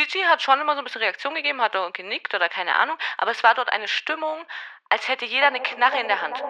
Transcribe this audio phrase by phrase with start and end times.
[0.00, 2.96] Gigi hat schon immer so ein bisschen Reaktion gegeben, hat auch genickt oder keine Ahnung,
[3.18, 4.46] aber es war dort eine Stimmung,
[4.88, 6.42] als hätte jeder eine Knarre in der Hand.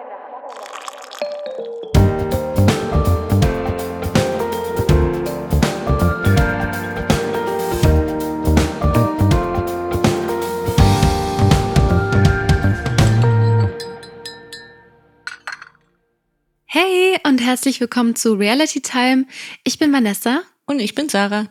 [16.67, 19.25] Hey und herzlich willkommen zu Reality Time.
[19.65, 20.43] Ich bin Vanessa.
[20.67, 21.49] Und ich bin Sarah.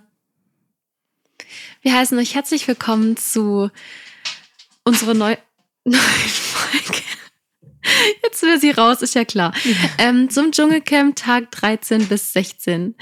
[1.83, 3.71] Wir heißen euch herzlich willkommen zu
[4.85, 5.37] unserer neu
[5.85, 7.03] neuen Folge.
[8.23, 9.55] Jetzt will sie raus, ist ja klar.
[9.65, 9.75] Ja.
[9.99, 12.95] Ähm, zum Dschungelcamp Tag 13 bis 16.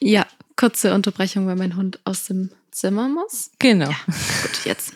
[0.00, 0.26] Ja,
[0.56, 3.50] kurze Unterbrechung, weil mein Hund aus dem Zimmer muss.
[3.58, 3.90] Genau.
[3.90, 4.94] Ja, gut, jetzt.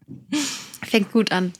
[0.82, 1.52] Fängt gut an.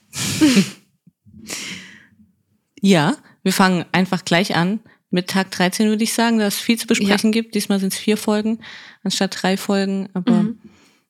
[2.81, 6.79] ja, wir fangen einfach gleich an mit Tag 13, würde ich sagen, dass es viel
[6.79, 7.41] zu besprechen ja.
[7.41, 7.55] gibt.
[7.55, 8.59] Diesmal sind es vier Folgen
[9.03, 10.09] anstatt drei Folgen.
[10.15, 10.59] Aber mhm.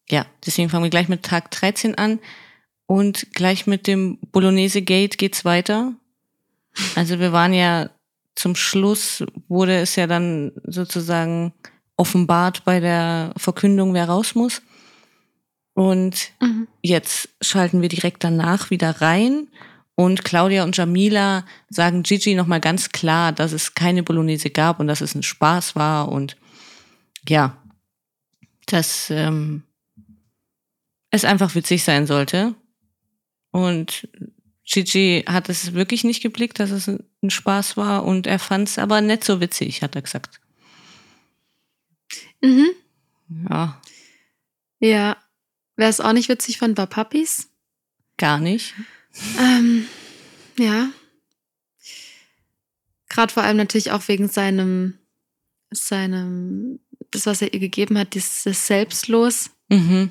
[0.08, 2.20] ja, deswegen fangen wir gleich mit Tag 13 an.
[2.86, 5.94] Und gleich mit dem Bolognese Gate geht's weiter.
[6.94, 7.90] Also wir waren ja
[8.34, 11.52] zum Schluss, wurde es ja dann sozusagen
[11.96, 14.62] offenbart bei der Verkündung, wer raus muss.
[15.74, 16.68] Und mhm.
[16.82, 19.48] jetzt schalten wir direkt danach wieder rein.
[19.96, 24.86] Und Claudia und Jamila sagen Gigi nochmal ganz klar, dass es keine Bolognese gab und
[24.88, 26.12] dass es ein Spaß war.
[26.12, 26.36] Und
[27.26, 27.56] ja,
[28.66, 29.62] dass ähm,
[31.10, 32.54] es einfach witzig sein sollte.
[33.52, 34.06] Und
[34.64, 38.78] Gigi hat es wirklich nicht geblickt, dass es ein Spaß war und er fand es
[38.78, 40.40] aber nicht so witzig, hat er gesagt.
[42.42, 42.68] Mhm.
[43.48, 43.80] Ja.
[44.78, 45.16] Ja.
[45.76, 47.48] Wer es auch nicht witzig fand, war Puppies.
[48.18, 48.74] Gar nicht.
[49.38, 49.86] Ähm,
[50.58, 50.90] ja.
[53.08, 54.94] Gerade vor allem natürlich auch wegen seinem,
[55.70, 59.50] seinem das, was er ihr gegeben hat, dieses Selbstlos.
[59.68, 60.10] Mhm.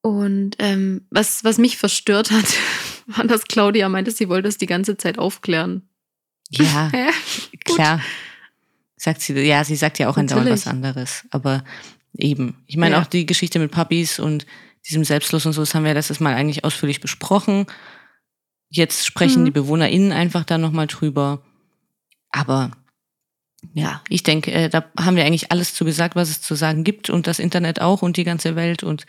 [0.00, 2.44] Und ähm, was, was mich verstört hat,
[3.06, 5.88] war, dass Claudia meinte, sie wollte es die ganze Zeit aufklären.
[6.50, 6.90] Ja,
[7.64, 8.00] klar.
[8.96, 11.24] Sagt sie, ja, sie sagt ja auch andauernd was anderes.
[11.30, 11.64] Aber
[12.16, 12.62] eben.
[12.66, 13.02] Ich meine, ja.
[13.02, 14.46] auch die Geschichte mit Puppies und
[14.88, 17.66] diesem Selbstlos und so, das haben wir letztes Mal eigentlich ausführlich besprochen.
[18.68, 19.44] Jetzt sprechen mhm.
[19.46, 21.42] die BewohnerInnen einfach da nochmal drüber.
[22.30, 22.70] Aber
[23.72, 26.84] ja, ich denke, äh, da haben wir eigentlich alles zu gesagt, was es zu sagen
[26.84, 29.06] gibt und das Internet auch und die ganze Welt und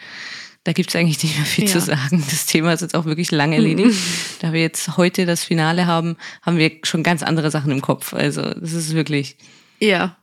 [0.64, 1.72] da gibt es eigentlich nicht mehr viel ja.
[1.72, 2.24] zu sagen.
[2.30, 3.90] Das Thema ist jetzt auch wirklich lange erledigt.
[3.90, 4.40] Mhm.
[4.42, 8.14] Da wir jetzt heute das Finale haben, haben wir schon ganz andere Sachen im Kopf.
[8.14, 9.38] Also das ist wirklich
[9.80, 10.18] ja.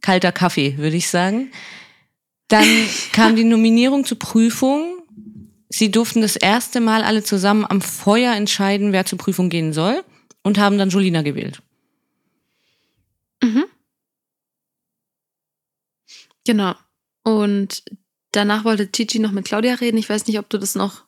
[0.00, 1.50] kalter Kaffee, würde ich sagen.
[2.50, 2.66] Dann
[3.12, 5.02] kam die Nominierung zur Prüfung.
[5.68, 10.04] Sie durften das erste Mal alle zusammen am Feuer entscheiden, wer zur Prüfung gehen soll
[10.42, 11.62] und haben dann Julina gewählt.
[13.42, 13.64] Mhm.
[16.44, 16.74] Genau.
[17.22, 17.84] Und
[18.32, 19.98] danach wollte Gigi noch mit Claudia reden.
[19.98, 21.04] Ich weiß nicht, ob du das noch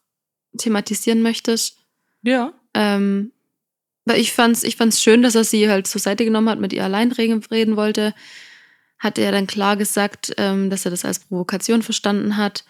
[0.56, 1.78] thematisieren möchtest.
[2.22, 2.52] Ja.
[2.74, 3.32] Ähm,
[4.04, 6.72] weil ich fand's, ich fand's schön, dass er sie halt zur Seite genommen hat, mit
[6.72, 8.14] ihr allein reden wollte.
[9.02, 12.64] Hat er dann klar gesagt, ähm, dass er das als Provokation verstanden hat.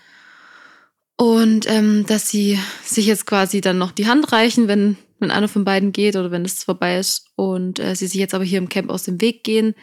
[1.17, 5.47] Und ähm, dass sie sich jetzt quasi dann noch die Hand reichen, wenn, wenn einer
[5.47, 7.27] von beiden geht oder wenn es vorbei ist.
[7.37, 9.75] Und äh, sie sich jetzt aber hier im Camp aus dem Weg gehen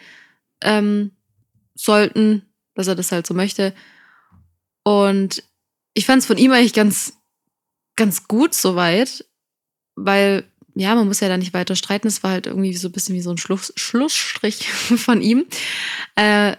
[0.60, 1.12] ähm,
[1.76, 2.42] sollten,
[2.74, 3.72] dass er das halt so möchte.
[4.82, 5.44] Und
[5.94, 7.12] ich fand es von ihm eigentlich ganz,
[7.94, 9.24] ganz gut soweit,
[9.94, 12.08] weil, ja, man muss ja da nicht weiter streiten.
[12.08, 15.46] Es war halt irgendwie so ein bisschen wie so ein Schluss, Schlussstrich von ihm.
[16.16, 16.56] Äh,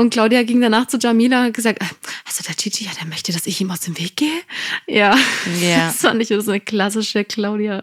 [0.00, 1.82] und Claudia ging danach zu Jamila und gesagt,
[2.24, 4.40] also der Gigi, ja, der möchte, dass ich ihm aus dem Weg gehe.
[4.86, 5.16] Ja,
[5.60, 5.86] ja.
[5.88, 7.82] das fand ich so eine klassische Claudia.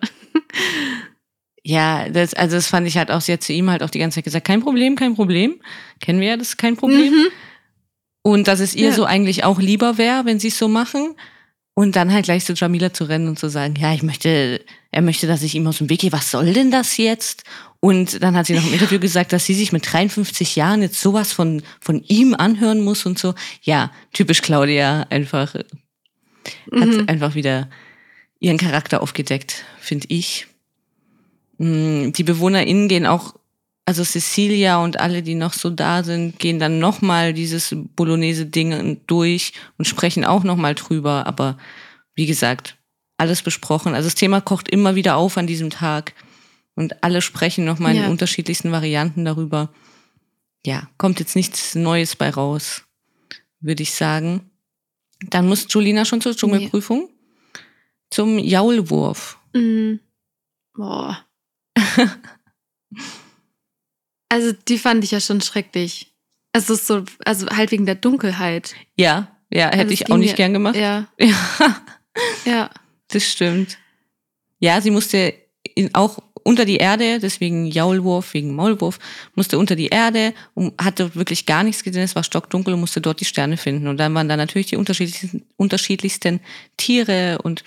[1.61, 3.99] Ja, das, also das fand ich halt auch, sie hat zu ihm halt auch die
[3.99, 5.59] ganze Zeit gesagt, kein Problem, kein Problem.
[5.99, 7.11] Kennen wir ja, das ist kein Problem.
[7.11, 7.27] Mhm.
[8.21, 8.93] Und dass es ihr ja.
[8.93, 11.15] so eigentlich auch lieber wäre, wenn sie es so machen.
[11.77, 15.01] Und dann halt gleich zu Jamila zu rennen und zu sagen, ja, ich möchte, er
[15.01, 16.11] möchte, dass ich ihm aus dem Weg gehe.
[16.13, 17.43] Was soll denn das jetzt?
[17.81, 21.01] Und dann hat sie noch im Interview gesagt, dass sie sich mit 53 Jahren jetzt
[21.01, 23.35] sowas von, von ihm anhören muss und so.
[23.61, 25.53] Ja, typisch Claudia, einfach,
[26.71, 26.81] mhm.
[26.81, 27.69] hat einfach wieder
[28.39, 30.47] ihren Charakter aufgedeckt, finde ich.
[31.57, 33.35] Mm, die BewohnerInnen gehen auch,
[33.85, 39.53] also Cecilia und alle, die noch so da sind, gehen dann nochmal dieses Bolognese-Ding durch
[39.77, 41.27] und sprechen auch nochmal drüber.
[41.27, 41.57] Aber
[42.15, 42.77] wie gesagt,
[43.17, 43.93] alles besprochen.
[43.93, 46.13] Also das Thema kocht immer wieder auf an diesem Tag
[46.73, 48.05] und alle sprechen nochmal ja.
[48.05, 49.69] in unterschiedlichsten Varianten darüber.
[50.65, 52.83] Ja, kommt jetzt nichts Neues bei raus,
[53.59, 54.49] würde ich sagen.
[55.29, 57.01] Dann muss Julina schon zur Dschungelprüfung.
[57.03, 57.61] Nee.
[58.09, 59.37] Zum Jaulwurf.
[59.53, 59.99] Mhm.
[60.73, 61.23] Boah.
[64.35, 66.13] also die fand ich ja schon schrecklich.
[66.51, 68.75] Also so, also halt wegen der Dunkelheit.
[68.97, 69.31] Ja.
[69.51, 70.75] ja, hätte Also es ich auch nicht mir- gern gemacht.
[70.75, 71.35] Ja, Ja,
[72.45, 72.69] ja.
[73.09, 73.77] das stimmt.
[74.59, 75.33] Ja, sie musste
[75.75, 78.99] in, auch unter die Erde, deswegen Jaulwurf, wegen Maulwurf,
[79.35, 82.03] musste unter die Erde und hatte wirklich gar nichts gesehen.
[82.03, 83.87] Es war stockdunkel und musste dort die Sterne finden.
[83.87, 86.39] Und dann waren da natürlich die unterschiedlichsten, unterschiedlichsten
[86.77, 87.63] Tiere und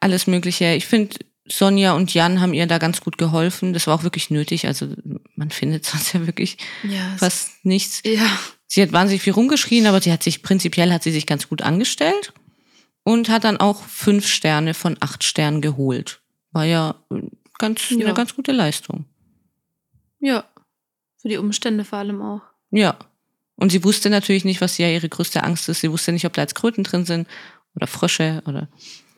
[0.00, 0.74] alles Mögliche.
[0.74, 1.16] Ich finde,
[1.46, 3.72] Sonja und Jan haben ihr da ganz gut geholfen.
[3.74, 4.66] Das war auch wirklich nötig.
[4.66, 4.88] Also
[5.36, 8.00] man findet sonst ja wirklich Ja, fast nichts.
[8.04, 8.26] ja.
[8.66, 11.62] Sie hat wahnsinnig viel rumgeschrien, aber sie hat sich prinzipiell hat sie sich ganz gut
[11.62, 12.32] angestellt
[13.04, 16.22] und hat dann auch fünf Sterne von acht Sternen geholt.
[16.50, 17.20] War ja äh,
[17.58, 18.06] ganz Ja.
[18.06, 19.04] eine ganz gute Leistung.
[20.18, 20.44] Ja.
[21.20, 22.40] Für die Umstände vor allem auch.
[22.70, 22.96] Ja.
[23.56, 25.80] Und sie wusste natürlich nicht, was ja ihre größte Angst ist.
[25.80, 27.28] Sie wusste nicht, ob da jetzt Kröten drin sind
[27.76, 28.68] oder Frösche oder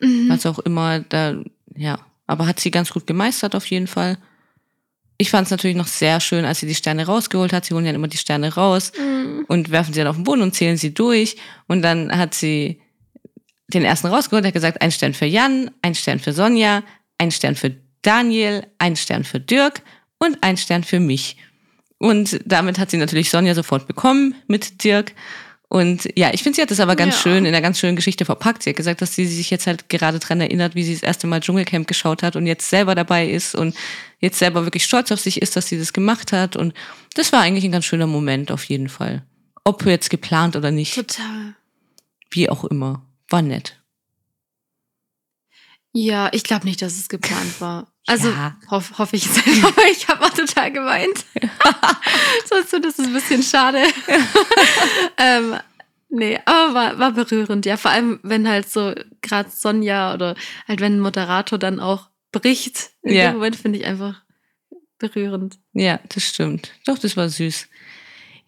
[0.01, 0.29] Mhm.
[0.29, 1.01] was auch immer.
[1.01, 1.37] Da,
[1.75, 1.99] ja.
[2.27, 4.19] Aber hat sie ganz gut gemeistert auf jeden Fall.
[5.19, 7.65] Ich fand es natürlich noch sehr schön, als sie die Sterne rausgeholt hat.
[7.65, 8.93] Sie holen ja immer die Sterne raus.
[8.99, 9.27] Mhm.
[9.49, 11.37] und werfen sie dann auf den Boden und zählen sie durch.
[11.67, 12.81] Und dann hat sie
[13.69, 16.83] den ersten rausgeholt, hat gesagt, ein Stern für Jan, ein Stern für Sonja,
[17.19, 19.83] ein Stern für Daniel, ein Stern für Dirk
[20.19, 21.37] und ein Stern für mich.
[21.99, 25.15] Und damit hat sie natürlich Sonja sofort bekommen mit Dirk.
[25.69, 27.21] Und ja, ich finde, sie hat das aber ganz Ja.
[27.23, 28.63] schön in einer ganz schönen Geschichte verpackt.
[28.63, 31.27] Sie hat gesagt, dass sie sich jetzt halt gerade dran erinnert, wie sie das erste
[31.27, 33.75] Mal Dschungelcamp geschaut hat und jetzt selber dabei ist und
[34.21, 36.55] jetzt selber wirklich stolz auf sich ist, dass sie das gemacht hat.
[36.55, 36.73] Und
[37.15, 39.25] das war eigentlich ein ganz schöner Moment auf jeden Fall.
[39.65, 41.57] Ob jetzt geplant oder nicht, Total.
[42.31, 43.05] wie auch immer.
[43.29, 43.81] War nett.
[45.93, 47.93] Ja, ich glaube nicht, dass es geplant war.
[48.07, 48.57] Also Ja.
[48.71, 51.25] hoff, hoffe ich jetzt einfach, weil ich habe auch total geweint.
[52.49, 53.83] so, so, das ist ein bisschen schade.
[55.19, 55.57] ähm,
[56.09, 57.77] nee, aber war, war berührend, ja.
[57.77, 60.37] Vor allem, wenn halt so gerade Sonja oder
[60.69, 62.91] halt wenn ein Moderator dann auch bricht.
[63.03, 63.31] In Ja.
[63.31, 64.23] dem Moment finde ich einfach
[64.99, 65.59] berührend.
[65.73, 66.73] Ja, das stimmt.
[66.87, 67.69] Doch, das war süß.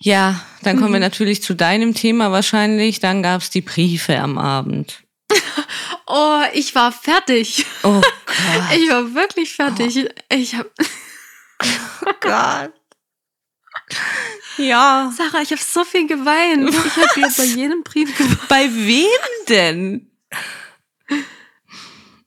[0.00, 1.04] Ja, dann kommen wir Mhm.
[1.06, 3.00] natürlich zu deinem Thema wahrscheinlich.
[3.00, 5.02] Dann gab's die Briefe am Abend.
[6.10, 7.66] Oh, ich war fertig.
[7.82, 8.78] Oh Gott.
[8.78, 10.08] Ich war wirklich fertig.
[10.30, 10.70] Ich habe
[12.06, 12.72] Oh Gott.
[14.56, 15.12] Ja.
[15.16, 16.70] Sarah, ich habe so viel geweint.
[16.70, 18.48] Ich habe bei jedem Brief geweint.
[18.48, 20.10] Bei wem denn?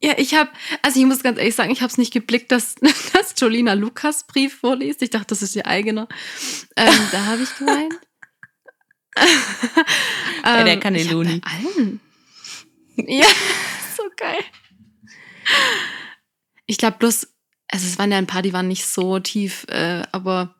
[0.03, 0.49] Ja, ich habe,
[0.81, 2.75] also ich muss ganz ehrlich sagen, ich habe es nicht geblickt, dass,
[3.13, 5.01] dass Jolina Lukas Brief vorliest.
[5.01, 6.07] Ich dachte, das ist ihr eigener.
[6.75, 7.99] Ähm, da habe ich geweint.
[10.43, 10.83] Bei der Ähm, hab
[11.41, 11.99] Bei allen.
[12.95, 13.25] Ja,
[13.97, 14.43] so geil.
[16.65, 17.27] Ich glaube bloß,
[17.67, 20.55] also es waren ja ein paar, die waren nicht so tief, äh, aber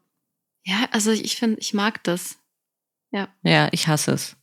[0.63, 2.38] ja, also ich finde, ich mag das.
[3.44, 4.38] Ja, ich hasse es.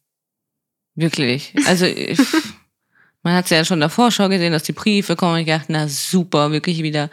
[0.94, 1.55] Wirklich.
[1.67, 2.19] Also, ich,
[3.23, 5.34] man hat es ja schon in der Vorschau gesehen, dass die Briefe kommen.
[5.34, 7.08] Und ich dachte, na super, wirklich wieder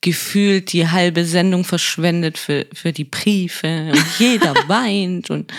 [0.00, 3.92] gefühlt die halbe Sendung verschwendet für, für die Briefe.
[3.92, 5.28] Und jeder weint.
[5.28, 5.52] Und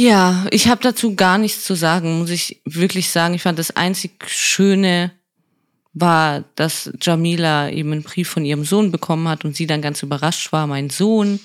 [0.00, 3.34] ja, ich habe dazu gar nichts zu sagen, muss ich wirklich sagen.
[3.34, 5.10] Ich fand das einzig Schöne
[5.92, 10.00] war, dass Jamila eben einen Brief von ihrem Sohn bekommen hat und sie dann ganz
[10.04, 11.40] überrascht war, mein Sohn.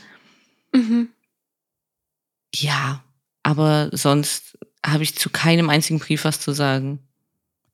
[0.71, 1.09] Mhm.
[2.53, 3.03] Ja,
[3.41, 4.55] aber sonst
[4.85, 6.99] habe ich zu keinem einzigen Brief was zu sagen.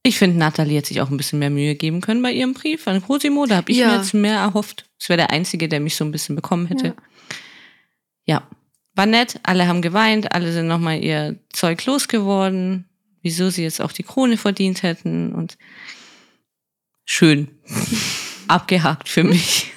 [0.02, 2.88] Ich finde, Nathalie hätte sich auch ein bisschen mehr Mühe geben können bei ihrem Brief
[2.88, 3.46] an Cosimo.
[3.48, 3.90] Da habe ich Ja.
[3.90, 4.86] mir jetzt mehr erhofft.
[4.98, 6.88] Das wäre der Einzige, der mich so ein bisschen bekommen hätte.
[6.88, 6.94] Ja.
[8.26, 8.48] Ja.
[9.00, 12.84] War nett, alle haben geweint, alle sind nochmal ihr Zeug losgeworden,
[13.21, 15.57] wieso sie jetzt auch die Krone verdient hätten und
[17.06, 17.47] schön.
[18.50, 19.71] Abgehakt für mich.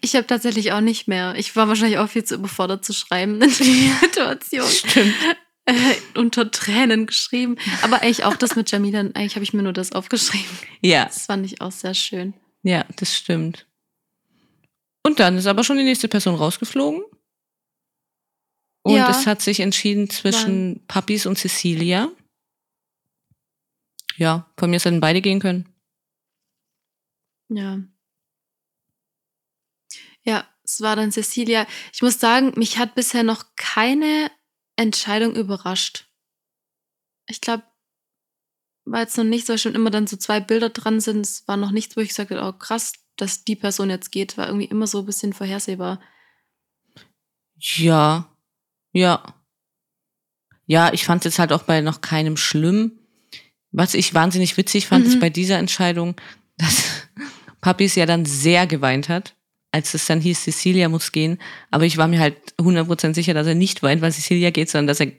[0.00, 1.34] Ich habe tatsächlich auch nicht mehr.
[1.36, 4.66] Ich war wahrscheinlich auch viel zu überfordert zu schreiben in der Situation.
[4.70, 5.14] Stimmt.
[5.66, 5.74] Äh,
[6.14, 7.56] unter Tränen geschrieben.
[7.82, 10.56] Aber eigentlich auch das mit Jamila, eigentlich habe ich mir nur das aufgeschrieben.
[10.80, 12.32] Ja, Das fand ich auch sehr schön.
[12.62, 13.66] ja, das stimmt.
[15.06, 17.04] Und dann ist aber schon die nächste Person rausgeflogen.
[18.82, 19.10] Und Ja.
[19.10, 22.10] es hat sich entschieden zwischen Papis und Cecilia.
[24.16, 25.68] Ja, von mir hätten beide gehen können.
[27.48, 27.80] Ja.
[30.22, 31.66] Ja, es war dann Cecilia.
[31.92, 34.30] Ich muss sagen, mich hat bisher noch keine
[34.76, 36.08] Entscheidung überrascht.
[37.26, 37.64] Ich glaube,
[38.86, 41.20] war jetzt noch nicht so, schon immer dann so zwei Bilder dran sind.
[41.22, 44.36] Es war noch nichts, wo ich gesagt habe, oh krass, dass die Person jetzt geht.
[44.36, 46.00] War irgendwie immer so ein bisschen vorhersehbar.
[47.58, 48.28] Ja,
[48.92, 49.22] ja.
[50.66, 52.92] Ja, ich fand es jetzt halt auch bei noch keinem schlimm.
[53.70, 55.10] Was ich wahnsinnig witzig fand, Mhm.
[55.12, 56.14] ist bei dieser Entscheidung,
[56.56, 56.84] dass
[57.60, 59.34] Papis ja dann sehr geweint hat,
[59.72, 61.38] als es dann hieß, Cecilia muss gehen.
[61.70, 64.86] Aber ich war mir halt 100% sicher, dass er nicht weint, weil Cecilia geht, sondern
[64.88, 65.12] dass er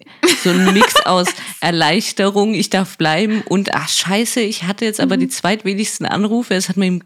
[0.44, 1.28] so ein Mix aus
[1.60, 5.22] Erleichterung, ich darf bleiben und ach scheiße, ich hatte jetzt aber Mhm.
[5.22, 6.54] die zweitwenigsten Anrufe.
[6.54, 7.00] Es hat mir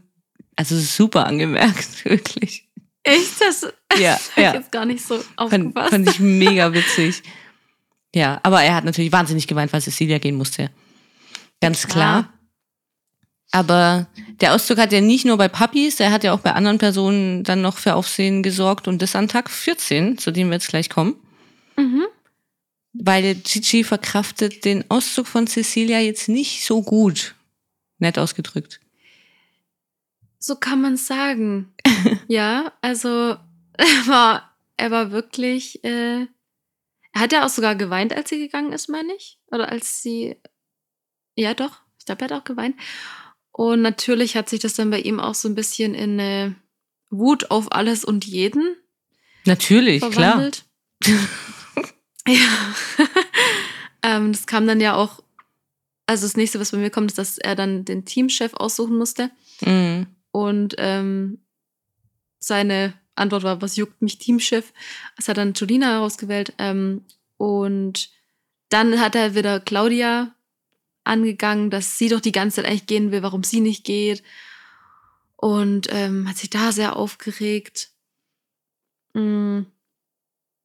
[0.60, 2.68] also super angemerkt, wirklich.
[3.04, 3.40] Echt?
[3.40, 3.66] Das
[3.98, 4.54] Ja, ich ja.
[4.54, 5.90] jetzt gar nicht so Fand, aufgepasst.
[5.92, 7.24] fand ich mega witzig.
[8.14, 10.70] Ja, aber er hat natürlich wahnsinnig geweint, weil Cecilia gehen musste.
[11.62, 12.24] Ganz klar.
[12.24, 12.34] Klar.
[13.52, 14.08] Aber
[14.42, 17.44] der Auszug hat ja nicht nur bei Puppies, er hat ja auch bei anderen Personen
[17.46, 20.90] dann noch für Aufsehen gesorgt und das an Tag 14, zu dem wir jetzt gleich
[20.90, 21.16] kommen.
[21.78, 22.04] mhm.
[22.94, 27.36] Weil Gigi verkraftet den Auszug von Cecilia jetzt nicht so gut.
[28.00, 28.80] Nett ausgedrückt.
[30.40, 31.74] So kann man sagen.
[32.28, 33.10] ja, also
[33.74, 35.84] er war, er war wirklich.
[35.84, 36.28] Äh,
[37.12, 39.40] er hat ja auch sogar geweint, als sie gegangen ist, meine ich.
[39.52, 40.38] Oder als sie.
[41.36, 41.82] Ja, doch.
[41.98, 42.76] Ich glaube, er hat auch geweint.
[43.52, 46.56] Und natürlich hat sich das dann bei ihm auch so ein bisschen in eine
[47.10, 48.76] Wut auf alles und jeden
[49.46, 50.12] Natürlich, klar.
[50.12, 50.66] verwandelt.
[52.28, 52.76] ja.
[54.04, 55.22] ähm, das kam dann ja auch.
[56.06, 59.30] Also das nächste, was bei mir kommt, ist, dass er dann den Teamchef aussuchen musste.
[59.62, 60.08] Mhm.
[60.32, 61.40] Und ähm,
[62.40, 64.74] seine Antwort war, was juckt mich Teamchef?
[65.18, 66.54] Es hat dann Julina herausgewählt.
[66.58, 67.06] Ähm,
[67.38, 68.10] und
[68.70, 70.34] dann hat er wieder Claudia
[71.04, 74.24] angegangen, dass sie doch die ganze Zeit eigentlich gehen will, warum sie nicht geht.
[75.36, 77.92] Und ähm, hat sich da sehr aufgeregt.
[79.14, 79.62] Mm.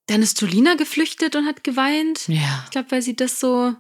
[0.07, 2.29] Dann ist Julina geflüchtet und hat geweint.
[2.29, 2.63] Ja.
[2.65, 3.75] Ich glaube, weil sie das so.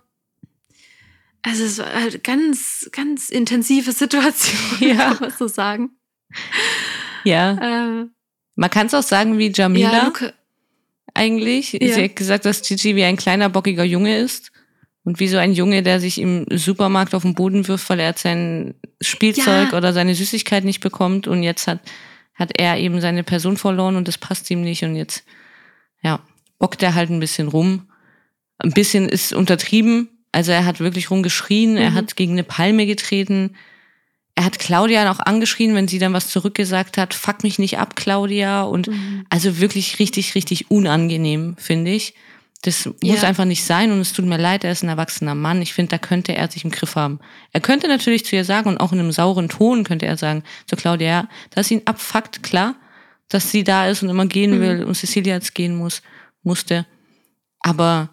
[1.46, 5.10] Also es war halt ganz, ganz intensive Situation, Ja.
[5.12, 5.90] kann man so sagen.
[7.24, 7.58] Ja.
[7.62, 8.10] Ähm,
[8.56, 10.32] Man kann es auch sagen wie Jamila ja, Luca,
[11.12, 11.72] eigentlich.
[11.74, 11.94] Ja.
[11.94, 14.52] Sie hat gesagt, dass Gigi wie ein kleiner, bockiger Junge ist.
[15.06, 18.08] Und wie so ein Junge, der sich im Supermarkt auf den Boden wirft, weil er
[18.08, 19.76] jetzt sein Spielzeug Ja.
[19.76, 21.26] oder seine Süßigkeit nicht bekommt.
[21.28, 21.80] Und jetzt hat,
[22.34, 24.82] hat er eben seine Person verloren und das passt ihm nicht.
[24.82, 25.24] Und jetzt,
[26.02, 26.20] ja,
[26.58, 27.90] bockt er halt ein bisschen rum.
[28.56, 30.08] Ein bisschen ist untertrieben.
[30.34, 31.76] Also er hat wirklich rumgeschrien.
[31.76, 31.94] Er Mhm.
[31.94, 33.54] hat gegen eine Palme getreten.
[34.34, 37.14] Er hat Claudia auch angeschrien, wenn sie dann was zurückgesagt hat.
[37.14, 38.62] Fuck mich nicht ab, Claudia.
[38.62, 39.24] Und Mhm.
[39.30, 42.14] also wirklich richtig, richtig unangenehm, finde ich.
[42.62, 43.28] Das muss Ja.
[43.28, 45.60] einfach nicht sein und es tut mir leid, er ist ein erwachsener Mann.
[45.62, 47.20] Ich finde, da könnte er sich im Griff haben.
[47.52, 50.42] Er könnte natürlich zu ihr sagen und auch in einem sauren Ton könnte er sagen
[50.66, 52.74] zu Claudia, dass ihn abfuckt, klar,
[53.28, 54.60] dass sie da ist und immer gehen Mhm.
[54.62, 56.00] will und Cecilia jetzt gehen muss,
[56.42, 56.86] musste.
[57.60, 58.08] Aber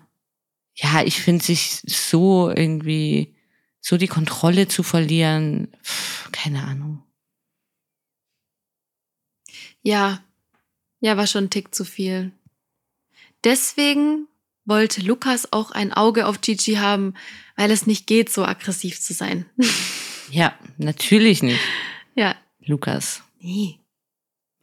[0.81, 3.35] ja, ich finde sich so irgendwie,
[3.81, 7.03] so die Kontrolle zu verlieren, pff, keine Ahnung.
[9.83, 10.23] ja,
[10.99, 12.31] ja, war schon ein Tick zu viel.
[13.43, 14.27] Deswegen
[14.65, 17.15] wollte Lukas auch ein Auge auf Gigi haben,
[17.55, 19.45] weil es nicht geht, so aggressiv zu sein.
[20.29, 21.59] Ja, natürlich nicht,
[22.15, 23.21] ja, Lukas.
[23.41, 23.79] nee,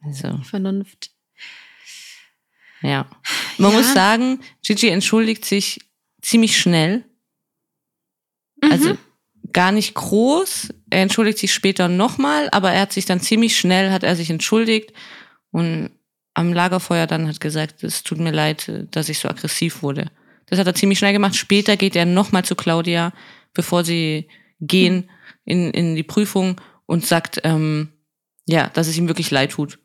[0.01, 0.39] Also.
[0.41, 1.11] Vernunft.
[2.81, 3.07] Ja.
[3.59, 3.77] Man Ja.
[3.77, 5.79] muss sagen, Gigi entschuldigt sich
[6.21, 7.05] ziemlich schnell.
[8.61, 8.71] Mhm.
[8.71, 8.97] Also
[9.51, 10.69] gar nicht groß.
[10.89, 14.29] Er entschuldigt sich später nochmal, aber er hat sich dann ziemlich schnell, hat er sich
[14.29, 14.93] entschuldigt
[15.51, 15.91] und
[16.33, 20.11] am Lagerfeuer dann hat gesagt, es tut mir leid, dass ich so aggressiv wurde.
[20.45, 21.35] Das hat er ziemlich schnell gemacht.
[21.35, 23.13] Später geht er nochmal zu Claudia,
[23.53, 24.27] bevor sie
[24.61, 25.09] gehen
[25.45, 27.89] in, in die Prüfung und sagt, ähm,
[28.47, 29.79] ja, dass es ihm wirklich leid tut.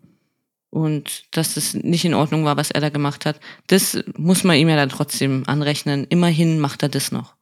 [0.74, 3.38] Und dass das nicht in Ordnung war, was er da gemacht hat.
[3.68, 6.04] Das muss man ihm ja dann trotzdem anrechnen.
[6.08, 7.36] Immerhin macht er das noch.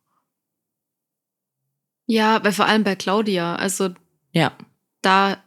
[2.07, 3.91] Ja, weil vor allem bei Claudia, also
[4.33, 4.53] Ja.
[5.01, 5.43] da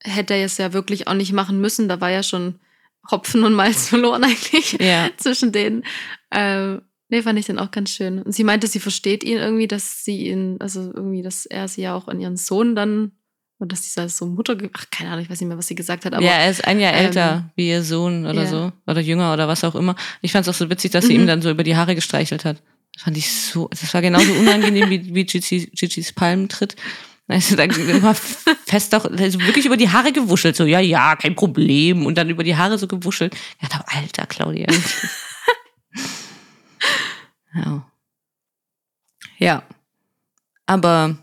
[0.00, 1.88] hätte er es ja wirklich auch nicht machen müssen.
[1.88, 2.60] Da war ja schon
[3.10, 5.10] Hopfen und Malz verloren eigentlich Ja.
[5.16, 5.84] zwischen denen.
[6.30, 8.22] Ähm, nee, fand ich dann auch ganz schön.
[8.22, 11.82] Und sie meinte, sie versteht ihn irgendwie, dass sie ihn, also irgendwie, dass er sie
[11.82, 13.12] ja auch an ihren Sohn dann,
[13.64, 16.04] und dass dieser so Mutter, ach, keine Ahnung, ich weiß nicht mehr, was sie gesagt
[16.04, 18.46] hat, aber ja, er ist ein Jahr ähm, älter wie ihr Sohn oder ja.
[18.46, 18.72] so.
[18.86, 19.96] Oder jünger oder was auch immer.
[20.20, 21.20] Ich fand es auch so witzig, dass sie Mhm.
[21.22, 22.60] ihm dann so über die Haare gestreichelt hat.
[22.92, 26.76] Das fand ich so, das war genauso unangenehm wie, wie Gigi, Gigi's Palmentritt.
[27.26, 28.14] Also dann immer
[28.66, 30.56] fest auch, also wirklich über die Haare gewuschelt.
[30.56, 32.04] So, ja, ja, kein Problem.
[32.04, 33.34] Und dann über die Haare so gewuschelt.
[33.62, 34.66] Ja, da, alter Claudia.
[37.54, 37.90] ja.
[39.38, 39.62] Ja.
[40.66, 41.16] Aber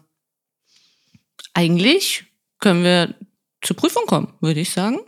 [1.53, 2.25] eigentlich
[2.61, 3.15] können wir
[3.61, 4.99] zur Prüfung kommen, würde ich sagen.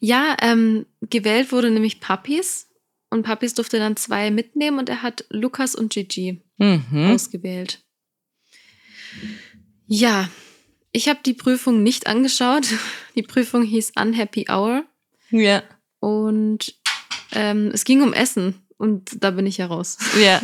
[0.00, 2.68] ja, ähm, gewählt wurde nämlich Puppies.
[3.10, 7.10] Und Puppies durfte dann zwei mitnehmen und er hat Lukas und Gigi Mhm.
[7.12, 7.82] ausgewählt.
[9.86, 10.28] Ja,
[10.92, 12.66] ich habe die Prüfung nicht angeschaut.
[13.14, 14.84] Die Prüfung hieß Unhappy Hour
[15.30, 15.62] Ja.
[16.00, 16.74] und
[17.32, 19.96] ähm, es ging um Essen und da bin ich ja raus.
[20.20, 20.40] Ja,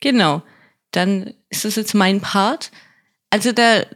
[0.00, 0.42] genau.
[0.90, 2.70] Dann ist das jetzt mein Part.
[3.30, 3.86] Also der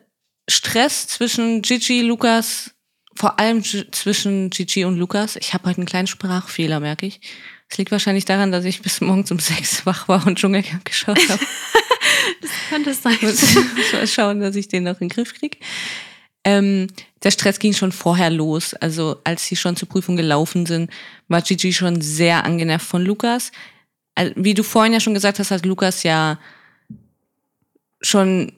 [0.48, 2.70] Stress zwischen Gigi, Lukas,
[3.14, 5.36] vor allem zwischen Gigi und Lukas.
[5.36, 7.20] Ich habe heute einen kleinen Sprachfehler, merke ich.
[7.68, 11.18] Es liegt wahrscheinlich daran, dass ich bis morgens um sechs wach war und Dschungelcamp geschaut
[11.28, 11.40] habe.
[12.40, 13.16] Das könnte es sein.
[13.20, 15.58] muss, muss mal schauen, dass ich den noch in den Griff kriege.
[16.44, 16.86] Ähm,
[17.22, 18.74] der Stress ging schon vorher los.
[18.74, 20.90] Also als sie schon zur Prüfung gelaufen sind,
[21.26, 23.50] war Gigi schon sehr angenervt von Lukas.
[24.36, 26.38] Wie du vorhin ja schon gesagt hast, hat Lukas ja
[28.00, 28.52] schon,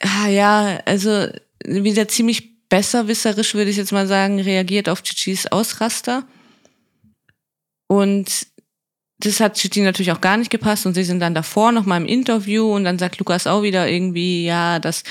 [0.00, 1.28] ah ja, also
[1.64, 6.24] wieder ziemlich besserwisserisch, würde ich jetzt mal sagen, reagiert auf Gigis Ausraster.
[7.88, 8.46] Und
[9.18, 11.96] das hat Gigi natürlich auch gar nicht gepasst und sie sind dann davor noch mal
[11.96, 15.04] im Interview und dann sagt Lukas auch wieder irgendwie, ja, dass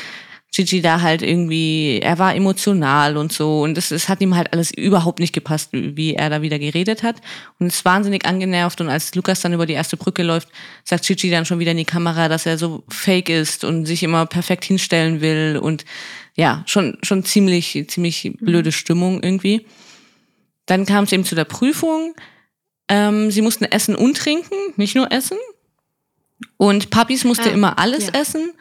[0.56, 4.54] Gigi da halt irgendwie, er war emotional und so und es, es hat ihm halt
[4.54, 7.18] alles überhaupt nicht gepasst, wie er da wieder geredet hat
[7.60, 10.48] und ist wahnsinnig angenervt und als Lukas dann über die erste Brücke läuft,
[10.84, 14.04] sagt Gigi dann schon wieder in die Kamera, dass er so fake ist und sich
[14.04, 15.84] immer perfekt hinstellen will und
[16.36, 19.66] ja, schon, schon ziemlich, ziemlich blöde Stimmung irgendwie.
[20.66, 22.14] Dann kam es eben zu der Prüfung
[22.88, 25.38] ähm, sie mussten essen und trinken, nicht nur essen.
[26.58, 28.20] Und Papis musste ah, immer alles ja.
[28.22, 28.54] essen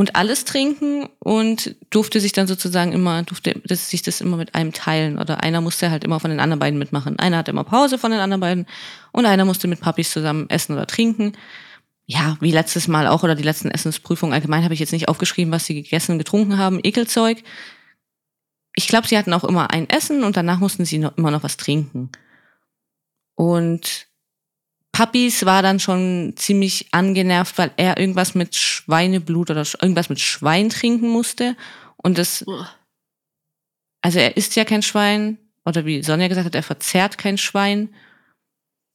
[0.00, 4.54] und alles trinken und durfte sich dann sozusagen immer, durfte das, sich das immer mit
[4.54, 5.18] einem teilen.
[5.18, 7.18] Oder einer musste halt immer von den anderen beiden mitmachen.
[7.18, 8.66] Einer hatte immer Pause von den anderen beiden
[9.12, 11.36] und einer musste mit Papis zusammen essen oder trinken.
[12.06, 15.52] Ja, wie letztes Mal auch oder die letzten Essensprüfungen allgemein habe ich jetzt nicht aufgeschrieben,
[15.52, 16.80] was sie gegessen und getrunken haben.
[16.82, 17.42] Ekelzeug.
[18.74, 21.42] Ich glaube, sie hatten auch immer ein Essen und danach mussten sie noch, immer noch
[21.42, 22.08] was trinken.
[23.34, 24.06] Und
[24.92, 30.68] Papis war dann schon ziemlich angenervt, weil er irgendwas mit Schweineblut oder irgendwas mit Schwein
[30.68, 31.56] trinken musste.
[31.96, 32.44] Und das,
[34.02, 37.94] also er isst ja kein Schwein, oder wie Sonja gesagt hat, er verzehrt kein Schwein,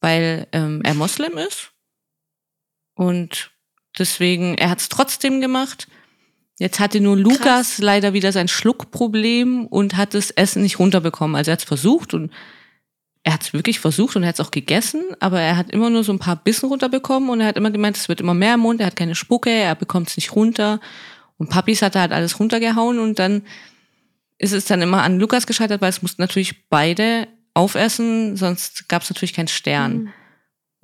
[0.00, 1.72] weil ähm, er Moslem ist.
[2.94, 3.50] Und
[3.98, 5.88] deswegen, er hat es trotzdem gemacht.
[6.58, 7.78] Jetzt hatte nur Lukas Krass.
[7.78, 11.36] leider wieder sein Schluckproblem und hat das Essen nicht runterbekommen.
[11.36, 12.32] Also er hat es versucht und
[13.26, 15.90] er hat es wirklich versucht und er hat es auch gegessen, aber er hat immer
[15.90, 18.54] nur so ein paar Bissen runterbekommen und er hat immer gemeint, es wird immer mehr
[18.54, 20.78] im Mund, er hat keine Spucke, er bekommt es nicht runter.
[21.36, 23.42] Und Papis hat da halt alles runtergehauen und dann
[24.38, 29.02] ist es dann immer an Lukas gescheitert, weil es mussten natürlich beide aufessen, sonst gab
[29.02, 29.96] es natürlich keinen Stern.
[29.96, 30.12] Mhm.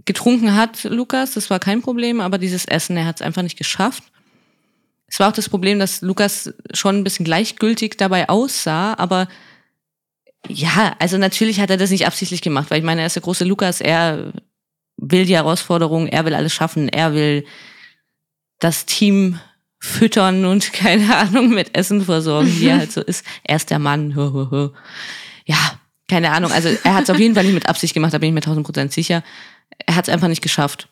[0.05, 3.57] Getrunken hat Lukas, das war kein Problem, aber dieses Essen, er hat es einfach nicht
[3.57, 4.02] geschafft.
[5.07, 9.28] Es war auch das Problem, dass Lukas schon ein bisschen gleichgültig dabei aussah, aber
[10.49, 13.23] ja, also natürlich hat er das nicht absichtlich gemacht, weil ich meine, er ist der
[13.23, 14.33] große Lukas, er
[14.97, 17.45] will die Herausforderung, er will alles schaffen, er will
[18.59, 19.39] das Team
[19.78, 23.25] füttern und keine Ahnung mit Essen versorgen, wie er halt so ist.
[23.45, 24.15] Er ist der Mann.
[25.45, 25.57] Ja,
[26.09, 26.52] keine Ahnung.
[26.52, 28.41] Also er hat es auf jeden Fall nicht mit Absicht gemacht, da bin ich mir
[28.41, 29.23] tausend Prozent sicher.
[29.87, 30.89] Er hat es einfach nicht geschafft.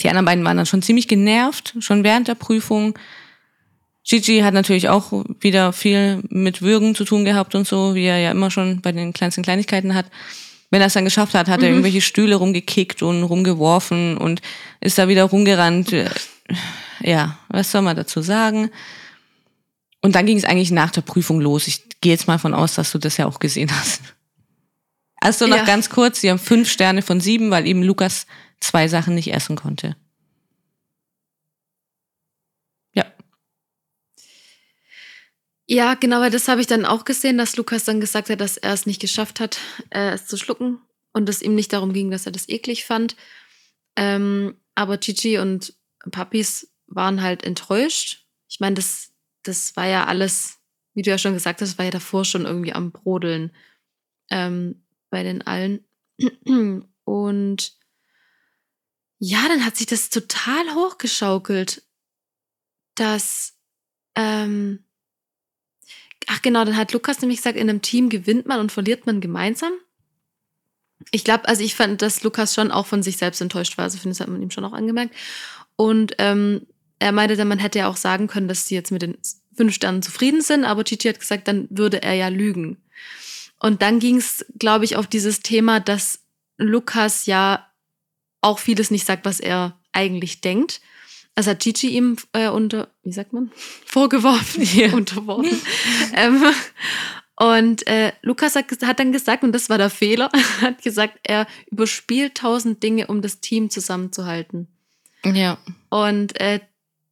[0.00, 2.98] Die anderen beiden waren dann schon ziemlich genervt, schon während der Prüfung.
[4.08, 8.18] Gigi hat natürlich auch wieder viel mit Würgen zu tun gehabt und so, wie er
[8.18, 10.06] ja immer schon bei den kleinsten Kleinigkeiten hat.
[10.70, 11.64] Wenn er es dann geschafft hat, hat mhm.
[11.64, 14.42] er irgendwelche Stühle rumgekickt und rumgeworfen und
[14.80, 15.92] ist da wieder rumgerannt.
[17.00, 18.70] Ja, was soll man dazu sagen?
[20.02, 21.66] Und dann ging es eigentlich nach der Prüfung los.
[21.66, 24.02] Ich gehe jetzt mal von aus, dass du das ja auch gesehen hast.
[25.16, 25.64] Also noch ja.
[25.64, 28.26] ganz kurz, sie haben fünf Sterne von sieben, weil eben Lukas
[28.60, 29.96] zwei Sachen nicht essen konnte.
[35.68, 38.56] Ja, genau, weil das habe ich dann auch gesehen, dass Lukas dann gesagt hat, dass
[38.56, 39.58] er es nicht geschafft hat,
[39.90, 40.80] äh, es zu schlucken
[41.12, 43.16] und es ihm nicht darum ging, dass er das eklig fand.
[43.96, 45.74] Ähm, aber Gigi und
[46.12, 48.26] Papis waren halt enttäuscht.
[48.48, 50.58] Ich meine, das, das war ja alles,
[50.94, 53.50] wie du ja schon gesagt hast, war ja davor schon irgendwie am Brodeln
[54.30, 55.84] ähm, bei den allen.
[57.04, 57.78] Und
[59.18, 61.82] ja, dann hat sich das total hochgeschaukelt,
[62.94, 63.58] dass
[64.14, 64.85] ähm,
[66.26, 69.20] Ach genau, dann hat Lukas nämlich gesagt, in einem Team gewinnt man und verliert man
[69.20, 69.72] gemeinsam.
[71.12, 73.84] Ich glaube, also ich fand, dass Lukas schon auch von sich selbst enttäuscht war.
[73.84, 75.14] Also finde, das hat man ihm schon auch angemerkt.
[75.76, 76.66] Und ähm,
[76.98, 79.18] er meinte dann, man hätte ja auch sagen können, dass sie jetzt mit den
[79.54, 82.78] fünf Sternen zufrieden sind, aber Gigi hat gesagt, dann würde er ja lügen.
[83.58, 86.20] Und dann ging es, glaube ich, auf dieses Thema, dass
[86.58, 87.66] Lukas ja
[88.40, 90.80] auch vieles nicht sagt, was er eigentlich denkt.
[91.36, 93.52] Also hat Gigi ihm äh, unter, wie sagt man,
[93.86, 94.92] vorgeworfen, yeah.
[94.94, 95.60] unterworfen.
[96.14, 96.42] ähm,
[97.36, 100.30] und äh, Lukas hat, hat, dann gesagt, und das war der Fehler,
[100.62, 104.68] hat gesagt, er überspielt tausend Dinge, um das Team zusammenzuhalten.
[105.24, 105.58] Ja.
[105.90, 106.60] Und äh,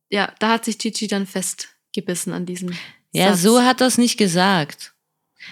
[0.08, 2.72] ja, da hat sich Gigi dann festgebissen an diesem.
[3.12, 3.42] Ja, Satz.
[3.42, 4.94] so hat er es nicht gesagt.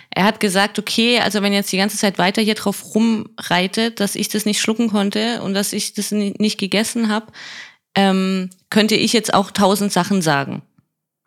[0.08, 4.14] Er hat gesagt, okay, also wenn jetzt die ganze Zeit weiter hier drauf rumreitet, dass
[4.14, 7.32] ich das nicht schlucken konnte und dass ich das nicht gegessen habe,
[7.94, 10.62] ähm, könnte ich jetzt auch tausend Sachen sagen.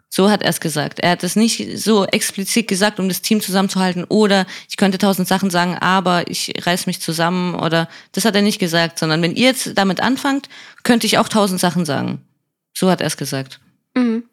[0.09, 1.01] So hat er es gesagt.
[1.01, 5.27] Er hat es nicht so explizit gesagt, um das Team zusammenzuhalten oder ich könnte tausend
[5.27, 9.35] Sachen sagen, aber ich reiß mich zusammen oder das hat er nicht gesagt, sondern wenn
[9.35, 10.47] ihr jetzt damit anfangt,
[10.83, 12.21] könnte ich auch tausend Sachen sagen.
[12.73, 13.59] So hat er es gesagt.
[13.93, 14.23] Mhm.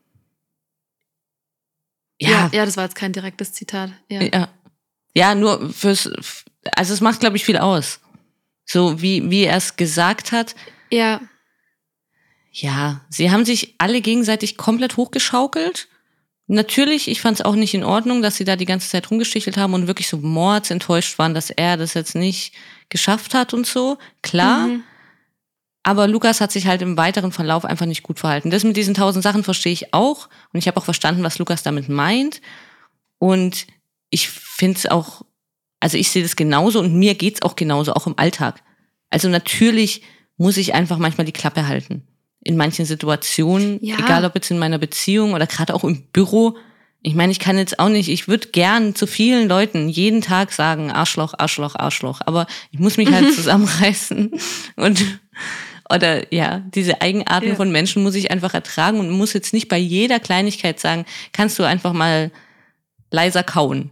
[2.21, 3.91] Ja, ja, ja, das war jetzt kein direktes Zitat.
[4.09, 4.49] Ja, ja.
[5.15, 6.09] ja nur fürs,
[6.77, 7.99] also es macht, glaube ich, viel aus.
[8.65, 10.55] So wie, wie er es gesagt hat.
[10.93, 11.21] Ja.
[12.53, 15.89] Ja, sie haben sich alle gegenseitig komplett hochgeschaukelt.
[16.47, 19.57] Natürlich, ich fand es auch nicht in Ordnung, dass sie da die ganze Zeit rumgestichelt
[19.57, 22.53] haben und wirklich so mordsenttäuscht waren, dass er das jetzt nicht
[22.91, 23.97] geschafft hat und so.
[24.21, 24.67] Klar.
[24.67, 24.85] Mhm.
[25.83, 28.51] Aber Lukas hat sich halt im weiteren Verlauf einfach nicht gut verhalten.
[28.51, 30.29] Das mit diesen tausend Sachen verstehe ich auch.
[30.53, 32.43] Und ich habe auch verstanden, was Lukas damit meint.
[33.19, 33.67] Und
[34.11, 35.23] ich finde es auch,
[35.81, 38.63] also ich sehe das genauso und mir geht's auch genauso, auch im Alltag.
[39.11, 40.03] Also natürlich
[40.37, 42.07] muss ich einfach manchmal die Klappe halten.
[42.45, 43.97] In manchen Situationen, ja.
[43.99, 46.57] egal ob jetzt in meiner Beziehung oder gerade auch im Büro.
[47.03, 50.53] Ich meine, ich kann jetzt auch nicht, ich würde gern zu vielen Leuten jeden Tag
[50.53, 54.33] sagen, Arschloch, Arschloch, Arschloch, aber ich muss mich halt zusammenreißen
[54.77, 55.05] und
[55.93, 57.55] oder ja, diese Eigenarten ja.
[57.55, 61.59] von Menschen muss ich einfach ertragen und muss jetzt nicht bei jeder Kleinigkeit sagen, kannst
[61.59, 62.31] du einfach mal
[63.11, 63.91] leiser kauen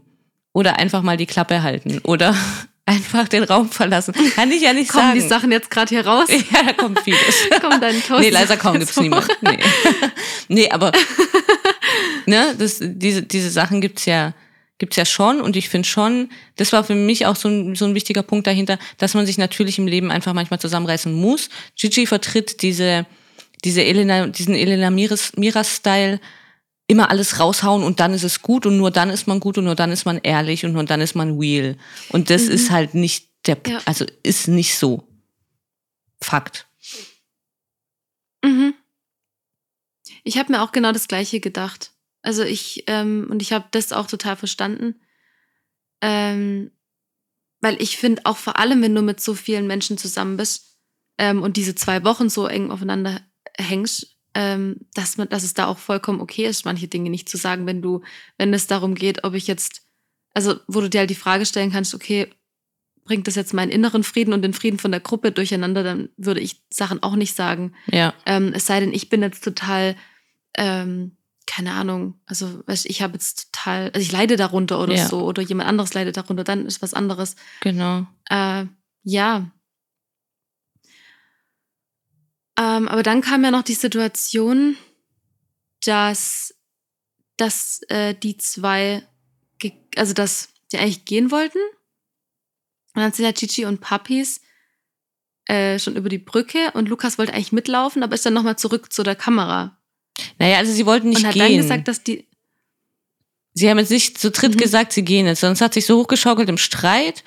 [0.53, 2.35] oder einfach mal die Klappe halten oder
[2.91, 4.15] einfach den Raum verlassen.
[4.35, 5.19] Kann ich ja nicht Kommen sagen.
[5.19, 6.29] Kommen die Sachen jetzt gerade hier raus?
[6.51, 7.49] Ja, da kommt vieles.
[7.61, 9.23] Kommt dein Toast nee, leiser kauen gibt's mehr.
[9.43, 9.59] Nee.
[10.49, 10.91] nee, aber
[12.27, 14.33] ne, das, diese, diese Sachen gibt's ja
[14.79, 17.85] gibt's ja schon und ich finde schon, das war für mich auch so ein, so
[17.85, 21.51] ein wichtiger Punkt dahinter, dass man sich natürlich im Leben einfach manchmal zusammenreißen muss.
[21.79, 23.05] Gigi vertritt diese,
[23.63, 26.19] diese Elena, diesen Elena Miras-Style,
[26.91, 29.65] immer alles raushauen und dann ist es gut und nur dann ist man gut und
[29.65, 31.77] nur dann ist man ehrlich und nur dann ist man real.
[32.09, 32.51] Und das mhm.
[32.51, 33.81] ist halt nicht der, ja.
[33.85, 35.07] also ist nicht so.
[36.21, 36.67] Fakt.
[38.43, 38.75] Mhm.
[40.25, 41.93] Ich habe mir auch genau das Gleiche gedacht.
[42.23, 45.01] Also ich, ähm, und ich habe das auch total verstanden.
[46.03, 46.73] Ähm,
[47.61, 50.77] weil ich finde, auch vor allem, wenn du mit so vielen Menschen zusammen bist
[51.19, 53.21] ähm, und diese zwei Wochen so eng aufeinander
[53.57, 57.37] hängst, ähm, dass man, dass es da auch vollkommen okay ist, manche Dinge nicht zu
[57.37, 58.03] sagen, wenn du,
[58.39, 59.83] wenn es darum geht, ob ich jetzt,
[60.35, 62.29] also wo du dir halt die Frage stellen kannst, okay,
[63.05, 66.41] bringt das jetzt meinen inneren Frieden und den Frieden von der Gruppe durcheinander, dann würde
[66.41, 67.75] ich Sachen auch nicht sagen.
[67.91, 68.15] Ja.
[68.27, 69.97] Ähm, es sei denn, ich bin jetzt total
[70.57, 71.17] ähm,
[71.51, 75.07] keine Ahnung, also weißt, ich habe jetzt total, also ich leide darunter oder ja.
[75.09, 77.35] so, oder jemand anderes leidet darunter, dann ist was anderes.
[77.61, 78.07] Genau.
[78.29, 78.67] Äh,
[79.03, 79.51] ja.
[82.61, 84.77] Ähm, aber dann kam ja noch die Situation,
[85.85, 86.55] dass,
[87.37, 89.03] dass äh, die zwei,
[89.97, 91.59] also dass die eigentlich gehen wollten.
[92.95, 94.41] Und dann sind ja Chichi und Papis
[95.47, 98.93] äh, schon über die Brücke und Lukas wollte eigentlich mitlaufen, aber ist dann nochmal zurück
[98.93, 99.81] zu der Kamera
[100.39, 101.43] naja, also sie wollten nicht und hat gehen.
[101.43, 102.27] dann gesagt, dass die.
[103.53, 104.59] Sie haben jetzt nicht zu dritt mhm.
[104.59, 107.25] gesagt, sie gehen jetzt, sonst hat sich so hochgeschaukelt im Streit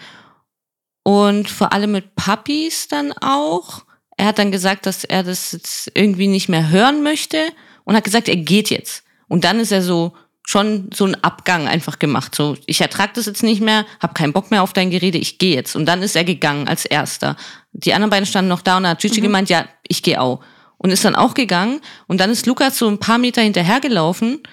[1.04, 3.86] und vor allem mit Puppies dann auch.
[4.18, 7.40] Er hat dann gesagt, dass er das jetzt irgendwie nicht mehr hören möchte
[7.84, 9.04] und hat gesagt, er geht jetzt.
[9.28, 10.14] Und dann ist er so
[10.46, 12.36] schon so ein Abgang einfach gemacht.
[12.36, 15.38] So, ich ertrag das jetzt nicht mehr, hab keinen Bock mehr auf dein Gerede, ich
[15.38, 15.76] gehe jetzt.
[15.76, 17.38] Und dann ist er gegangen als erster.
[17.72, 19.24] Die anderen beiden standen noch da und hat Gigi mhm.
[19.24, 20.42] gemeint, ja, ich gehe auch
[20.78, 21.80] und ist dann auch gegangen.
[22.08, 24.44] Und dann ist Lukas so ein paar Meter hinterhergelaufen.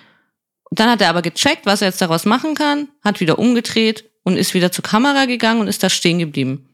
[0.70, 4.04] Und dann hat er aber gecheckt, was er jetzt daraus machen kann, hat wieder umgedreht
[4.22, 6.68] und ist wieder zur Kamera gegangen und ist da stehen geblieben.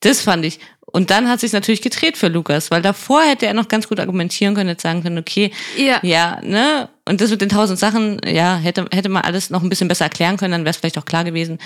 [0.00, 0.60] Das fand ich.
[0.90, 4.00] Und dann hat sich natürlich gedreht für Lukas, weil davor hätte er noch ganz gut
[4.00, 6.88] argumentieren können, jetzt sagen können, okay, ja, ja ne?
[7.04, 10.06] Und das mit den tausend Sachen, ja, hätte, hätte man alles noch ein bisschen besser
[10.06, 11.58] erklären können, dann wäre es vielleicht auch klar gewesen.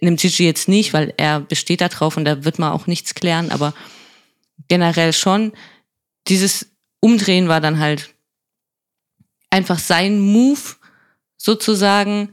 [0.00, 3.14] Nimmt Gigi jetzt nicht, weil er besteht da drauf und da wird man auch nichts
[3.14, 3.74] klären, aber
[4.66, 5.52] generell schon.
[6.26, 8.10] Dieses Umdrehen war dann halt
[9.50, 10.60] einfach sein Move
[11.36, 12.30] sozusagen,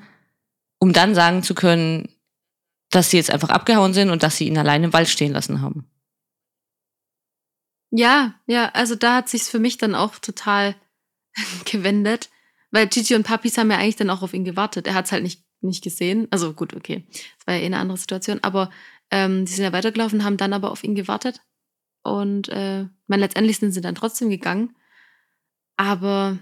[0.79, 2.09] um dann sagen zu können,
[2.89, 5.61] dass sie jetzt einfach abgehauen sind und dass sie ihn allein im Wald stehen lassen
[5.61, 5.90] haben.
[7.91, 10.75] Ja, ja, also da hat sich's für mich dann auch total
[11.65, 12.29] gewendet,
[12.71, 14.87] weil Gigi und Papis haben ja eigentlich dann auch auf ihn gewartet.
[14.87, 16.27] Er hat's halt nicht, nicht gesehen.
[16.31, 18.69] Also gut, okay, das war ja eh eine andere Situation, aber
[19.11, 21.41] ähm, die sind ja weitergelaufen, haben dann aber auf ihn gewartet
[22.03, 24.75] und äh, man letztendlich sind sie dann trotzdem gegangen.
[25.77, 26.39] Aber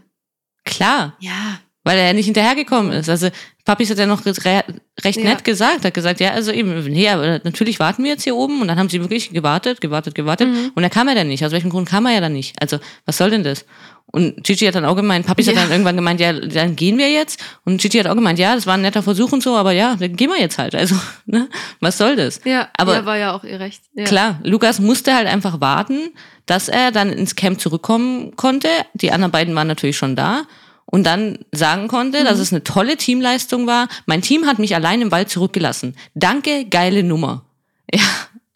[0.66, 1.16] klar.
[1.20, 1.60] Ja.
[1.89, 3.10] Weil er ja nicht hinterhergekommen ist.
[3.10, 3.30] Also
[3.65, 4.63] Papis hat ja noch re
[5.04, 5.23] recht ja.
[5.23, 8.62] nett gesagt, hat gesagt, ja, also eben, nee, aber natürlich warten wir jetzt hier oben.
[8.62, 10.49] Und dann haben sie wirklich gewartet, gewartet, gewartet.
[10.49, 10.71] Mhm.
[10.75, 11.43] Und er kam ja dann nicht.
[11.43, 12.62] Aus welchem Grund kam er ja dann nicht?
[12.62, 13.65] Also, was soll denn das?
[14.06, 15.56] Und Gigi hat dann auch gemeint, Papis ja.
[15.56, 17.43] hat dann irgendwann gemeint, ja, dann gehen wir jetzt.
[17.65, 19.95] Und Gigi hat auch gemeint, ja, das war ein netter Versuch und so, aber ja,
[19.95, 20.75] dann gehen wir jetzt halt.
[20.75, 20.93] Also,
[21.25, 21.49] ne,
[21.80, 22.39] was soll das?
[22.45, 23.82] Ja, aber ja, war ja auch ihr Recht.
[23.95, 24.04] Ja.
[24.04, 26.12] Klar, Lukas musste halt einfach warten,
[26.45, 28.67] dass er dann ins Camp zurückkommen konnte.
[28.93, 30.43] Die anderen beiden waren natürlich schon da.
[30.91, 32.25] Und dann sagen konnte, mhm.
[32.25, 33.88] dass es eine tolle Teamleistung war.
[34.06, 35.95] Mein Team hat mich allein im Wald zurückgelassen.
[36.15, 37.45] Danke, geile Nummer.
[37.91, 38.04] Ja,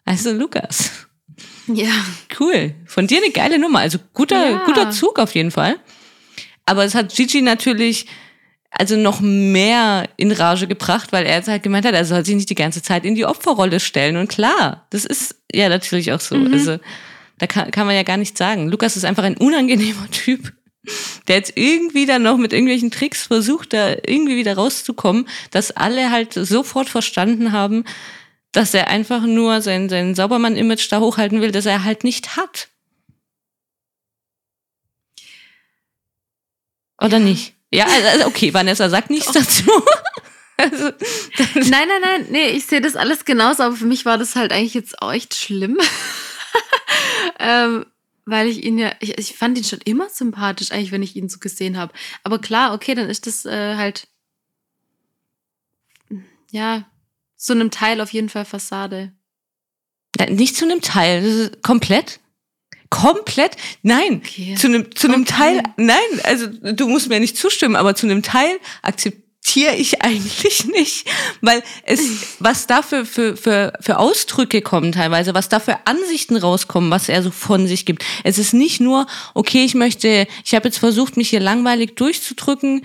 [0.04, 1.08] also Lukas.
[1.66, 1.90] Ja.
[2.38, 2.74] Cool.
[2.86, 3.80] Von dir eine geile Nummer.
[3.80, 4.64] Also guter, ja.
[4.64, 5.76] guter Zug auf jeden Fall.
[6.66, 8.06] Aber es hat Gigi natürlich,
[8.70, 12.36] also noch mehr in Rage gebracht, weil er jetzt halt gemeint hat, er soll sich
[12.36, 14.16] nicht die ganze Zeit in die Opferrolle stellen.
[14.16, 16.36] Und klar, das ist ja natürlich auch so.
[16.36, 16.52] Mhm.
[16.52, 16.78] Also
[17.38, 18.68] da kann, kann man ja gar nicht sagen.
[18.68, 20.52] Lukas ist einfach ein unangenehmer Typ,
[21.28, 26.10] der jetzt irgendwie dann noch mit irgendwelchen Tricks versucht, da irgendwie wieder rauszukommen, dass alle
[26.10, 27.84] halt sofort verstanden haben,
[28.52, 32.68] dass er einfach nur sein, sein Saubermann-Image da hochhalten will, das er halt nicht hat.
[37.02, 37.54] Oder nicht?
[37.72, 39.68] Ja, also, also okay, Vanessa sagt nichts dazu.
[40.56, 40.92] also,
[41.54, 44.52] nein, nein, nein, nee, ich sehe das alles genauso, aber für mich war das halt
[44.52, 45.78] eigentlich jetzt auch echt schlimm.
[47.40, 47.84] ähm,
[48.26, 51.28] weil ich ihn ja, ich, ich fand ihn schon immer sympathisch, eigentlich, wenn ich ihn
[51.28, 51.92] so gesehen habe.
[52.22, 54.08] Aber klar, okay, dann ist das äh, halt,
[56.50, 56.86] ja,
[57.36, 59.12] zu einem Teil auf jeden Fall Fassade.
[60.28, 62.20] Nicht zu einem Teil, komplett
[62.94, 64.54] komplett, nein, okay.
[64.54, 68.22] zu einem zu einem Teil, nein, also du musst mir nicht zustimmen, aber zu einem
[68.22, 68.60] Teil
[69.44, 71.06] akzeptiere ich eigentlich nicht,
[71.40, 76.36] weil es was da für, für, für, für Ausdrücke kommen teilweise, was da für Ansichten
[76.36, 78.04] rauskommen, was er so von sich gibt.
[78.24, 82.84] Es ist nicht nur, okay, ich möchte, ich habe jetzt versucht, mich hier langweilig durchzudrücken,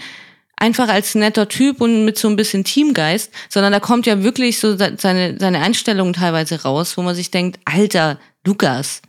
[0.57, 4.59] einfach als netter Typ und mit so ein bisschen Teamgeist, sondern da kommt ja wirklich
[4.59, 9.01] so seine, seine Einstellungen teilweise raus, wo man sich denkt, Alter, Lukas,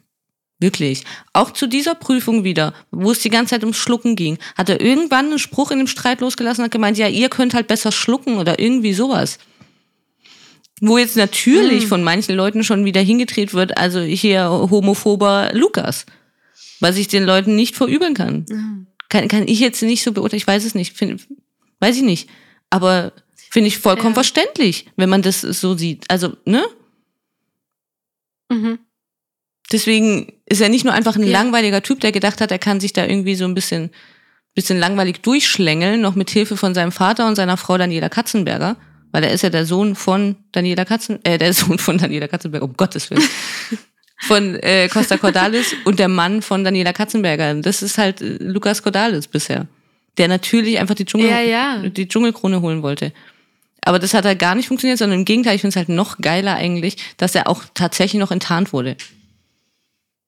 [0.61, 1.05] Wirklich.
[1.33, 4.81] Auch zu dieser Prüfung wieder, wo es die ganze Zeit ums Schlucken ging, hat er
[4.81, 7.91] irgendwann einen Spruch in dem Streit losgelassen und hat gemeint, ja, ihr könnt halt besser
[7.91, 9.39] schlucken oder irgendwie sowas.
[10.83, 11.89] Wo jetzt natürlich mhm.
[11.89, 16.05] von manchen Leuten schon wieder hingedreht wird, also hier homophober Lukas.
[16.79, 18.45] Was ich den Leuten nicht verübeln kann.
[18.49, 18.87] Mhm.
[19.09, 21.27] Kann, kann ich jetzt nicht so beurteilen, ich weiß es nicht, find,
[21.81, 22.29] weiß ich nicht.
[22.69, 23.13] Aber
[23.51, 24.15] finde ich vollkommen ja.
[24.15, 26.05] verständlich, wenn man das so sieht.
[26.11, 26.65] Also, ne?
[28.51, 28.79] Mhm.
[29.73, 31.33] Deswegen ist er nicht nur einfach ein ja.
[31.33, 33.91] langweiliger Typ, der gedacht hat, er kann sich da irgendwie so ein bisschen,
[34.55, 38.77] bisschen langweilig durchschlängeln, noch mit Hilfe von seinem Vater und seiner Frau Daniela Katzenberger,
[39.13, 42.65] weil er ist ja der Sohn von Daniela Katzen, äh, der Sohn von Daniela Katzenberger,
[42.65, 43.23] um Gottes Willen.
[44.23, 47.55] von äh, Costa Cordalis und der Mann von Daniela Katzenberger.
[47.55, 49.67] Das ist halt äh, Lukas Cordalis bisher.
[50.19, 51.89] Der natürlich einfach die, Dschungel, ja, ja.
[51.89, 53.13] die Dschungelkrone holen wollte.
[53.83, 56.19] Aber das hat halt gar nicht funktioniert, sondern im Gegenteil, ich finde es halt noch
[56.19, 58.97] geiler eigentlich, dass er auch tatsächlich noch enttarnt wurde.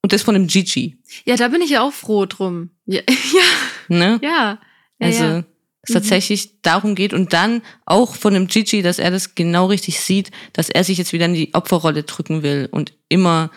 [0.03, 0.99] Und das von dem Gigi.
[1.25, 2.71] Ja, da bin ich ja auch froh drum.
[2.87, 3.01] Ja.
[3.09, 3.43] ja.
[3.89, 4.19] Ne?
[4.23, 4.29] Ja.
[4.29, 4.59] ja
[4.99, 5.45] also, ja.
[5.83, 5.95] es mhm.
[5.95, 10.33] tatsächlich darum geht und dann auch von dem Gigi, dass er das genau richtig sieht,
[10.53, 13.51] dass er sich jetzt wieder in die Opferrolle drücken will und immer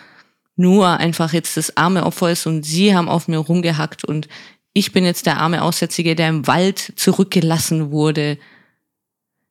[0.54, 4.28] nur einfach jetzt das arme Opfer ist und sie haben auf mir rumgehackt und
[4.72, 8.38] ich bin jetzt der arme Aussätzige, der im Wald zurückgelassen wurde.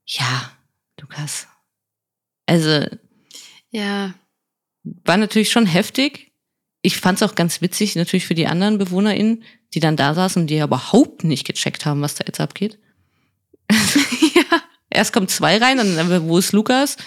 [0.05, 0.51] Ja,
[1.01, 1.47] Lukas.
[2.45, 2.85] Also.
[3.71, 4.13] Ja.
[4.83, 6.31] War natürlich schon heftig,
[6.85, 9.43] ich fand es auch ganz witzig, natürlich für die anderen BewohnerInnen,
[9.73, 12.77] die dann da saßen und die überhaupt nicht gecheckt haben, was da jetzt abgeht.
[13.71, 14.61] ja.
[14.91, 16.97] Erst kommt zwei rein, dann, wo ist Lukas?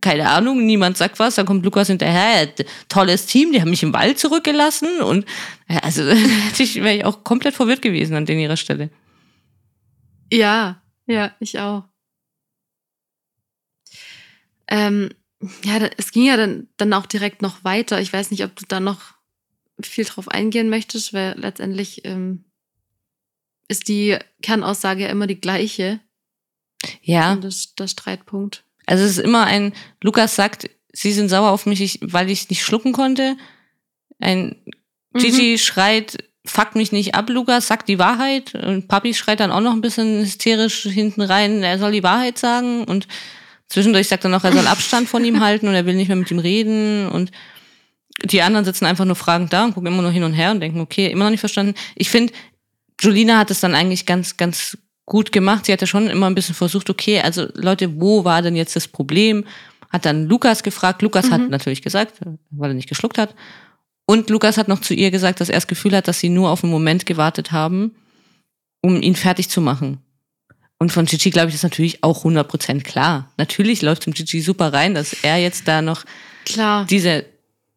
[0.00, 2.48] Keine Ahnung, niemand sagt was, dann kommt Lukas hinterher,
[2.88, 5.26] tolles Team, die haben mich im Wald zurückgelassen und
[5.68, 8.90] ja, also wäre ich auch komplett verwirrt gewesen an den ihrer Stelle.
[10.32, 11.84] Ja, ja, ich auch.
[14.68, 15.10] Ähm,
[15.64, 18.00] ja, es ging ja dann, dann auch direkt noch weiter.
[18.00, 19.17] Ich weiß nicht, ob du da noch
[19.80, 22.44] viel drauf eingehen möchtest, weil letztendlich ähm,
[23.68, 26.00] ist die Kernaussage ja immer die gleiche.
[27.02, 27.36] Ja.
[27.36, 28.64] Das, der Streitpunkt.
[28.86, 32.62] Also es ist immer ein, Lukas sagt, sie sind sauer auf mich, weil ich nicht
[32.62, 33.36] schlucken konnte.
[34.18, 34.56] Ein
[35.14, 35.58] Gigi mhm.
[35.58, 38.54] schreit, fuck mich nicht ab, Lukas, sag die Wahrheit.
[38.54, 42.38] Und Papi schreit dann auch noch ein bisschen hysterisch hinten rein, er soll die Wahrheit
[42.38, 42.84] sagen.
[42.84, 43.06] Und
[43.68, 46.16] zwischendurch sagt er noch, er soll Abstand von ihm halten und er will nicht mehr
[46.16, 47.08] mit ihm reden.
[47.08, 47.30] Und
[48.24, 50.60] die anderen sitzen einfach nur fragend da und gucken immer nur hin und her und
[50.60, 51.74] denken, okay, immer noch nicht verstanden.
[51.94, 52.32] Ich finde,
[53.00, 54.76] Julina hat es dann eigentlich ganz, ganz
[55.06, 55.66] gut gemacht.
[55.66, 58.76] Sie hat ja schon immer ein bisschen versucht, okay, also Leute, wo war denn jetzt
[58.76, 59.44] das Problem?
[59.90, 61.02] Hat dann Lukas gefragt.
[61.02, 61.32] Lukas mhm.
[61.32, 63.34] hat natürlich gesagt, weil er nicht geschluckt hat.
[64.04, 66.50] Und Lukas hat noch zu ihr gesagt, dass er das Gefühl hat, dass sie nur
[66.50, 67.94] auf einen Moment gewartet haben,
[68.82, 69.98] um ihn fertig zu machen.
[70.78, 73.32] Und von Gigi glaube ich, ist natürlich auch 100% klar.
[73.36, 76.04] Natürlich läuft zum Gigi super rein, dass er jetzt da noch
[76.44, 76.86] klar.
[76.86, 77.24] diese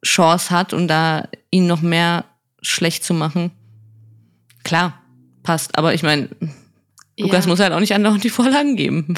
[0.03, 2.25] Chance hat und da ihn noch mehr
[2.61, 3.51] schlecht zu machen.
[4.63, 5.01] Klar,
[5.43, 5.77] passt.
[5.77, 6.29] Aber ich meine,
[7.17, 7.25] ja.
[7.25, 9.15] Lukas muss halt auch nicht andauernd die Vorlagen geben.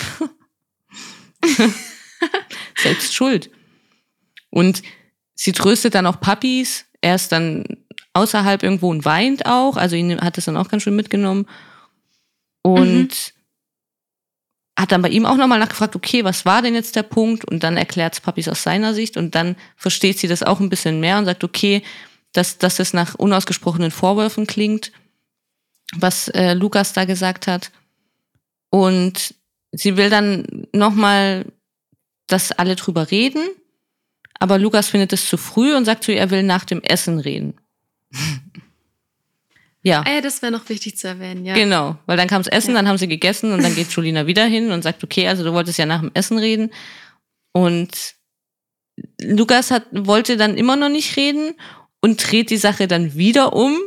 [2.77, 3.49] Selbst schuld.
[4.49, 4.83] Und
[5.35, 6.85] sie tröstet dann auch Puppies.
[7.01, 7.65] Er ist dann
[8.13, 9.77] außerhalb irgendwo und weint auch.
[9.77, 11.47] Also ihn hat es dann auch ganz schön mitgenommen.
[12.61, 13.32] Und mhm
[14.77, 17.45] hat dann bei ihm auch nochmal nachgefragt, okay, was war denn jetzt der Punkt?
[17.45, 20.69] Und dann erklärt es Papis aus seiner Sicht und dann versteht sie das auch ein
[20.69, 21.83] bisschen mehr und sagt, okay,
[22.31, 24.91] dass, dass das nach unausgesprochenen Vorwürfen klingt,
[25.95, 27.71] was äh, Lukas da gesagt hat.
[28.71, 29.35] Und
[29.71, 31.45] sie will dann nochmal,
[32.25, 33.47] dass alle drüber reden.
[34.39, 37.19] Aber Lukas findet es zu früh und sagt zu ihr, er will nach dem Essen
[37.19, 37.53] reden.
[39.83, 40.01] ja.
[40.05, 41.53] Ah ja, das wäre noch wichtig zu erwähnen, ja.
[41.53, 42.77] Genau, weil dann kam das Essen, Ja.
[42.77, 45.53] dann haben sie gegessen und dann geht Julina wieder hin und sagt, okay, also du
[45.53, 46.71] wolltest ja nach dem Essen reden.
[47.51, 47.91] Und
[49.21, 51.53] Lukas hat, wollte dann immer noch nicht reden
[52.01, 53.77] und dreht die Sache dann wieder um,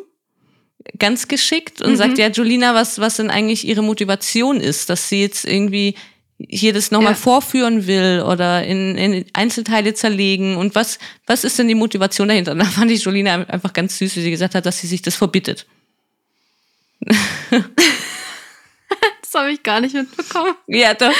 [0.98, 1.96] ganz geschickt, und Mhm.
[1.96, 5.94] sagt, ja, Julina, was, was denn eigentlich ihre Motivation ist, dass sie jetzt irgendwie
[6.38, 7.16] hier das nochmal Ja.
[7.18, 12.52] vorführen will oder in, in Einzelteile zerlegen und was, was ist denn die Motivation dahinter?
[12.52, 15.02] Und da fand ich Julina einfach ganz süß, wie sie gesagt hat, dass sie sich
[15.02, 15.66] das verbittet.
[19.20, 20.54] Das habe ich gar nicht mitbekommen.
[20.68, 21.12] Ja, doch.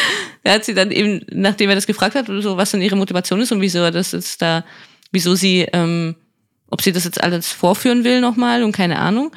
[0.45, 3.41] Da hat sie dann eben, nachdem er das gefragt hat, so, was denn ihre Motivation
[3.41, 4.65] ist und wieso er das jetzt da,
[5.11, 6.15] wieso sie, ähm,
[6.71, 9.33] ob sie das jetzt alles vorführen will nochmal und keine Ahnung,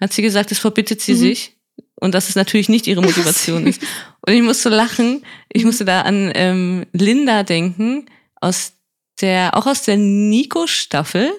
[0.00, 1.18] hat sie gesagt, das verbittet sie Mhm.
[1.18, 1.56] sich
[1.96, 3.82] und dass es natürlich nicht ihre Motivation ist.
[4.26, 8.06] Und ich musste lachen, ich musste da an ähm, Linda denken,
[8.40, 8.74] aus
[9.20, 11.30] der, auch aus der Nico-Staffel.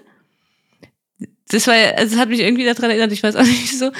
[1.50, 3.92] Das war, also das hat mich irgendwie daran erinnert, ich weiß auch nicht wieso.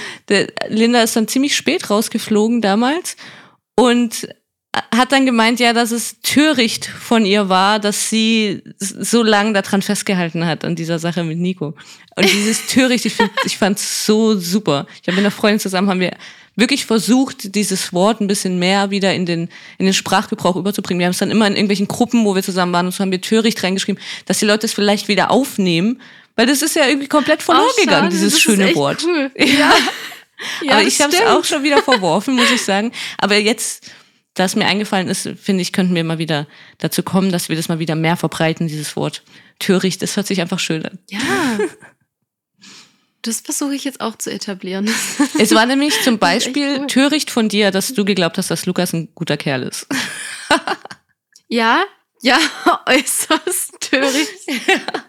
[0.68, 3.16] Linda ist dann ziemlich spät rausgeflogen damals
[3.76, 4.28] und
[4.94, 9.82] hat dann gemeint, ja, dass es töricht von ihr war, dass sie so lange daran
[9.82, 11.76] festgehalten hat, an dieser Sache mit Nico.
[12.16, 14.86] Und dieses töricht, ich, find, ich fand's so super.
[15.02, 16.18] Ich habe mit einer Freundin zusammen, haben wir
[16.56, 21.00] wirklich versucht, dieses Wort ein bisschen mehr wieder in den, in den Sprachgebrauch überzubringen.
[21.00, 23.12] Wir haben es dann immer in irgendwelchen Gruppen, wo wir zusammen waren, und so haben
[23.12, 26.02] wir töricht reingeschrieben, dass die Leute es vielleicht wieder aufnehmen,
[26.36, 29.04] weil das ist ja irgendwie komplett verloren Ach, gegangen, dieses schöne Wort.
[29.04, 29.32] Cool.
[29.38, 29.74] Ja.
[30.62, 32.92] Ja, aber ich habe es auch schon wieder verworfen, muss ich sagen.
[33.18, 33.90] Aber jetzt,
[34.34, 36.46] da es mir eingefallen ist, finde ich, könnten wir mal wieder
[36.78, 39.24] dazu kommen, dass wir das mal wieder mehr verbreiten, dieses Wort.
[39.60, 41.00] Töricht, das hört sich einfach schön an.
[41.10, 41.20] Ja.
[43.22, 44.94] Das versuche ich jetzt auch zu etablieren.
[45.40, 46.88] Es war nämlich zum Beispiel cool.
[46.88, 49.88] töricht von dir, dass du geglaubt hast, dass Lukas ein guter Kerl ist.
[51.48, 51.86] Ja,
[52.22, 52.38] ja,
[52.86, 54.32] äußerst töricht.
[54.68, 55.04] Ja,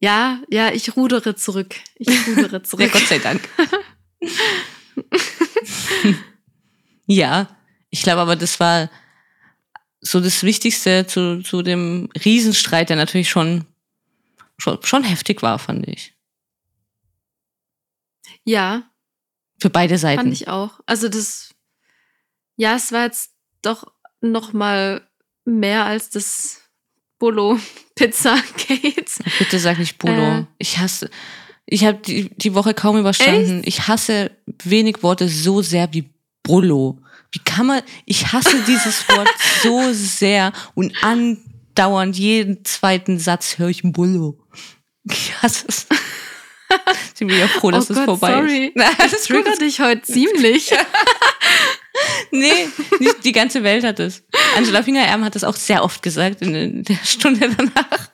[0.00, 1.74] ja, ich rudere zurück.
[1.96, 2.92] Ich rudere Ja, zurück.
[2.92, 3.48] Gott sei Dank.
[7.06, 7.48] ja,
[7.90, 8.90] ich glaube aber, das war
[10.00, 13.64] so das Wichtigste zu, zu dem Riesenstreit, der natürlich schon,
[14.58, 16.14] schon, schon heftig war, fand ich.
[18.44, 18.88] Ja,
[19.60, 20.20] Für beide Seiten.
[20.20, 20.80] fand ich auch.
[20.86, 21.54] Also das,
[22.56, 25.05] ja, es war jetzt doch noch mal
[25.46, 26.60] mehr als das
[27.18, 27.58] Bolo
[27.94, 28.36] Pizza
[28.68, 29.10] Gate.
[29.38, 30.40] Bitte sag nicht Bolo.
[30.40, 30.44] Äh.
[30.58, 31.08] Ich hasse.
[31.64, 33.62] Ich habe die, die Woche kaum überstanden.
[33.64, 34.30] Ich hasse
[34.62, 36.10] wenig Worte so sehr wie
[36.42, 37.00] Bullo.
[37.32, 37.82] Wie kann man.
[38.04, 39.28] Ich hasse dieses Wort
[39.62, 44.38] so sehr und andauernd jeden zweiten Satz höre ich Bullo.
[45.04, 45.86] Ich hasse es.
[47.14, 48.66] Ich bin ja froh, dass oh es Gott, vorbei sorry.
[48.66, 48.76] ist.
[48.76, 50.72] Nein, Das triggert dich heute ziemlich.
[52.30, 52.68] Nee,
[53.00, 54.22] nicht die ganze Welt hat es.
[54.56, 58.10] Angela Fingererben hat das auch sehr oft gesagt in der Stunde danach.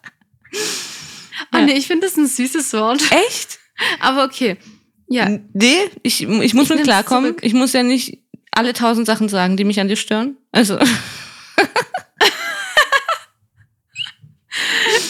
[1.51, 1.65] Ah, Ja.
[1.67, 3.03] nee, ich finde das ein süßes Wort.
[3.11, 3.59] Echt?
[4.01, 4.57] Aber okay.
[5.09, 7.37] Ja, Nee, ich, ich muss Ich mit klarkommen.
[7.43, 8.19] Ich muss ja nicht
[8.53, 10.37] alle tausend Sachen sagen, die mich an dir stören.
[10.53, 10.79] Also,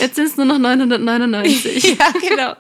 [0.01, 1.97] jetzt sind es nur noch 999.
[1.99, 2.55] ja, genau.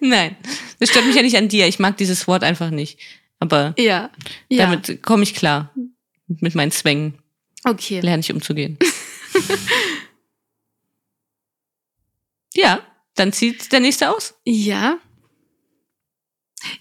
[0.00, 0.36] Nein,
[0.80, 1.66] das stört mich ja nicht an dir.
[1.68, 2.98] Ich mag dieses Wort einfach nicht.
[3.40, 4.10] Aber ja.
[4.48, 4.66] Ja.
[4.66, 5.74] damit komme ich klar.
[6.28, 7.18] Mit meinen Zwängen
[7.64, 8.00] okay.
[8.00, 8.78] lerne ich umzugehen.
[12.54, 12.80] ja,
[13.16, 14.34] dann zieht der nächste aus.
[14.44, 14.98] Ja.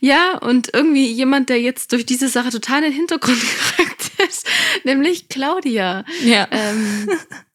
[0.01, 3.39] Ja, und irgendwie jemand, der jetzt durch diese Sache total in den Hintergrund
[3.77, 4.45] gerückt ist,
[4.83, 6.03] nämlich Claudia.
[6.23, 6.47] Ja.
[6.51, 7.09] Ähm,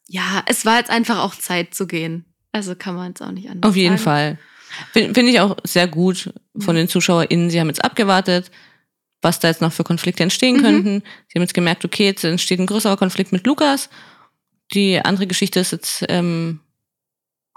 [0.09, 2.25] ja, es war jetzt einfach auch Zeit zu gehen.
[2.51, 4.05] Also kann man jetzt auch nicht anders Auf jeden sagen.
[4.05, 4.39] Fall.
[4.93, 7.51] Finde find ich auch sehr gut von den ZuschauerInnen.
[7.51, 8.51] Sie haben jetzt abgewartet,
[9.25, 10.63] was da jetzt noch für Konflikte entstehen Mhm.
[10.63, 11.03] könnten.
[11.29, 13.89] Sie haben jetzt gemerkt, okay, jetzt entsteht ein größerer Konflikt mit Lukas.
[14.73, 16.61] Die andere Geschichte ist jetzt ähm,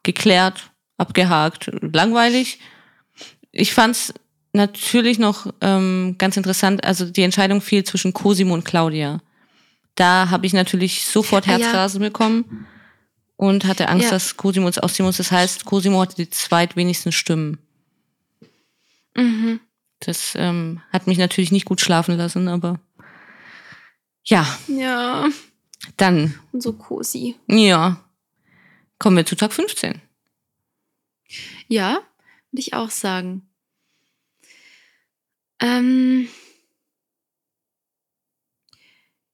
[0.04, 2.60] geklärt, abgehakt, langweilig.
[3.52, 4.14] Ich fand's
[4.54, 9.22] natürlich noch ähm, ganz interessant, also die Entscheidung fiel zwischen Cosimo und Claudia.
[9.96, 11.58] Da habe ich natürlich sofort Ah, ja.
[11.60, 12.66] Herzrasen bekommen
[13.36, 14.12] und hatte Angst, Ja.
[14.12, 15.18] dass Cosimo uns ausziehen muss.
[15.18, 17.58] Das heißt, Cosimo hatte die zweitwenigsten Stimmen.
[19.16, 19.60] Mhm.
[20.00, 22.80] Das ähm, hat mich natürlich nicht gut schlafen lassen, aber
[24.24, 25.28] ja, Ja,
[25.98, 27.36] dann, und so cozy.
[27.48, 28.04] ja,
[29.00, 30.02] kommen wir zu Tag 15.
[31.68, 31.94] Ja,
[32.52, 33.50] würde ich auch sagen.
[35.60, 36.28] Ähm,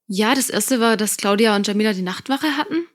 [0.08, 2.88] ja, das erste war, dass Claudia und Jamila die Nachtwache hatten.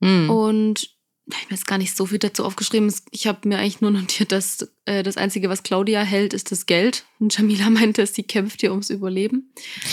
[0.00, 0.30] Hm.
[0.30, 0.93] Und
[1.32, 2.92] habe ich mir jetzt gar nicht so viel dazu aufgeschrieben.
[3.10, 6.66] Ich habe mir eigentlich nur notiert, dass äh, das Einzige, was Claudia hält, ist das
[6.66, 7.04] Geld.
[7.18, 9.52] Und Jamila meinte, sie kämpft hier ums Überleben.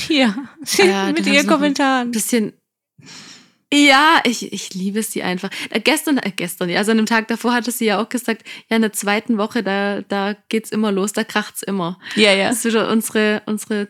[0.09, 0.35] Ja,
[0.77, 2.11] Äh, mit ihren Kommentaren.
[2.11, 2.53] bisschen.
[3.73, 5.49] Ja, ich, ich liebe sie einfach.
[5.69, 8.43] Äh, gestern, äh, gestern, ja, also an dem Tag davor hatte sie ja auch gesagt,
[8.69, 11.97] ja, in der zweiten Woche, da, da geht's immer los, da kracht's immer.
[12.17, 12.49] Ja, ja.
[12.49, 13.87] Das ist wieder unsere, unsere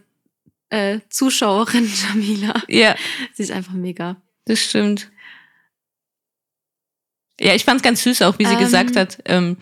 [0.70, 2.62] äh, Zuschauerin Jamila.
[2.68, 2.96] Ja,
[3.34, 4.22] Sie ist einfach mega.
[4.46, 5.10] das stimmt.
[7.42, 8.60] Ja, ich fand's ganz süß auch, wie sie Ähm.
[8.60, 9.58] gesagt hat, ähm,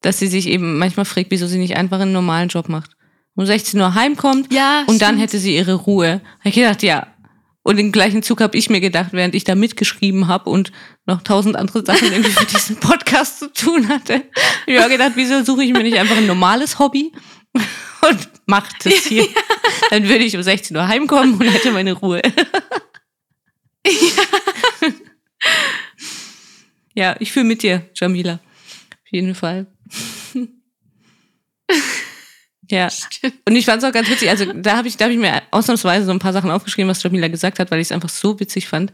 [0.00, 2.90] dass sie sich eben manchmal fragt, wieso sie nicht einfach einen normalen Job macht.
[3.34, 5.20] Um 16 Uhr heimkommt Ja, und dann stimmt.
[5.22, 6.20] hätte sie ihre Ruhe.
[6.40, 7.06] Hab ich gedacht, ja.
[7.62, 10.72] Und im gleichen Zug habe ich mir gedacht, während ich da mitgeschrieben habe und
[11.06, 14.22] noch tausend andere Sachen irgendwie für diesen Podcast zu tun hatte.
[14.66, 17.12] Ich habe gedacht, wieso suche ich mir nicht einfach ein normales Hobby
[17.54, 19.26] und mache das hier.
[19.90, 22.20] Dann würde ich um 16 Uhr heimkommen und hätte meine Ruhe.
[23.86, 23.92] Ja,
[27.18, 28.34] ich fühle mit dir, Jamila.
[28.34, 29.66] Auf jeden Fall.
[32.70, 32.90] ja.
[32.90, 33.34] Stimmt.
[33.46, 34.28] Und ich fand es auch ganz witzig.
[34.28, 37.02] Also da habe ich, da hab ich mir ausnahmsweise so ein paar Sachen aufgeschrieben, was
[37.02, 38.92] Jamila gesagt hat, weil ich es einfach so witzig fand.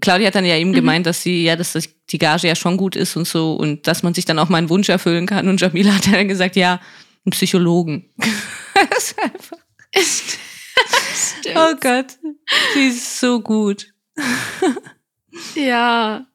[0.00, 2.76] Claudia hat dann ja eben gemeint, dass sie, ja, dass das, die Gage ja schon
[2.76, 5.48] gut ist und so und dass man sich dann auch mal einen Wunsch erfüllen kann.
[5.48, 6.80] Und Jamila hat dann gesagt, ja,
[7.24, 8.10] einen Psychologen.
[8.90, 9.58] das ist einfach,
[9.94, 11.56] Stimmt.
[11.56, 12.18] oh Gott,
[12.74, 13.86] sie ist so gut.
[15.54, 16.26] Ja.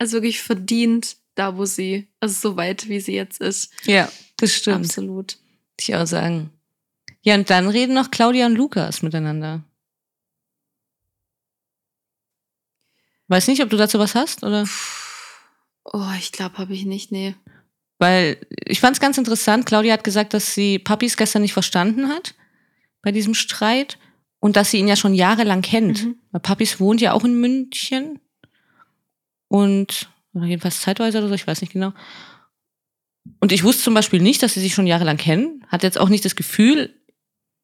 [0.00, 3.70] Also wirklich verdient, da wo sie, also so weit, wie sie jetzt ist.
[3.84, 4.86] Ja, das stimmt.
[4.86, 5.36] Absolut.
[5.78, 6.50] ich auch sagen.
[7.20, 9.62] Ja, und dann reden noch Claudia und Lukas miteinander.
[13.28, 14.66] Weiß nicht, ob du dazu was hast, oder?
[15.84, 17.34] Oh, ich glaube, habe ich nicht, nee.
[17.98, 19.66] Weil ich fand es ganz interessant.
[19.66, 22.34] Claudia hat gesagt, dass sie Papis gestern nicht verstanden hat
[23.02, 23.98] bei diesem Streit
[24.38, 26.06] und dass sie ihn ja schon jahrelang kennt.
[26.06, 26.16] Mhm.
[26.30, 28.18] Weil Papis wohnt ja auch in München
[29.50, 31.92] und oder jedenfalls zeitweise oder so, ich weiß nicht genau.
[33.40, 35.64] Und ich wusste zum Beispiel nicht, dass sie sich schon jahrelang kennen.
[35.68, 36.94] Hat jetzt auch nicht das Gefühl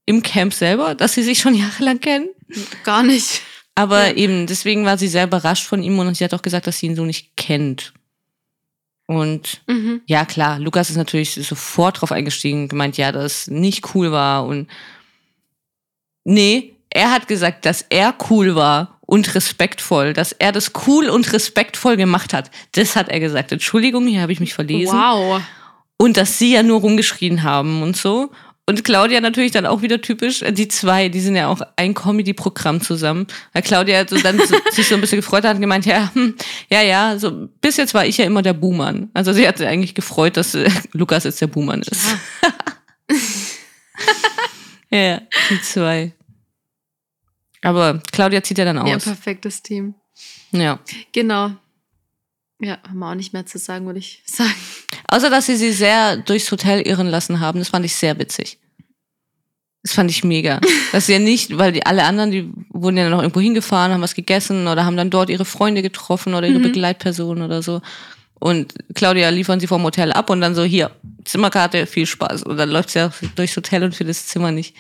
[0.05, 2.29] im Camp selber, dass sie sich schon jahrelang kennen.
[2.85, 3.43] Gar nicht.
[3.77, 4.15] Aber Ja.
[4.15, 6.87] eben, deswegen war sie sehr überrascht von ihm und sie hat auch gesagt, dass sie
[6.87, 7.93] ihn so nicht kennt.
[9.07, 10.01] Und Mhm.
[10.07, 14.45] ja, klar, Lukas ist natürlich sofort drauf eingestiegen, gemeint, ja, dass es nicht cool war
[14.47, 14.69] und
[16.25, 21.33] nee, er hat gesagt, dass er cool war und respektvoll, dass er das cool und
[21.33, 22.51] respektvoll gemacht hat.
[22.73, 23.53] Das hat er gesagt.
[23.53, 24.99] Entschuldigung, hier habe ich mich verlesen.
[24.99, 25.41] Wow.
[25.97, 28.31] Und dass sie ja nur rumgeschrien haben und so.
[28.69, 32.81] Und Claudia natürlich dann auch wieder typisch, die zwei, die sind ja auch ein Comedy-Programm
[32.81, 33.29] zusammen.
[33.53, 36.35] Weil Claudia so dann so, sich so ein bisschen gefreut hat und gemeint, ja, hm,
[36.69, 39.09] ja, ja, so bis jetzt war ich ja immer der Buhmann.
[39.15, 42.03] Also sie hat sich eigentlich gefreut, dass äh, Lukas jetzt der Buhmann ist.
[44.91, 46.16] Ja, ja, die zwei.
[47.67, 49.05] Aber Claudia zieht ja dann Ja, aus.
[49.05, 49.95] perfektes Team.
[50.53, 50.79] Ja.
[51.13, 51.51] Genau.
[52.61, 54.55] Ja, haben wir auch nicht mehr zu sagen, würde ich sagen.
[55.09, 57.59] Außer, dass sie sie sehr durchs Hotel irren lassen haben.
[57.59, 58.59] Das fand ich sehr witzig.
[59.83, 60.61] Das fand ich mega.
[60.93, 64.01] Dass sie ja nicht, weil die alle anderen, die wurden ja noch irgendwo hingefahren, haben
[64.01, 66.63] was gegessen oder haben dann dort ihre Freunde getroffen oder ihre Mhm.
[66.65, 67.83] Begleitpersonen oder so.
[68.41, 70.91] Und Claudia liefern sie vom Hotel ab und dann so, hier,
[71.25, 72.43] Zimmerkarte, viel Spaß.
[72.43, 74.75] Und dann läuft sie ja durchs Hotel und für das Zimmer nicht.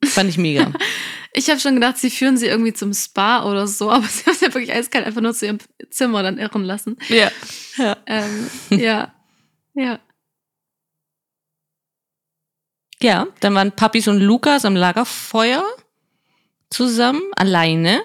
[0.00, 0.70] Das fand ich mega.
[1.38, 4.34] Ich habe schon gedacht, sie führen sie irgendwie zum Spa oder so, aber sie haben
[4.34, 5.58] sie ja wirklich eiskalt einfach nur zu ihrem
[5.90, 6.96] Zimmer dann irren lassen.
[7.08, 7.30] ja.
[7.76, 7.96] ja.
[8.06, 9.14] Ähm, ja.
[9.74, 10.00] Ja.
[13.02, 15.62] Ja, dann waren Papis und Lukas am Lagerfeuer
[16.70, 18.00] zusammen, alleine.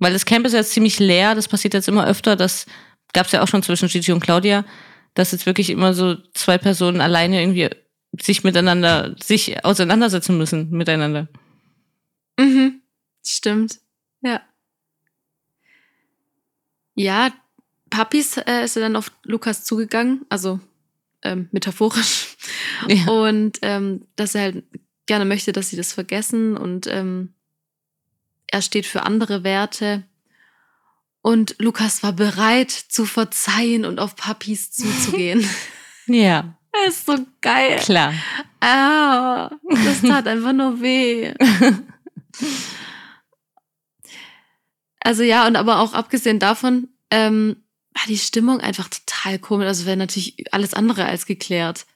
[0.00, 2.66] Weil das Camp ist jetzt ziemlich leer, das passiert jetzt immer öfter, das
[3.12, 4.64] gab es ja auch schon zwischen Gigi und Claudia,
[5.14, 7.70] dass jetzt wirklich immer so zwei Personen alleine irgendwie
[8.20, 11.28] sich miteinander, sich auseinandersetzen müssen miteinander.
[12.38, 12.80] Mhm.
[13.24, 13.78] Stimmt.
[14.20, 14.40] Ja.
[16.94, 17.32] Ja,
[17.90, 20.60] Papis äh, ist er dann auf Lukas zugegangen, also
[21.22, 22.36] ähm, metaphorisch.
[22.88, 23.06] Ja.
[23.06, 24.64] Und ähm, dass er halt
[25.06, 27.32] gerne möchte, dass sie das vergessen und ähm,
[28.48, 30.04] er steht für andere Werte.
[31.22, 35.48] Und Lukas war bereit zu verzeihen und auf Papis zuzugehen.
[36.06, 37.78] Ja, das ist so geil.
[37.78, 38.12] klar.
[38.60, 39.50] Ah,
[39.84, 41.32] das tat einfach nur weh.
[45.00, 47.56] Also ja, und aber auch abgesehen davon ähm,
[47.94, 49.66] war die Stimmung einfach total komisch.
[49.66, 51.86] Also wäre natürlich alles andere als geklärt.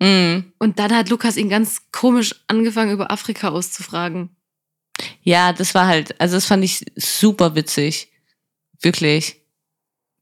[0.00, 0.52] Mhm.
[0.58, 4.30] Und dann hat Lukas ihn ganz komisch angefangen, über Afrika auszufragen.
[5.22, 8.10] Ja, das war halt, also das fand ich super witzig.
[8.80, 9.42] Wirklich.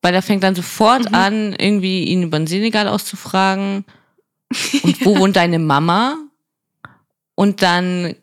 [0.03, 1.15] Weil er fängt dann sofort Mhm.
[1.15, 3.85] an, irgendwie ihn über den Senegal auszufragen.
[4.83, 6.17] Und wo wohnt deine Mama?
[7.35, 8.17] Und dann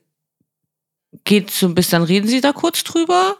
[1.25, 3.37] geht so ein bisschen, dann reden sie da kurz drüber.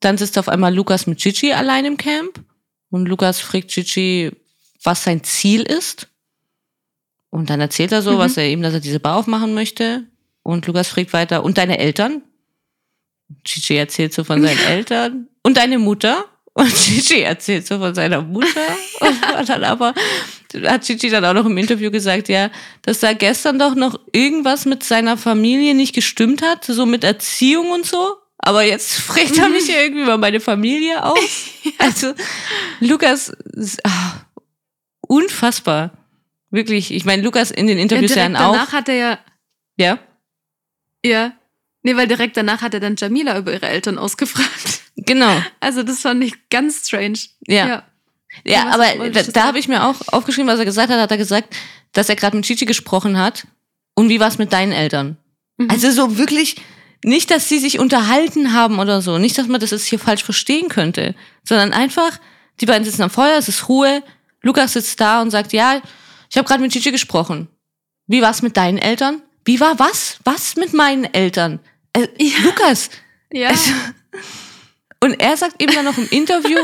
[0.00, 2.42] Dann sitzt auf einmal Lukas mit Gigi allein im Camp.
[2.90, 4.30] Und Lukas fragt Gigi,
[4.82, 6.08] was sein Ziel ist.
[7.30, 8.18] Und dann erzählt er so, Mhm.
[8.18, 10.04] was er eben, dass er diese Bar aufmachen möchte.
[10.42, 12.22] Und Lukas fragt weiter, und deine Eltern?
[13.44, 15.28] Gigi erzählt so von seinen Eltern.
[15.42, 16.24] Und deine Mutter?
[16.60, 18.60] Und Gigi erzählt so von seiner Mutter.
[19.00, 19.94] Und dann aber
[20.66, 22.50] hat Gigi dann auch noch im Interview gesagt, ja,
[22.82, 27.70] dass da gestern doch noch irgendwas mit seiner Familie nicht gestimmt hat, so mit Erziehung
[27.70, 28.16] und so.
[28.38, 31.18] Aber jetzt fragt er mich ja irgendwie über meine Familie auf.
[31.78, 32.12] Also,
[32.80, 33.32] Lukas,
[33.84, 34.12] ah,
[35.00, 35.92] unfassbar.
[36.50, 36.92] Wirklich.
[36.92, 38.52] Ich meine, Lukas in den Ja, Interviews ja direkt auch.
[38.52, 39.18] danach hat er ja,
[39.78, 39.98] Ja.
[41.04, 41.32] ja.
[41.82, 44.80] Nee, weil direkt danach hat er dann Jamila über ihre Eltern ausgefragt.
[44.96, 45.42] Genau.
[45.60, 47.18] Also das fand ich ganz strange.
[47.46, 47.66] Ja.
[47.66, 47.82] ja.
[48.44, 51.00] Ja, aber da, da habe ich mir auch aufgeschrieben, was er gesagt hat.
[51.00, 51.54] Hat er gesagt,
[51.92, 53.46] dass er gerade mit Chichi gesprochen hat.
[53.94, 55.16] Und wie war es mit deinen Eltern?
[55.56, 55.70] Mhm.
[55.70, 56.56] Also so wirklich
[57.04, 59.18] nicht, dass sie sich unterhalten haben oder so.
[59.18, 61.14] Nicht, dass man das jetzt hier falsch verstehen könnte.
[61.44, 62.20] Sondern einfach,
[62.60, 64.02] die beiden sitzen am Feuer, es ist Ruhe.
[64.42, 65.80] Lukas sitzt da und sagt, ja,
[66.30, 67.48] ich habe gerade mit Chichi gesprochen.
[68.06, 69.22] Wie war es mit deinen Eltern?
[69.44, 70.18] Wie war was?
[70.24, 71.60] Was mit meinen Eltern?
[71.92, 72.06] Äh,
[72.44, 72.90] Lukas,
[73.32, 73.48] Ja.
[73.48, 73.72] also,
[75.00, 76.58] und er sagt eben dann noch im Interview,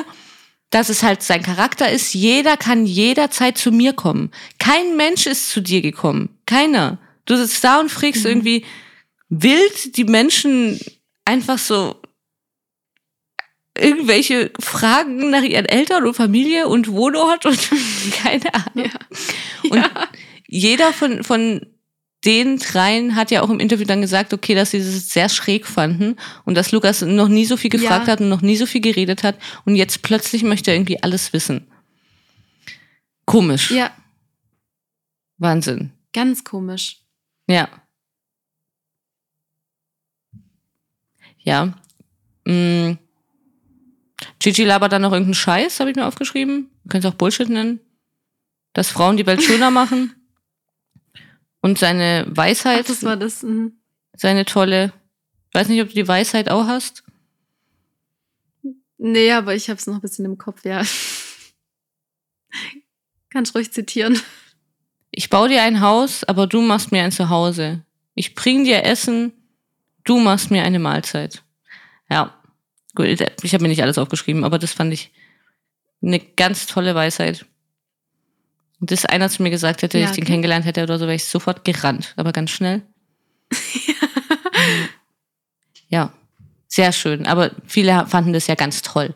[0.70, 4.30] dass es halt sein Charakter ist, jeder kann jederzeit zu mir kommen.
[4.58, 6.28] Kein Mensch ist zu dir gekommen.
[6.44, 6.98] Keiner.
[7.24, 8.30] Du sitzt da und fragst Mhm.
[8.30, 8.64] irgendwie
[9.28, 10.78] wild die Menschen
[11.24, 12.00] einfach so
[13.78, 17.58] irgendwelche Fragen nach ihren Eltern und Familie und Wohnort und
[18.22, 18.90] keine Ahnung.
[18.90, 19.70] ja.
[19.70, 19.90] Und
[20.48, 21.66] jeder von, von
[22.26, 25.66] den dreien hat ja auch im Interview dann gesagt, okay, dass sie das sehr schräg
[25.66, 28.12] fanden und dass Lukas noch nie so viel gefragt Ja.
[28.12, 31.32] hat und noch nie so viel geredet hat und jetzt plötzlich möchte er irgendwie alles
[31.32, 31.66] wissen.
[33.24, 33.70] Komisch.
[33.70, 33.90] ja,
[35.38, 35.92] Wahnsinn.
[36.12, 36.98] ganz komisch.
[37.48, 37.68] Ja.
[41.38, 41.72] Ja.
[42.44, 42.98] Mm.
[44.38, 46.70] Gigi labert dann noch irgendeinen Scheiß, habe ich mir aufgeschrieben.
[46.84, 47.80] Du kannst auch Bullshit nennen.
[48.72, 50.14] Dass Frauen die Welt schöner machen.
[51.66, 53.42] Und seine Ach, Weisheit, das war das.
[53.42, 53.72] mhm.
[54.12, 54.92] seine tolle.
[55.48, 57.02] Ich weiß nicht, ob du die Weisheit auch hast.
[58.98, 60.84] Nee, aber ich habe es noch ein bisschen im Kopf, ja.
[63.30, 64.16] Kannst ruhig zitieren.
[65.10, 67.82] Ich baue dir ein Haus, aber du machst mir ein Zuhause.
[68.14, 69.32] Ich bring dir Essen,
[70.04, 71.42] du machst mir eine Mahlzeit.
[72.08, 72.40] Ja,
[72.94, 75.10] gut, ich habe mir nicht alles aufgeschrieben, aber das fand ich
[76.00, 77.44] eine ganz tolle Weisheit.
[78.80, 80.32] Und das einer zu mir gesagt hätte, Ja, ich den okay.
[80.32, 82.82] kennengelernt hätte oder so, wäre ich sofort gerannt, aber ganz schnell.
[85.88, 86.12] Ja,
[86.68, 87.26] sehr schön.
[87.26, 89.14] Aber viele fanden das ja ganz toll,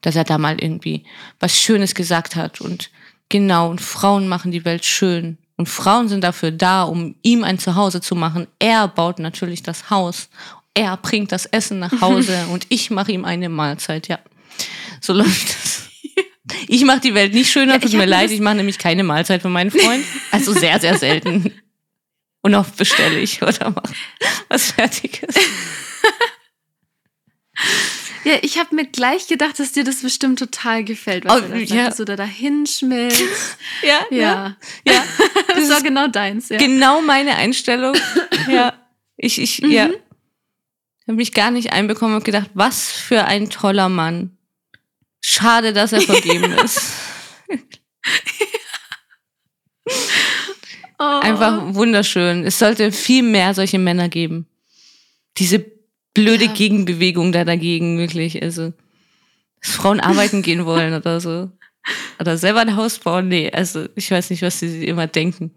[0.00, 1.04] dass er da mal irgendwie
[1.40, 2.60] was Schönes gesagt hat.
[2.60, 2.90] Und
[3.28, 5.38] genau, und Frauen machen die Welt schön.
[5.56, 8.46] Und Frauen sind dafür da, um ihm ein Zuhause zu machen.
[8.58, 10.28] Er baut natürlich das Haus.
[10.74, 14.08] Er bringt das Essen nach Hause und ich mache ihm eine Mahlzeit.
[14.08, 14.18] Ja,
[15.00, 15.88] so läuft das.
[16.68, 19.04] Ich mache die Welt nicht schöner, Ja, tut mir leid, das- ich mache nämlich keine
[19.04, 20.04] Mahlzeit für meinen Freund.
[20.30, 21.52] Also sehr, sehr selten.
[22.42, 23.94] Und oft bestelle ich oder mache
[24.48, 25.34] was Fertiges.
[28.24, 31.48] Ja, ich habe mir gleich gedacht, dass dir das bestimmt total gefällt, was Oh, er
[31.48, 31.84] da ja.
[31.86, 33.22] dass du da dahin schmilzt.
[33.82, 35.04] Ja, Ja, ja.
[35.48, 36.56] das war genau deins, ja.
[36.56, 37.96] Genau meine Einstellung.
[38.48, 38.74] Ja,
[39.16, 39.88] ich, ich, ja.
[39.88, 39.94] Mhm.
[41.08, 44.36] habe mich gar nicht einbekommen und gedacht, was für ein toller Mann.
[45.24, 46.92] Schade, dass er vergeben ist.
[50.98, 51.20] Oh.
[51.22, 52.44] Einfach wunderschön.
[52.44, 54.46] Es sollte viel mehr solche Männer geben.
[55.38, 55.64] Diese
[56.14, 56.52] blöde Ja.
[56.52, 58.42] Gegenbewegung da dagegen, wirklich.
[58.42, 58.72] Also,
[59.60, 61.50] dass Frauen arbeiten gehen wollen oder so.
[62.20, 63.28] Oder selber ein Haus bauen.
[63.28, 65.52] Nee, also ich weiß nicht, was sie immer denken.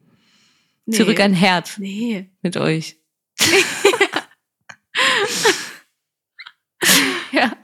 [0.86, 0.96] nee.
[0.98, 2.30] Zurück an Herd Nee.
[2.42, 2.98] mit euch.
[7.32, 7.56] ja.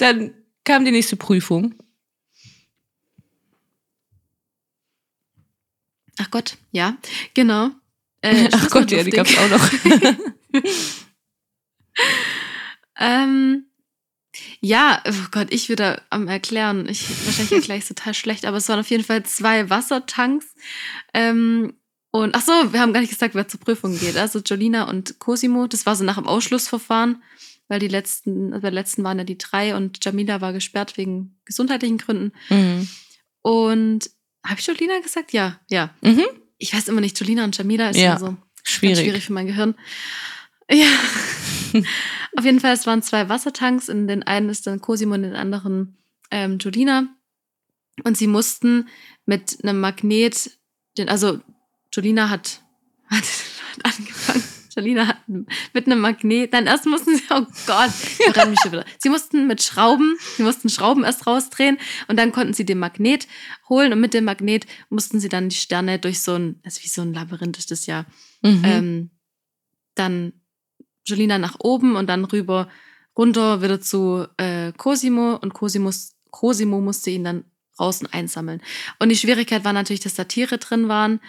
[0.00, 0.34] Dann
[0.64, 1.74] kam die nächste Prüfung.
[6.18, 6.96] Ach Gott, ja,
[7.34, 7.70] genau.
[8.20, 9.70] Äh, Ach Gott, ja, die gab's auch noch.
[13.00, 13.64] Ähm,
[14.60, 16.86] ja, oh Gott, ich wieder am Erklären.
[16.88, 20.54] Ich wahrscheinlich erkläre ich total schlecht, aber es waren auf jeden Fall zwei Wassertanks.
[21.14, 21.72] Ähm,
[22.12, 24.16] und ach so, wir haben gar nicht gesagt, wer zur Prüfung geht.
[24.16, 27.22] Also Jolina und Cosimo, das war so nach dem Ausschlussverfahren,
[27.70, 30.98] weil die letzten, also bei der letzten waren ja die drei und Jamila war gesperrt
[30.98, 32.32] wegen gesundheitlichen Gründen.
[32.48, 32.88] mhm.
[33.42, 34.10] Und
[34.44, 35.32] habe ich Jolina gesagt?
[35.32, 35.94] Ja, ja.
[36.02, 36.24] Mhm.
[36.58, 38.98] Ich weiß immer nicht, Jolina und Jamila ist Ja, so Schwierig.
[38.98, 39.74] Schwierig für mein Gehirn.
[40.70, 40.86] Ja.
[42.36, 43.88] Auf jeden Fall, es waren zwei Wassertanks.
[43.88, 45.96] In den einen ist dann Cosimo und in den anderen
[46.30, 47.08] ähm, Jolina.
[48.04, 48.88] Und sie mussten
[49.26, 50.58] mit einem Magnet,
[50.98, 51.40] den, also
[51.92, 52.62] Jolina hat,
[53.06, 53.24] hat,
[53.76, 54.44] hat angefangen.
[54.74, 58.72] Jolina hat mit einem Magnet, dann erst mussten sie, oh Gott, ich verrenne mich schon
[58.72, 58.84] wieder.
[58.98, 63.26] Sie mussten mit Schrauben, sie mussten Schrauben erst rausdrehen und dann konnten sie den Magnet
[63.68, 66.84] holen und mit dem Magnet mussten sie dann die Sterne durch so ein, das ist
[66.84, 68.06] wie so ein Labyrinth ist das ja,
[68.42, 68.62] mhm.
[68.64, 69.10] ähm,
[69.94, 70.32] dann
[71.04, 72.68] Jolina nach oben und dann rüber,
[73.16, 75.90] runter wieder zu äh, Cosimo und Cosimo,
[76.30, 77.44] Cosimo musste ihn dann
[77.76, 78.60] draußen einsammeln.
[78.98, 81.20] Und die Schwierigkeit war natürlich, dass da Tiere drin waren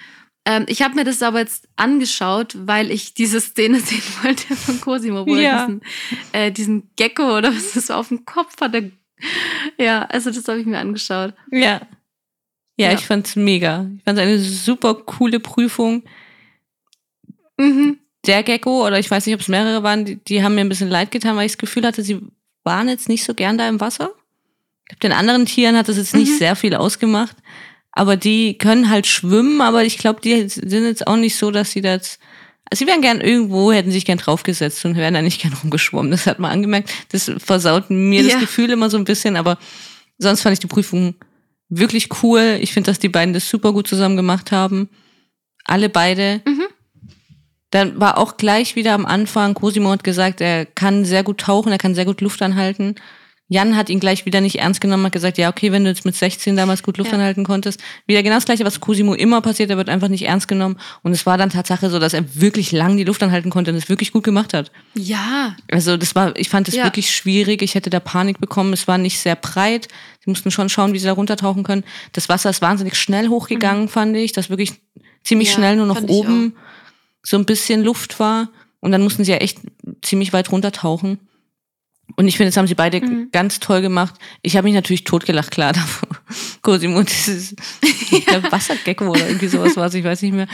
[0.46, 4.82] ähm, ich habe mir das aber jetzt angeschaut, weil ich diese Szene sehen wollte von
[4.82, 5.42] Cosimo, wo ja.
[5.42, 5.82] er diesen,
[6.32, 8.92] äh, diesen Gecko oder was das so auf dem Kopf hatte.
[9.78, 11.34] Ja, also das habe ich mir angeschaut.
[11.52, 11.82] Ja.
[12.78, 12.94] Ja, ja.
[12.94, 13.88] ich fand's mega.
[13.98, 16.04] Ich fand's eine super coole Prüfung.
[17.58, 18.00] Mhm.
[18.26, 20.70] Der Gecko, oder ich weiß nicht, ob es mehrere waren, die, die haben mir ein
[20.70, 22.22] bisschen leid getan, weil ich das Gefühl hatte, sie
[22.64, 24.12] waren jetzt nicht so gern da im Wasser.
[24.84, 26.38] Ich glaube, den anderen Tieren hat das jetzt nicht mhm.
[26.38, 27.36] sehr viel ausgemacht.
[27.92, 31.72] Aber die können halt schwimmen, aber ich glaube, die sind jetzt auch nicht so, dass
[31.72, 32.20] sie das.
[32.70, 36.12] Also sie wären gern irgendwo, hätten sich gern draufgesetzt und wären da nicht gern rumgeschwommen.
[36.12, 36.90] Das hat man angemerkt.
[37.10, 38.30] Das versaut mir ja.
[38.30, 39.58] das Gefühl immer so ein bisschen, aber
[40.18, 41.16] sonst fand ich die Prüfung
[41.68, 42.60] wirklich cool.
[42.62, 44.90] Ich finde, dass die beiden das super gut zusammen gemacht haben.
[45.66, 46.42] Alle beide.
[46.46, 46.68] Mhm.
[47.72, 51.72] Dann war auch gleich wieder am Anfang, Cosimo hat gesagt, er kann sehr gut tauchen,
[51.72, 52.96] er kann sehr gut Luft anhalten.
[53.52, 56.06] Jan hat ihn gleich wieder nicht ernst genommen, hat gesagt, ja, okay, wenn du jetzt
[56.06, 57.18] mit 16 damals gut Luft ja.
[57.18, 57.82] anhalten konntest.
[58.08, 60.78] Wieder genau das Gleiche, was Cosimo immer passiert, er wird einfach nicht ernst genommen.
[61.04, 63.78] Und es war dann Tatsache so, dass er wirklich lang die Luft anhalten konnte und
[63.78, 64.72] es wirklich gut gemacht hat.
[64.94, 65.58] Ja.
[65.70, 66.86] Also das war, ich fand es ja.
[66.86, 67.62] wirklich schwierig.
[67.62, 68.72] Ich hätte da Panik bekommen.
[68.72, 69.90] Es war nicht sehr breit.
[70.24, 71.84] Sie mussten schon schauen, wie sie da runtertauchen können.
[72.14, 73.90] Das Wasser ist wahnsinnig schnell hochgegangen, mhm.
[73.90, 74.32] fand ich.
[74.32, 74.76] Das wirklich
[75.26, 76.56] ziemlich ja, schnell nur noch oben
[77.22, 78.48] so ein bisschen Luft war.
[78.80, 79.58] Und dann mussten sie ja echt
[80.02, 81.20] ziemlich weit runtertauchen.
[82.16, 83.30] Und ich finde, das haben sie beide mhm.
[83.32, 84.16] ganz toll gemacht.
[84.42, 85.74] Ich habe mich natürlich totgelacht, klar.
[86.62, 87.56] Cosimo, dieses
[88.12, 88.52] ja.
[88.52, 90.48] Wassergecko oder irgendwie sowas war ich weiß nicht mehr.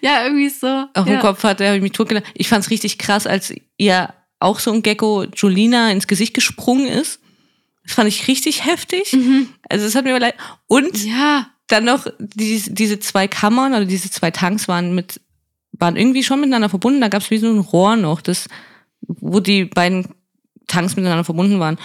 [0.00, 0.66] Ja, irgendwie so.
[0.94, 1.16] Auf ja.
[1.16, 2.24] dem Kopf hatte, habe ich mich totgelacht.
[2.34, 6.86] Ich fand es richtig krass, als ihr auch so ein Gecko Julina ins Gesicht gesprungen
[6.86, 7.20] ist.
[7.84, 9.12] Das fand ich richtig heftig.
[9.12, 9.48] Mhm.
[9.68, 10.34] Also es hat mir leid.
[10.66, 11.48] Und ja.
[11.66, 15.20] dann noch die, diese zwei Kammern oder diese zwei Tanks waren mit
[15.78, 17.00] waren irgendwie schon miteinander verbunden.
[17.00, 18.48] Da gab es wie so ein Rohr noch, das,
[19.00, 20.06] wo die beiden
[20.66, 21.78] Tanks miteinander verbunden waren.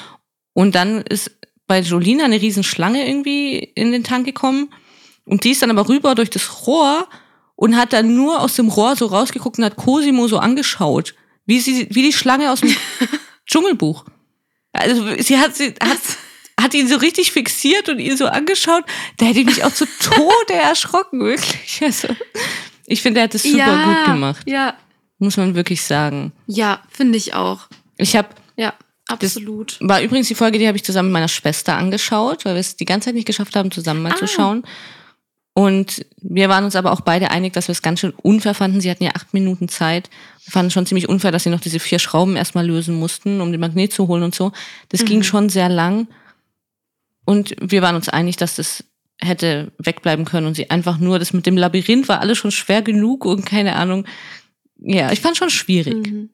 [0.53, 1.32] Und dann ist
[1.67, 4.73] bei Jolina eine Riesenschlange irgendwie in den Tank gekommen.
[5.25, 7.07] Und die ist dann aber rüber durch das Rohr
[7.55, 11.13] und hat dann nur aus dem Rohr so rausgeguckt und hat Cosimo so angeschaut.
[11.45, 12.75] Wie, sie, wie die Schlange aus dem
[13.45, 14.05] Dschungelbuch.
[14.71, 15.99] Also sie hat, sie hat,
[16.59, 18.84] hat ihn so richtig fixiert und ihn so angeschaut.
[19.17, 21.82] Da hätte ich mich auch zu Tode erschrocken, wirklich.
[21.84, 22.07] Also,
[22.86, 24.49] ich finde, er hat es super ja, gut gemacht.
[24.49, 24.75] Ja.
[25.17, 26.32] Muss man wirklich sagen.
[26.47, 27.67] Ja, finde ich auch.
[27.97, 28.30] Ich habe
[28.60, 28.74] ja,
[29.07, 29.78] absolut.
[29.80, 32.60] Das war übrigens die Folge, die habe ich zusammen mit meiner Schwester angeschaut, weil wir
[32.60, 34.18] es die ganze Zeit nicht geschafft haben, zusammen mal ah.
[34.18, 34.64] zu schauen.
[35.53, 38.82] Und wir waren uns aber auch beide einig, dass wir es ganz schön unfair fanden.
[38.82, 40.10] Sie hatten ja acht Minuten Zeit.
[40.43, 43.51] Wir fanden schon ziemlich unfair, dass sie noch diese vier Schrauben erstmal lösen mussten, um
[43.51, 44.51] den Magnet zu holen und so.
[44.89, 45.05] Das mhm.
[45.05, 46.07] ging schon sehr lang.
[47.26, 48.84] Und wir waren uns einig, dass das
[49.18, 52.82] hätte wegbleiben können und sie einfach nur, das mit dem Labyrinth war alles schon schwer
[52.82, 54.05] genug und keine Ahnung.
[54.78, 56.12] Ja, ich fand schon schwierig.
[56.12, 56.30] Mhm.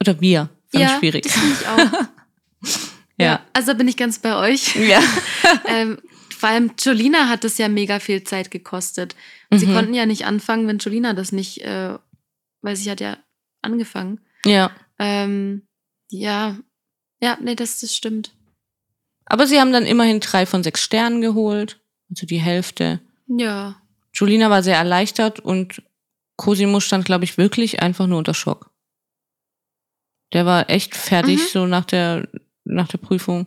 [0.00, 0.50] Oder wir.
[0.72, 1.24] Fand ja, schwierig.
[1.24, 1.78] Das finde ich auch.
[3.18, 3.26] ja.
[3.26, 3.46] ja.
[3.52, 4.76] Also bin ich ganz bei euch.
[4.76, 5.00] Ja.
[5.66, 5.98] ähm,
[6.36, 9.14] vor allem Jolina hat das ja mega viel Zeit gekostet.
[9.50, 9.66] Und mhm.
[9.66, 11.98] sie konnten ja nicht anfangen, wenn Jolina das nicht, äh,
[12.62, 13.18] weil sie hat ja
[13.62, 14.20] angefangen.
[14.44, 14.70] Ja.
[14.98, 15.62] Ähm,
[16.10, 16.56] ja.
[17.20, 18.32] Ja, nee, das, das stimmt.
[19.26, 21.80] Aber sie haben dann immerhin drei von sechs Sternen geholt.
[22.08, 23.00] Also die Hälfte.
[23.28, 23.80] Ja.
[24.12, 25.82] Jolina war sehr erleichtert und
[26.36, 28.69] Cosimo stand, glaube ich, wirklich einfach nur unter Schock.
[30.32, 31.48] Der war echt fertig, mhm.
[31.52, 32.28] so nach der,
[32.64, 33.46] nach der Prüfung.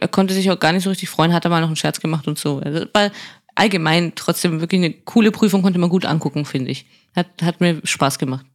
[0.00, 2.26] Er konnte sich auch gar nicht so richtig freuen, hat aber noch einen Scherz gemacht
[2.26, 2.58] und so.
[2.60, 3.12] Also, weil
[3.54, 6.86] allgemein trotzdem wirklich eine coole Prüfung, konnte man gut angucken, finde ich.
[7.14, 8.46] Hat, hat mir Spaß gemacht.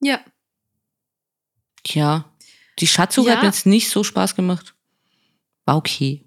[0.00, 0.20] Ja.
[1.86, 2.32] Ja.
[2.78, 3.34] Die Schatzsuche ja.
[3.34, 4.74] hat mir jetzt nicht so Spaß gemacht.
[5.66, 6.24] War okay.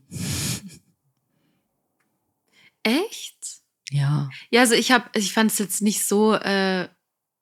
[2.84, 3.62] Echt?
[3.90, 4.30] Ja.
[4.52, 6.88] Ja, also ich habe, ich fand es jetzt nicht so äh,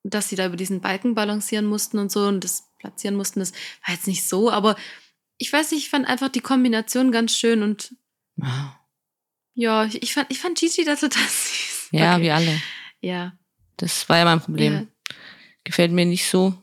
[0.04, 3.54] dass sie da über diesen Balken balancieren mussten und so und das platzieren mussten, das
[3.86, 4.76] war jetzt nicht so, aber
[5.38, 7.96] ich weiß nicht, ich fand einfach die Kombination ganz schön und
[8.36, 8.72] wow.
[9.54, 11.90] ja, ich fand, ich fand Gigi da total süß.
[11.92, 12.24] Ja, okay.
[12.24, 12.62] wie alle.
[13.02, 13.34] Ja.
[13.78, 14.74] Das war ja mein Problem.
[14.74, 15.16] Ja.
[15.64, 16.54] Gefällt mir nicht so.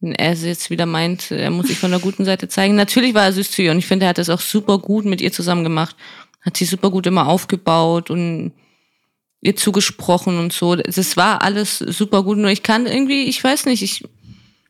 [0.00, 2.74] Wenn er jetzt wieder meint, er muss sich von der guten Seite zeigen.
[2.74, 5.04] Natürlich war er süß zu ihr und ich finde, er hat das auch super gut
[5.04, 5.96] mit ihr zusammen gemacht.
[6.40, 8.52] Hat sie super gut immer aufgebaut und
[9.42, 10.76] ihr zugesprochen und so.
[10.76, 12.38] Das war alles super gut.
[12.38, 14.04] Nur ich kann irgendwie, ich weiß nicht, ich,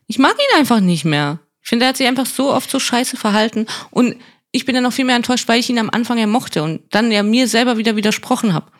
[0.07, 1.39] ich mag ihn einfach nicht mehr.
[1.61, 3.67] Ich finde, er hat sich einfach so oft so scheiße verhalten.
[3.91, 4.17] Und
[4.51, 6.81] ich bin dann noch viel mehr enttäuscht, weil ich ihn am Anfang ja mochte und
[6.89, 8.71] dann ja mir selber wieder widersprochen habe.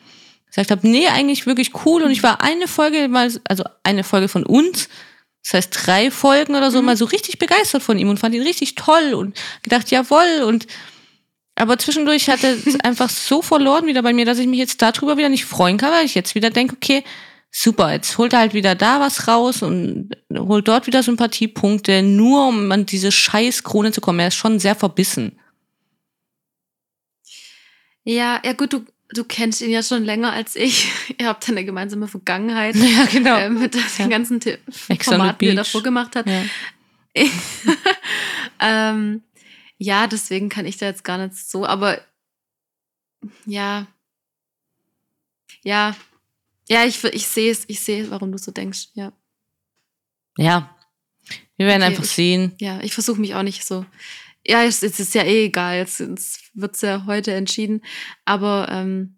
[0.48, 2.02] gesagt habe, nee, eigentlich wirklich cool.
[2.02, 4.89] Und ich war eine Folge mal, also eine Folge von uns,
[5.44, 6.86] das heißt drei Folgen oder so, mhm.
[6.86, 10.44] mal so richtig begeistert von ihm und fand ihn richtig toll und gedacht, jawoll.
[10.46, 10.68] Und
[11.56, 15.18] aber zwischendurch hat er einfach so verloren wieder bei mir, dass ich mich jetzt darüber
[15.18, 17.04] wieder nicht freuen kann, weil ich jetzt wieder denke, okay,
[17.51, 22.47] super, jetzt holt er halt wieder da was raus und holt dort wieder Sympathiepunkte, nur
[22.47, 24.20] um an diese scheiß Krone zu kommen.
[24.20, 25.39] Er ist schon sehr verbissen.
[28.04, 30.91] Ja, ja gut, du, du kennst ihn ja schon länger als ich.
[31.20, 32.76] Ihr habt eine gemeinsame Vergangenheit.
[32.84, 33.38] Ja, genau.
[33.38, 34.08] Äh, mit den ja.
[34.08, 36.26] ganzen Formaten, die er davor gemacht hat.
[36.28, 36.43] Ja.
[38.60, 39.22] ähm,
[39.84, 42.00] ja, deswegen kann ich da jetzt gar nicht so, aber
[43.46, 43.88] ja.
[45.64, 45.96] Ja.
[46.70, 49.12] Ja, ich, ich sehe es, ich sehe, warum du so denkst, ja.
[50.38, 50.76] Ja.
[51.58, 52.54] Wir werden okay, einfach ich, sehen.
[52.60, 53.86] Ja, ich versuche mich auch nicht so
[54.46, 55.78] ja, es, es ist ja eh egal.
[55.78, 57.82] Jetzt, jetzt wird's ja heute entschieden.
[58.26, 59.16] Aber ähm,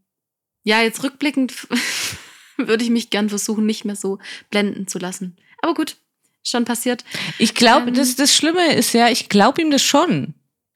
[0.64, 1.68] ja, jetzt rückblickend
[2.58, 5.38] würde ich mich gern versuchen, nicht mehr so blenden zu lassen.
[5.62, 5.98] Aber gut,
[6.44, 7.04] schon passiert.
[7.40, 10.34] Ich glaube, ähm, das, das Schlimme ist ja, ich glaube ihm das schon.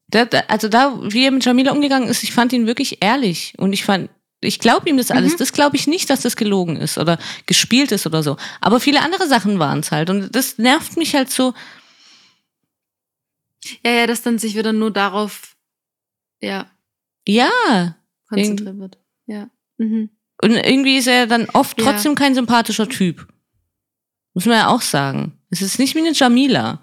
[0.09, 3.53] Da, da, also da, wie er mit Jamila umgegangen ist, ich fand ihn wirklich ehrlich.
[3.57, 4.09] Und ich fand,
[4.41, 5.33] ich glaube ihm das alles.
[5.33, 5.37] Mhm.
[5.37, 8.37] Das glaube ich nicht, dass das gelogen ist oder gespielt ist oder so.
[8.61, 10.09] Aber viele andere Sachen waren es halt.
[10.09, 11.53] Und das nervt mich halt so
[13.85, 15.55] ja, ja, dass dann sich wieder nur darauf,
[16.41, 16.69] ja.
[17.27, 17.95] Ja.
[18.27, 18.97] Konzentriert wird.
[19.25, 19.49] Ja.
[19.77, 20.09] Mhm.
[20.41, 22.15] Und irgendwie ist er dann oft trotzdem ja.
[22.15, 23.27] kein sympathischer Typ.
[24.33, 25.33] Muss man ja auch sagen.
[25.49, 26.81] Es ist nicht wie eine Jamila,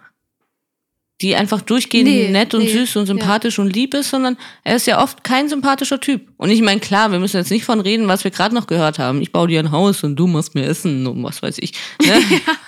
[1.23, 3.65] die einfach durchgehend nee, nett und nee, süß und sympathisch ja.
[3.65, 6.29] und lieb ist, sondern er ist ja oft kein sympathischer Typ.
[6.37, 8.99] Und ich meine, klar, wir müssen jetzt nicht von reden, was wir gerade noch gehört
[8.99, 9.23] haben.
[9.23, 11.73] Ich baue dir ein Haus und du machst mir Essen und was weiß ich.
[12.05, 12.21] Ne?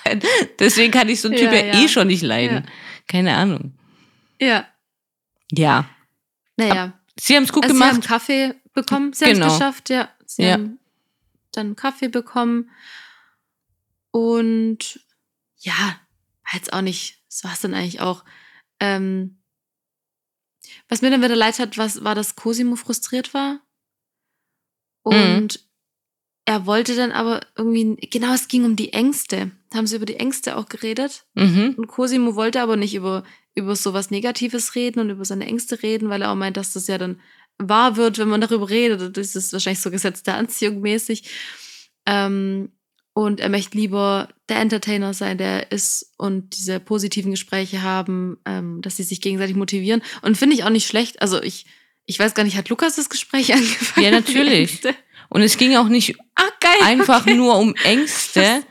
[0.58, 2.66] Deswegen kann ich so einen Typ ja, ja eh schon nicht leiden.
[3.06, 3.74] Keine Ahnung.
[4.40, 4.66] Ja.
[5.52, 5.86] Ja.
[6.56, 6.94] Naja.
[7.20, 7.90] Sie haben es gut also gemacht.
[7.90, 9.12] Sie haben Kaffee bekommen.
[9.12, 9.46] Sie genau.
[9.46, 10.08] haben es geschafft, ja.
[10.24, 10.78] Sie haben
[11.52, 12.70] dann Kaffee bekommen.
[14.10, 15.00] Und
[15.58, 15.96] ja,
[16.52, 18.24] jetzt auch nicht, das war es dann eigentlich auch.
[18.80, 19.42] Ähm,
[20.88, 23.60] was mir dann wieder leid hat, was, war, dass Cosimo frustriert war.
[25.04, 25.12] Mhm.
[25.12, 25.66] Und mhm.
[26.44, 29.50] er wollte dann aber irgendwie, genau, es ging um die Ängste.
[29.70, 31.26] Da haben sie über die Ängste auch geredet.
[31.34, 31.74] Mhm.
[31.76, 33.24] Und Cosimo wollte aber nicht über
[33.58, 36.86] über sowas Negatives reden und über seine Ängste reden, weil er auch meint, dass das
[36.86, 37.20] ja dann
[37.58, 39.16] wahr wird, wenn man darüber redet.
[39.16, 41.28] Das ist wahrscheinlich so Gesetz der Anziehung mäßig.
[42.06, 42.72] Ähm,
[43.18, 48.80] und er möchte lieber der Entertainer sein, der ist und diese positiven Gespräche haben, ähm,
[48.80, 50.02] dass sie sich gegenseitig motivieren.
[50.22, 51.20] Und finde ich auch nicht schlecht.
[51.20, 51.66] Also ich,
[52.06, 54.04] ich weiß gar nicht, hat Lukas das Gespräch angefangen?
[54.04, 54.82] Ja, natürlich.
[55.30, 57.34] Und es ging auch nicht Ach, geil, einfach okay.
[57.34, 58.62] nur um Ängste,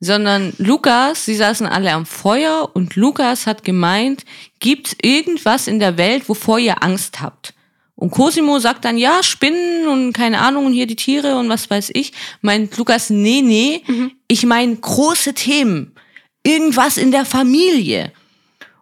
[0.00, 4.24] sondern Lukas, sie saßen alle am Feuer und Lukas hat gemeint,
[4.58, 7.54] gibt's irgendwas in der Welt, wovor ihr Angst habt?
[8.02, 11.70] Und Cosimo sagt dann, ja, Spinnen und keine Ahnung, und hier die Tiere und was
[11.70, 12.12] weiß ich.
[12.40, 14.10] Meint Lukas, nee, nee, mhm.
[14.26, 15.94] ich meine große Themen.
[16.42, 18.12] Irgendwas in der Familie.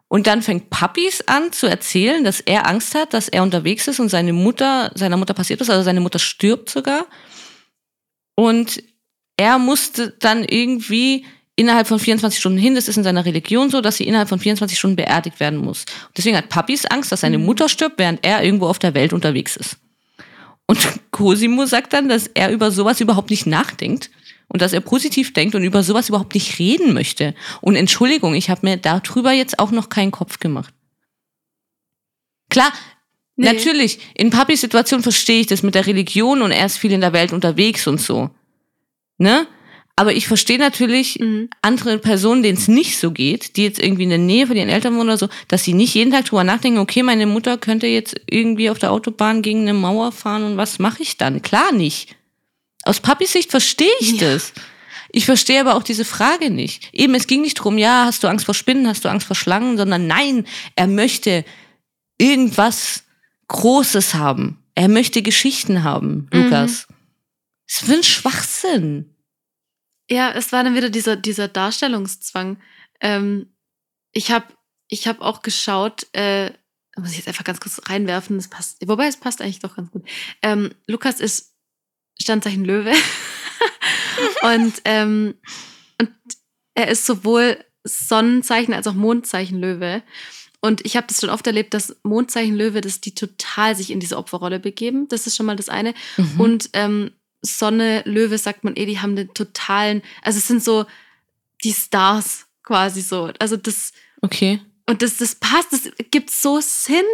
[0.09, 4.01] Und dann fängt Papis an zu erzählen, dass er Angst hat, dass er unterwegs ist
[4.01, 7.05] und seine Mutter, seiner Mutter passiert ist, also seine Mutter stirbt sogar.
[8.37, 8.83] Und
[9.37, 11.27] er musste dann irgendwie
[11.61, 14.41] innerhalb von 24 Stunden hin, das ist in seiner Religion so, dass sie innerhalb von
[14.41, 15.85] 24 Stunden beerdigt werden muss.
[16.07, 17.45] Und deswegen hat Papis Angst, dass seine mhm.
[17.45, 19.77] Mutter stirbt, während er irgendwo auf der Welt unterwegs ist.
[20.67, 20.79] Und
[21.11, 24.11] Cosimo sagt dann, dass er über sowas überhaupt nicht nachdenkt
[24.49, 27.35] und dass er positiv denkt und über sowas überhaupt nicht reden möchte.
[27.61, 30.73] Und Entschuldigung, ich habe mir darüber jetzt auch noch keinen Kopf gemacht.
[32.49, 32.73] Klar,
[33.37, 33.53] nee.
[33.53, 37.03] natürlich, in Papis Situation verstehe ich das mit der Religion und er ist viel in
[37.03, 38.31] der Welt unterwegs und so
[39.21, 39.47] ne?
[39.97, 41.51] Aber ich verstehe natürlich mhm.
[41.61, 44.71] andere Personen, denen es nicht so geht, die jetzt irgendwie in der Nähe von ihren
[44.71, 47.87] Eltern wohnen oder so, dass sie nicht jeden Tag drüber nachdenken, okay, meine Mutter könnte
[47.87, 51.43] jetzt irgendwie auf der Autobahn gegen eine Mauer fahren und was mache ich dann?
[51.43, 52.17] Klar nicht.
[52.85, 54.33] Aus Papis Sicht verstehe ich ja.
[54.33, 54.53] das.
[55.13, 56.89] Ich verstehe aber auch diese Frage nicht.
[56.93, 59.37] Eben, es ging nicht drum, ja, hast du Angst vor Spinnen, hast du Angst vor
[59.37, 61.45] Schlangen, sondern nein, er möchte
[62.17, 63.05] irgendwas
[63.49, 64.59] Großes haben.
[64.75, 66.45] Er möchte Geschichten haben, mhm.
[66.45, 66.87] Lukas.
[67.69, 69.15] Das ist ein Schwachsinn.
[70.11, 72.59] Ja, es war dann wieder dieser, dieser Darstellungszwang.
[73.01, 73.55] Ähm,
[74.13, 74.47] ich habe
[74.89, 76.51] ich hab auch geschaut, äh,
[76.97, 79.91] muss ich jetzt einfach ganz kurz reinwerfen, das passt, wobei es passt eigentlich doch ganz
[79.91, 80.05] gut.
[80.43, 81.55] Ähm, Lukas ist
[82.21, 82.93] Standzeichen Löwe.
[84.43, 85.35] und, ähm,
[86.01, 86.11] und
[86.75, 90.03] er ist sowohl Sonnenzeichen als auch Mondzeichen Löwe.
[90.61, 94.01] Und ich habe das schon oft erlebt, dass Mondzeichen Löwe, dass die total sich in
[94.01, 95.09] diese Opferrolle begeben.
[95.09, 95.95] Das ist schon mal das eine.
[96.19, 96.41] Mhm.
[96.41, 97.13] Und ähm,
[97.43, 100.87] Sonne, Löwe, sagt man eh, die haben den totalen, also es sind so
[101.65, 103.31] die Stars quasi so.
[103.39, 103.93] Also das.
[104.23, 104.61] Okay.
[104.87, 107.05] Und das, das passt, das gibt so Sinn.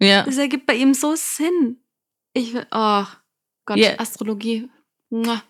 [0.00, 0.22] Ja.
[0.22, 1.78] Das ergibt bei ihm so Sinn.
[2.32, 3.04] Ich will, oh
[3.64, 3.98] Gott, yeah.
[3.98, 4.68] Astrologie.
[5.10, 5.42] Da,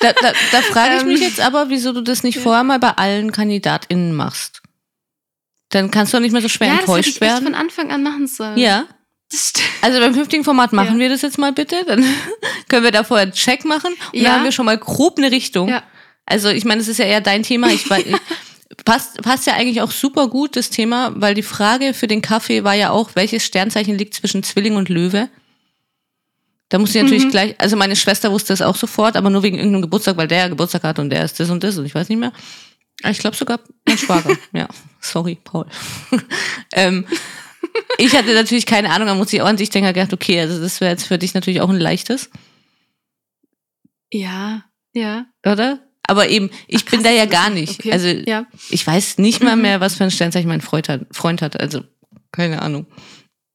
[0.00, 0.12] da,
[0.52, 3.32] da frage ich mich Ähm, jetzt aber, wieso du das nicht vorher mal bei allen
[3.32, 4.62] KandidatInnen machst.
[5.70, 7.44] Dann kannst du auch nicht mehr so schwer ja, das hätte enttäuscht ich werden.
[7.44, 8.58] von Anfang an machen sollen.
[8.58, 8.86] Ja.
[9.82, 10.98] Also beim künftigen Format machen Ja.
[10.98, 11.84] wir das jetzt mal bitte.
[11.86, 12.04] Dann
[12.68, 13.92] können wir da vorher einen Check machen.
[14.12, 14.24] Und Ja.
[14.24, 15.68] dann haben wir schon mal grob eine Richtung.
[15.68, 15.82] Ja.
[16.26, 17.68] Also ich meine, das ist ja eher dein Thema.
[17.68, 18.16] Ich, ich,
[18.84, 22.64] passt, passt ja eigentlich auch super gut, das Thema, weil die Frage für den Kaffee
[22.64, 25.28] war ja auch, welches Sternzeichen liegt zwischen Zwilling und Löwe?
[26.70, 27.30] Da musste ich natürlich Mhm.
[27.30, 30.38] gleich, also meine Schwester wusste das auch sofort, aber nur wegen irgendeinem Geburtstag, weil der
[30.38, 32.32] ja Geburtstag hat und der ist das und das und ich weiß nicht mehr.
[33.08, 34.36] Ich glaube sogar mein Schwager.
[34.52, 34.68] ja,
[35.00, 35.64] sorry, Paul.
[36.72, 37.06] ähm,
[37.98, 40.60] ich hatte natürlich keine Ahnung, da musste ich auch an dich denken, gedacht, okay, also
[40.60, 42.30] das wäre jetzt für dich natürlich auch ein leichtes,
[44.12, 45.26] Ja, ja.
[45.46, 45.80] oder?
[46.10, 47.80] Aber eben, ich Ach, bin krass, da ja gar ich nicht.
[47.80, 47.92] Okay.
[47.92, 48.46] Also ja.
[48.70, 49.62] ich weiß nicht mal Mhm.
[49.62, 51.02] mehr, was für ein Sternzeichen mein Freund hat.
[51.12, 51.60] Freund hat.
[51.60, 51.82] Also
[52.32, 52.86] keine Ahnung.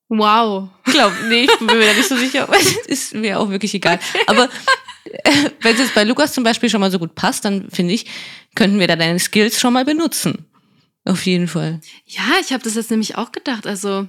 [0.09, 0.69] Wow.
[0.83, 2.47] Glaub, nee, ich bin mir da nicht so sicher.
[2.85, 3.99] Ist mir auch wirklich egal.
[4.27, 4.49] Aber
[5.05, 5.31] äh,
[5.61, 8.05] wenn es jetzt bei Lukas zum Beispiel schon mal so gut passt, dann finde ich,
[8.53, 10.45] könnten wir da deine Skills schon mal benutzen.
[11.05, 11.81] Auf jeden Fall.
[12.05, 13.67] Ja, ich habe das jetzt nämlich auch gedacht.
[13.67, 14.07] Also,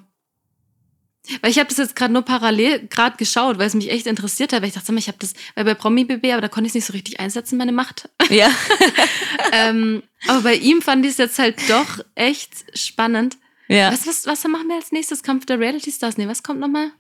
[1.41, 4.53] weil ich habe das jetzt gerade nur parallel gerade geschaut, weil es mich echt interessiert
[4.53, 4.63] hat.
[4.63, 6.75] Weil ich dachte, ich habe das, weil bei Promi BB, aber da konnte ich es
[6.75, 8.09] nicht so richtig einsetzen, meine Macht.
[8.31, 8.49] Ja.
[9.53, 13.39] ähm, aber bei ihm fand ich es jetzt halt doch echt spannend.
[13.69, 13.91] ja.
[13.93, 15.23] Was, was, was machen wir als nächstes?
[15.23, 16.17] Kampf der Reality Stars?
[16.17, 16.91] Nee, was kommt nochmal?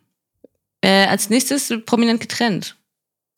[0.80, 2.76] Äh, als nächstes prominent getrennt.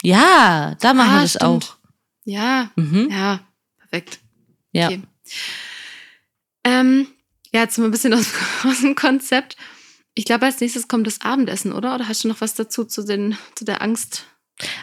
[0.03, 1.43] Ja, da machen Ah, wir das stimmt.
[1.45, 1.77] auch.
[2.25, 3.09] Ja, Mhm.
[3.11, 3.41] ja,
[3.79, 4.21] perfekt.
[4.73, 4.87] Ja.
[4.89, 5.03] Okay.
[6.67, 7.07] Ähm,
[7.53, 8.33] ja, jetzt mal ein bisschen aus,
[8.65, 9.57] aus dem Konzept.
[10.15, 11.95] Ich glaube, als nächstes kommt das Abendessen, oder?
[11.95, 14.25] Oder hast du noch was dazu zu, den, zu der Angst?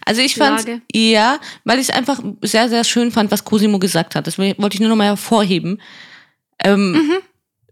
[0.06, 4.14] Also ich fand ja, weil ich es einfach sehr, sehr schön fand, was Cosimo gesagt
[4.16, 4.28] hat.
[4.28, 5.82] Das wollte ich nur noch mal hervorheben.
[6.64, 7.18] Ähm, Mhm.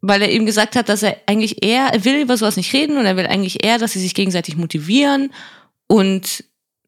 [0.03, 2.97] Weil er eben gesagt hat, dass er eigentlich eher, er will über sowas nicht reden
[2.97, 5.32] und er will eigentlich eher, dass sie sich gegenseitig motivieren
[5.86, 6.43] und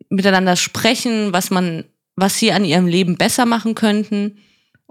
[0.09, 4.39] miteinander sprechen, was man, was sie an ihrem Leben besser machen könnten.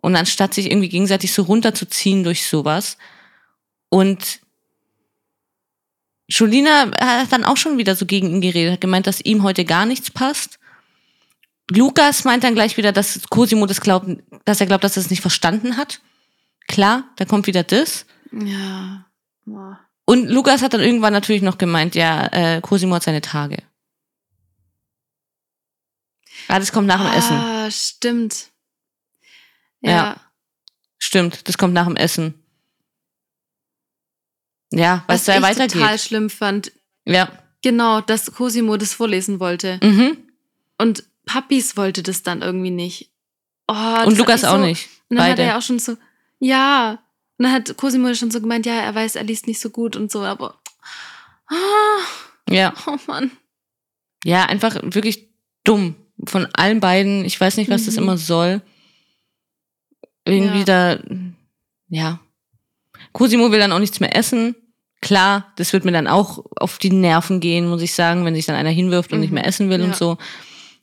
[0.03, 2.99] Und anstatt sich irgendwie gegenseitig so runterzuziehen durch sowas.
[3.89, 4.41] Und
[6.29, 9.65] Julina hat dann auch schon wieder so gegen ihn geredet, hat gemeint, dass ihm heute
[9.65, 10.59] gar nichts passt.
[11.71, 14.07] Lukas meint dann gleich wieder, dass Cosimo das glaubt,
[14.45, 16.01] dass er glaubt, dass er es nicht verstanden hat.
[16.69, 18.05] Klar, da kommt wieder das.
[18.33, 19.07] Ja.
[20.05, 23.63] Und Lukas hat dann irgendwann natürlich noch gemeint, ja, äh, Cosimo hat seine Tage.
[26.49, 27.37] Ja, das kommt nach dem Essen.
[27.37, 28.52] Ah, stimmt.
[29.83, 29.91] Ja.
[29.91, 30.17] Ja.
[30.99, 32.35] Stimmt, das kommt nach dem Essen.
[34.73, 35.73] Ja, Was da ich weitergeht.
[35.73, 36.73] total schlimm fand,
[37.05, 37.31] Ja.
[37.63, 39.79] genau, dass Cosimo das vorlesen wollte.
[39.83, 40.17] Mhm.
[40.79, 43.11] Und Papis wollte das dann irgendwie nicht.
[43.69, 44.89] Oh, das Und hat Lukas auch so, nicht.
[45.09, 45.43] Und dann hat Beide.
[45.43, 45.97] er ja auch schon so,
[46.39, 46.93] ja.
[47.39, 49.95] Und dann hat Cosimo schon so gemeint, ja, er weiß, er liest nicht so gut
[49.97, 50.59] und so, aber.
[51.49, 51.55] Ah,
[52.49, 52.73] Ja.
[52.87, 53.31] oh Mann.
[54.25, 55.29] Ja, einfach wirklich
[55.65, 55.97] dumm.
[56.25, 57.25] Von allen beiden.
[57.25, 58.03] Ich weiß nicht, was das Mhm.
[58.05, 58.63] immer soll.
[60.25, 60.65] Irgendwie Ja.
[60.97, 60.99] da,
[61.89, 62.21] ja.
[63.13, 64.55] Cosimo will dann auch nichts mehr essen.
[65.01, 68.47] Klar, das wird mir dann auch auf die Nerven gehen, muss ich sagen, wenn sich
[68.47, 69.35] dann einer hinwirft und nicht Mhm.
[69.35, 69.87] mehr essen will Ja.
[69.87, 70.17] und so.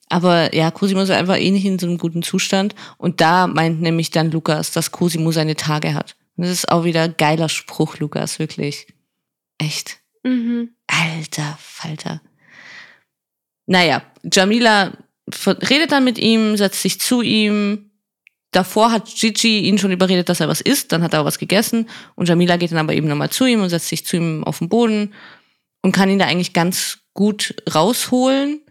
[0.09, 2.75] Aber ja, Cosimo ist einfach eh nicht in so einem guten Zustand.
[2.97, 6.15] Und da meint nämlich dann Lukas, dass Cosimo seine Tage hat.
[6.35, 8.87] Und das ist auch wieder geiler Spruch, Lukas, wirklich.
[9.57, 9.99] Echt.
[10.23, 10.71] Mhm.
[10.87, 12.21] Alter Falter.
[13.67, 14.93] Naja, Jamila
[15.47, 17.88] redet dann mit ihm, setzt sich zu ihm.
[18.51, 21.37] Davor hat Gigi ihn schon überredet, dass er was isst, dann hat er auch was
[21.37, 21.87] gegessen.
[22.15, 24.57] Und Jamila geht dann aber eben nochmal zu ihm und setzt sich zu ihm auf
[24.59, 25.13] den Boden
[25.81, 28.61] und kann ihn da eigentlich ganz gut rausholen.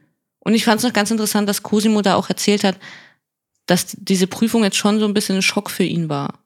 [0.41, 2.79] Und ich fand es noch ganz interessant, dass Cosimo da auch erzählt hat,
[3.66, 6.43] dass diese Prüfung jetzt schon so ein bisschen ein Schock für ihn war.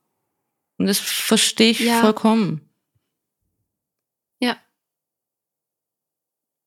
[0.76, 2.00] Und das verstehe ich Ja.
[2.00, 2.68] vollkommen.
[4.40, 4.56] Ja.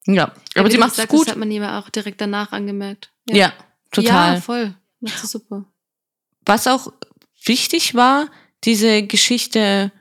[0.08, 1.22] Ja, aber sie macht es gut.
[1.22, 3.12] hast, hat man ihm auch direkt danach angemerkt.
[3.28, 3.54] Ja,
[3.92, 4.36] total.
[4.36, 4.76] Ja, voll.
[5.00, 5.66] Macht sie super.
[6.46, 6.92] Was auch
[7.44, 8.28] wichtig war,
[8.64, 9.92] diese Geschichte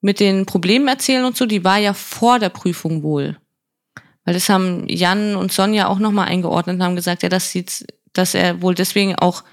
[0.00, 3.38] mit den Problemen erzählen und so, die war ja vor der Prüfung wohl.
[4.24, 7.86] Weil das haben Jan und Sonja auch nochmal eingeordnet und haben gesagt, ja, das sieht,
[8.12, 9.44] dass er wohl deswegen auch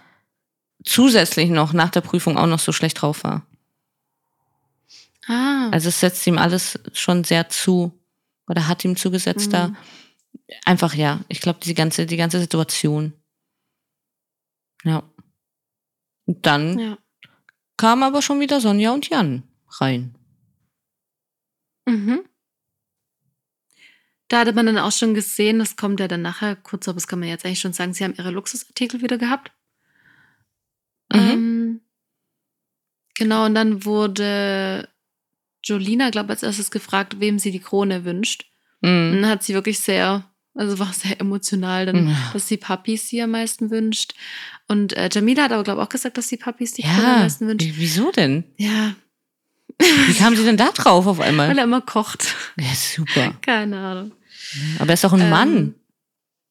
[0.84, 3.46] zusätzlich noch nach der Prüfung auch noch so schlecht drauf war.
[5.28, 5.70] Ah.
[5.72, 7.92] Also es setzt ihm alles schon sehr zu
[8.48, 9.70] oder hat ihm zugesetzt da.
[9.70, 9.78] Mhm.
[10.66, 13.14] Einfach ja, ich glaube, die ganze, die ganze Situation.
[14.84, 15.04] Ja.
[16.26, 16.98] Und dann ja.
[17.78, 19.44] kamen aber schon wieder Sonja und Jan
[19.80, 20.16] rein.
[21.86, 22.22] Mhm.
[24.30, 27.08] Da hatte man dann auch schon gesehen, das kommt ja dann nachher, kurz, aber das
[27.08, 29.52] kann man jetzt eigentlich schon sagen, sie haben ihre Luxusartikel wieder gehabt.
[31.12, 31.20] Mhm.
[31.20, 31.82] Ähm,
[33.16, 34.90] genau, und dann wurde
[35.64, 38.46] Jolina, glaube ich, als erstes gefragt, wem sie die Krone wünscht.
[38.82, 39.22] Und Mhm.
[39.22, 42.30] dann hat sie wirklich sehr Also war sehr emotional, dann, Ja.
[42.32, 44.14] dass sie Puppies sie am meisten wünscht.
[44.68, 47.04] Und äh, Jamila hat aber, glaube ich, auch gesagt, dass sie Puppies die Krone am
[47.04, 47.66] Ja, meisten wünscht.
[47.66, 48.44] wie- wieso denn?
[48.58, 48.96] Ja,
[49.80, 51.58] Wie kam sie denn da drauf auf weil einmal?
[51.58, 52.36] er immer kocht.
[52.60, 53.34] Ja, super.
[53.42, 54.12] Keine Ahnung.
[54.80, 55.76] Aber er ist doch ein Ähm, Mann.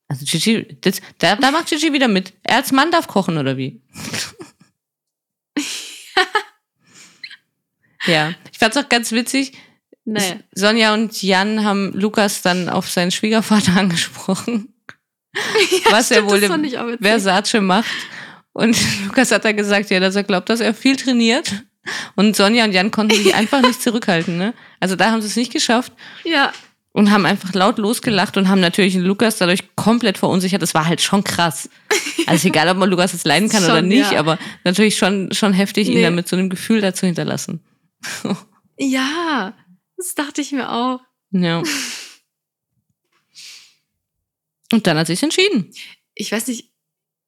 [0.08, 2.34] Also Gigi, das, da, da macht Gigi wieder mit.
[2.42, 3.80] Er als Mann darf kochen, oder wie?
[8.06, 9.52] ja, ich fand's auch ganz witzig.
[10.04, 10.34] Naja.
[10.52, 14.71] Sonja und Jan haben Lukas dann auf seinen Schwiegervater angesprochen,
[15.90, 16.98] was er wohl im.
[17.00, 17.90] Versace macht.
[18.52, 18.76] Und
[19.06, 21.52] Lukas hat dann gesagt, ja, dass er glaubt, dass er viel trainiert.
[22.14, 24.36] Und Sonja und Jan konnten sich einfach nicht zurückhalten.
[24.38, 24.54] Ne?
[24.78, 26.52] Also da haben sie es nicht geschafft Ja,
[26.92, 30.60] und haben einfach laut losgelacht und haben natürlich Lukas dadurch komplett verunsichert.
[30.62, 31.68] Das war halt schon krass.
[32.26, 34.18] Also egal, ob man Lukas jetzt leiden kann oder Schon, nicht, ja.
[34.20, 36.02] aber natürlich schon, schon heftig, ihn Nee.
[36.02, 37.60] dann mit so einem Gefühl dazu hinterlassen.
[38.78, 39.54] ja,
[39.96, 41.00] das dachte ich mir auch.
[41.30, 41.62] Ja.
[44.72, 45.70] Und dann hat sie sich entschieden.
[46.14, 46.70] Ich weiß nicht.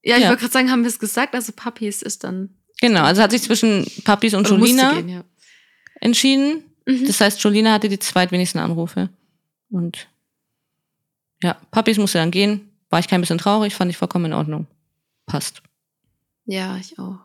[0.03, 0.29] Ja, ich Ja.
[0.29, 1.35] wollte gerade sagen, haben wir es gesagt?
[1.35, 2.57] Also Puppies ist dann.
[2.81, 5.25] Genau, also hat sich zwischen Papis und Jolina Gehen, ja.
[6.01, 6.65] entschieden.
[6.87, 7.07] Mhm.
[7.07, 9.09] Das heißt, Jolina hatte die zweitwenigsten Anrufe.
[9.71, 10.09] Und
[11.43, 12.71] ja, Papis musste dann gehen.
[12.91, 14.67] War ich kein bisschen traurig, fand ich vollkommen in Ordnung.
[15.27, 15.63] Passt.
[16.45, 17.19] ja, ich auch.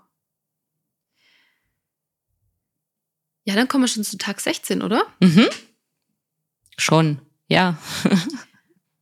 [3.44, 5.04] Ja, dann kommen wir schon zu Tag 16, oder?
[5.20, 5.48] Mhm.
[6.78, 7.78] Schon, ja.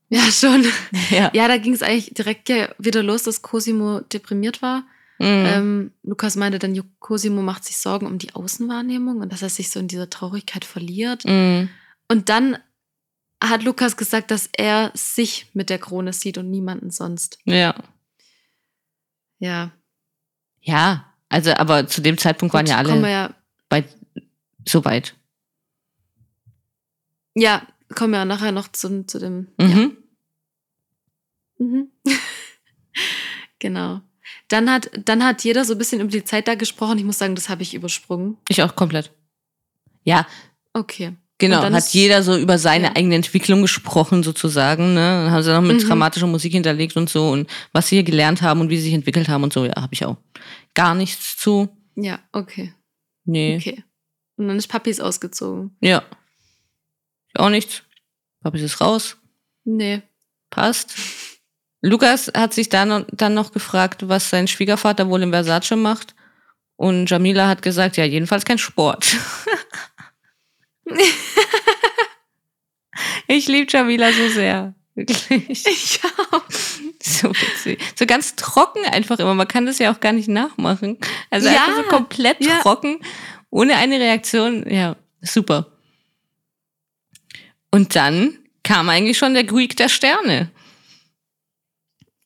[0.10, 0.66] Ja, schon.
[1.10, 1.32] ja.
[1.34, 4.84] Ja, da ging es eigentlich direkt ja wieder los, dass Cosimo deprimiert war.
[5.20, 5.46] Mhm.
[5.46, 9.70] Ähm, Lukas meinte dann, Cosimo macht sich Sorgen um die Außenwahrnehmung und dass er sich
[9.70, 11.26] so in dieser Traurigkeit verliert.
[11.26, 11.70] Mhm.
[12.08, 12.58] Und dann
[13.44, 17.40] hat Lukas gesagt, dass er sich mit der Krone sieht und niemanden sonst.
[17.46, 17.76] Ja.
[19.40, 19.72] Ja.
[20.62, 23.36] Ja, also, aber zu dem Zeitpunkt waren Gut, ja Kommen wir alle ja,
[23.70, 23.86] bei,
[24.68, 25.16] so weit.
[27.36, 27.66] ja,
[27.96, 29.48] kommen wir ja nachher noch zu, zu dem.
[29.60, 29.68] Ja.
[29.68, 29.98] Mhm.
[31.60, 31.88] Mhm.
[33.60, 34.02] genau.
[34.50, 36.98] Dann hat, dann hat jeder so ein bisschen über die Zeit da gesprochen.
[36.98, 38.38] Ich muss sagen, das habe ich übersprungen.
[38.50, 39.12] Ich auch komplett.
[40.04, 40.26] Ja,
[40.74, 41.14] Okay.
[41.38, 41.62] genau.
[41.62, 42.96] Dann Hat jeder so über seine ja.
[42.96, 44.94] eigene Entwicklung gesprochen, sozusagen.
[44.94, 45.00] Ne?
[45.02, 45.88] Dann haben sie noch mit Mhm.
[45.88, 48.94] dramatischer Musik hinterlegt und so und was sie hier gelernt haben und wie sie sich
[48.94, 49.66] entwickelt haben und so.
[49.66, 50.18] Ja, habe ich auch.
[50.76, 51.68] Gar nichts zu.
[51.96, 52.74] Ja, okay.
[53.26, 53.58] Nee.
[53.58, 53.84] Okay.
[54.38, 55.76] Und dann ist Papis ausgezogen.
[55.82, 56.04] Ja.
[57.38, 57.84] Auch nichts.
[58.42, 59.18] Papi ist raus.
[59.64, 60.02] Nee.
[60.50, 60.96] Passt.
[61.82, 66.16] Lukas hat sich dann, dann noch gefragt, was sein Schwiegervater wohl im Versace macht.
[66.76, 69.16] Und Jamila hat gesagt, ja, jedenfalls kein Sport.
[73.28, 74.74] ich liebe Jamila so sehr.
[74.96, 75.66] Wirklich.
[75.68, 76.00] Ich
[76.32, 76.44] auch.
[77.02, 77.80] So witzig.
[77.96, 79.36] So ganz trocken einfach immer.
[79.36, 80.98] Man kann das ja auch gar nicht nachmachen.
[81.30, 82.60] Also Ja, einfach so komplett ja.
[82.62, 83.00] trocken,
[83.50, 84.68] ohne eine Reaktion.
[84.70, 85.77] Ja, super.
[87.78, 90.50] Und dann kam eigentlich schon der Greek der Sterne.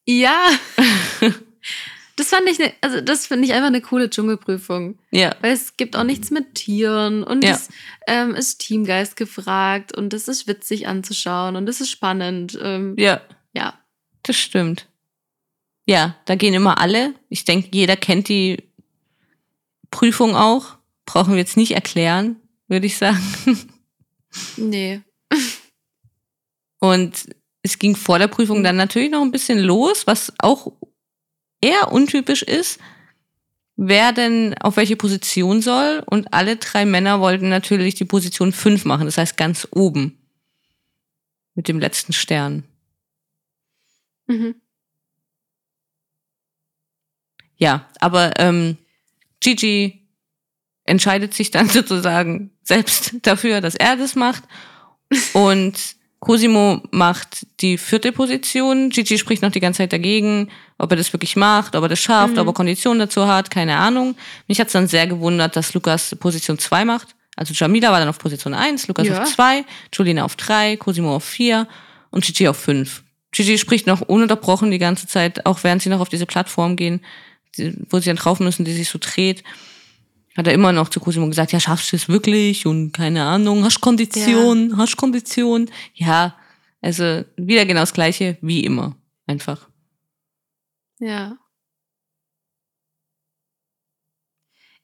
[0.07, 0.47] Ja.
[2.17, 4.99] Das fand ich, ne, also das finde ich einfach eine coole Dschungelprüfung.
[5.11, 5.33] Ja.
[5.41, 7.51] Weil es gibt auch nichts mit Tieren und Ja.
[7.51, 7.69] es
[8.05, 12.59] ähm, ist Teamgeist gefragt und es ist witzig anzuschauen und es ist spannend.
[12.61, 13.21] Ähm, Ja,
[13.53, 13.79] ja.
[14.23, 14.87] das stimmt.
[15.87, 17.15] Ja, da gehen immer alle.
[17.29, 18.61] Ich denke, jeder kennt die
[19.89, 20.77] Prüfung auch.
[21.05, 22.35] Brauchen wir jetzt nicht erklären,
[22.67, 23.19] würde ich sagen.
[24.57, 25.01] Nee.
[26.81, 27.29] Und
[27.61, 30.73] es ging vor der Prüfung dann natürlich noch ein bisschen los, was auch
[31.61, 32.79] eher untypisch ist,
[33.75, 36.03] wer denn auf welche Position soll.
[36.07, 40.17] Und alle drei Männer wollten natürlich die Position 5 machen, das heißt ganz oben.
[41.53, 42.63] Mit dem letzten Stern.
[44.25, 44.55] Mhm.
[47.57, 48.77] Ja, aber ähm,
[49.39, 50.07] Gigi
[50.85, 54.43] entscheidet sich dann sozusagen selbst dafür, dass er das macht.
[55.33, 58.89] Und Cosimo macht die vierte Position.
[58.91, 61.99] Gigi spricht noch die ganze Zeit dagegen, ob er das wirklich macht, ob er das
[61.99, 62.39] schafft, Mhm.
[62.41, 64.15] ob er Konditionen dazu hat, keine Ahnung.
[64.47, 67.09] Mich hat's dann sehr gewundert, dass Lukas Position 2 macht.
[67.35, 69.23] Also Jamila war dann auf Position 1, Lukas Ja.
[69.23, 71.67] auf 2, Julina auf 3, Cosimo auf 4
[72.11, 73.01] und Gigi auf 5.
[73.31, 77.01] Gigi spricht noch ununterbrochen die ganze Zeit, auch während sie noch auf diese Plattform gehen,
[77.89, 79.43] wo sie dann drauf müssen, die sich so dreht.
[80.37, 82.65] Hat er immer noch zu Cosimo gesagt, ja, schaffst du es wirklich?
[82.65, 85.69] Und keine Ahnung, hast Kondition, hast Kondition.
[85.93, 86.37] Ja,
[86.81, 88.95] also wieder genau das Gleiche wie immer.
[89.27, 89.69] Einfach.
[90.99, 91.37] Ja.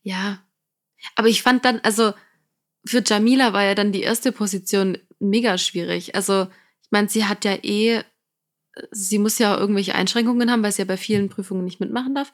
[0.01, 0.43] Ja.
[1.15, 2.13] Aber ich fand dann, also
[2.85, 6.15] für Jamila war ja dann die erste Position mega schwierig.
[6.15, 6.47] Also,
[6.83, 8.03] ich meine, sie hat ja eh,
[8.91, 12.15] sie muss ja auch irgendwelche Einschränkungen haben, weil sie ja bei vielen Prüfungen nicht mitmachen
[12.15, 12.31] darf.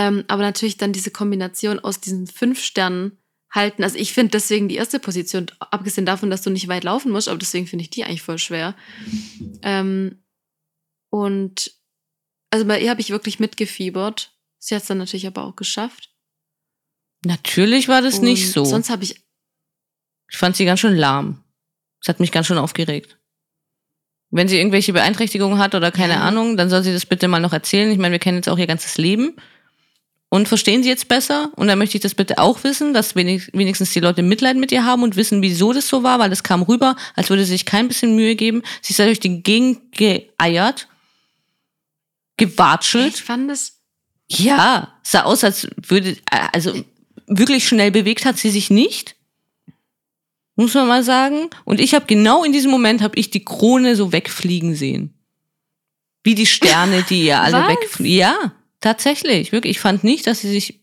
[0.00, 3.18] Ähm, aber natürlich dann diese Kombination aus diesen fünf Sternen
[3.50, 3.82] halten.
[3.82, 7.26] Also ich finde deswegen die erste Position, abgesehen davon, dass du nicht weit laufen musst,
[7.28, 8.76] aber deswegen finde ich die eigentlich voll schwer.
[9.62, 10.22] Ähm,
[11.10, 11.72] Und
[12.50, 14.38] also bei ihr habe ich wirklich mitgefiebert.
[14.58, 16.14] Sie hat es dann natürlich aber auch geschafft.
[17.24, 18.64] Natürlich war das Und nicht so.
[18.64, 19.24] Sonst habe ich.
[20.30, 21.42] Ich fand sie ganz schön lahm.
[22.00, 23.18] Das hat mich ganz schön aufgeregt.
[24.30, 26.20] Wenn sie irgendwelche Beeinträchtigungen hat oder keine Ja.
[26.20, 27.90] Ahnung, dann soll sie das bitte mal noch erzählen.
[27.90, 29.34] Ich meine, wir kennen jetzt auch ihr ganzes Leben.
[30.30, 31.50] Und verstehen sie jetzt besser?
[31.56, 34.70] Und dann möchte ich das bitte auch wissen, dass wenig, wenigstens die Leute Mitleid mit
[34.72, 37.52] ihr haben und wissen, wieso das so war, weil das kam rüber, als würde sie
[37.52, 38.62] sich kein bisschen Mühe geben.
[38.82, 40.88] Sie ist da durch die Gegend geeiert,
[42.36, 43.14] gewatschelt.
[43.14, 43.78] Ich fand es.
[44.30, 46.18] Ja, sah aus, als würde,
[46.52, 46.74] also
[47.26, 49.16] wirklich schnell bewegt hat sie sich nicht.
[50.56, 51.48] Muss man mal sagen.
[51.64, 55.14] Und ich habe genau in diesem Moment habe ich die Krone so wegfliegen sehen.
[56.22, 58.18] Wie die Sterne, die ihr alle wegfliegen.
[58.18, 59.52] Ja, tatsächlich.
[59.52, 59.76] Wirklich.
[59.76, 60.78] Ich fand nicht, dass sie sich,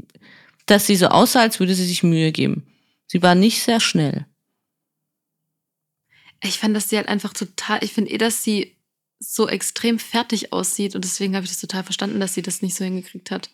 [0.65, 2.67] dass sie so aussah, als würde sie sich Mühe geben.
[3.07, 4.25] Sie war nicht sehr schnell.
[6.43, 7.83] Ich fand, dass sie halt einfach total.
[7.83, 8.75] Ich finde eh, dass sie
[9.19, 10.95] so extrem fertig aussieht.
[10.95, 13.49] Und deswegen habe ich das total verstanden, dass sie das nicht so hingekriegt hat.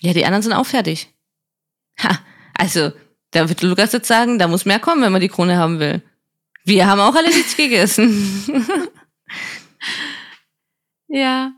[0.00, 1.12] Ja, die anderen sind auch fertig.
[2.02, 2.18] Ha,
[2.54, 2.92] also,
[3.30, 6.02] da wird Lukas jetzt sagen, da muss mehr kommen, wenn man die Krone haben will.
[6.64, 8.68] Wir haben auch alle nichts gegessen.
[11.08, 11.57] Ja.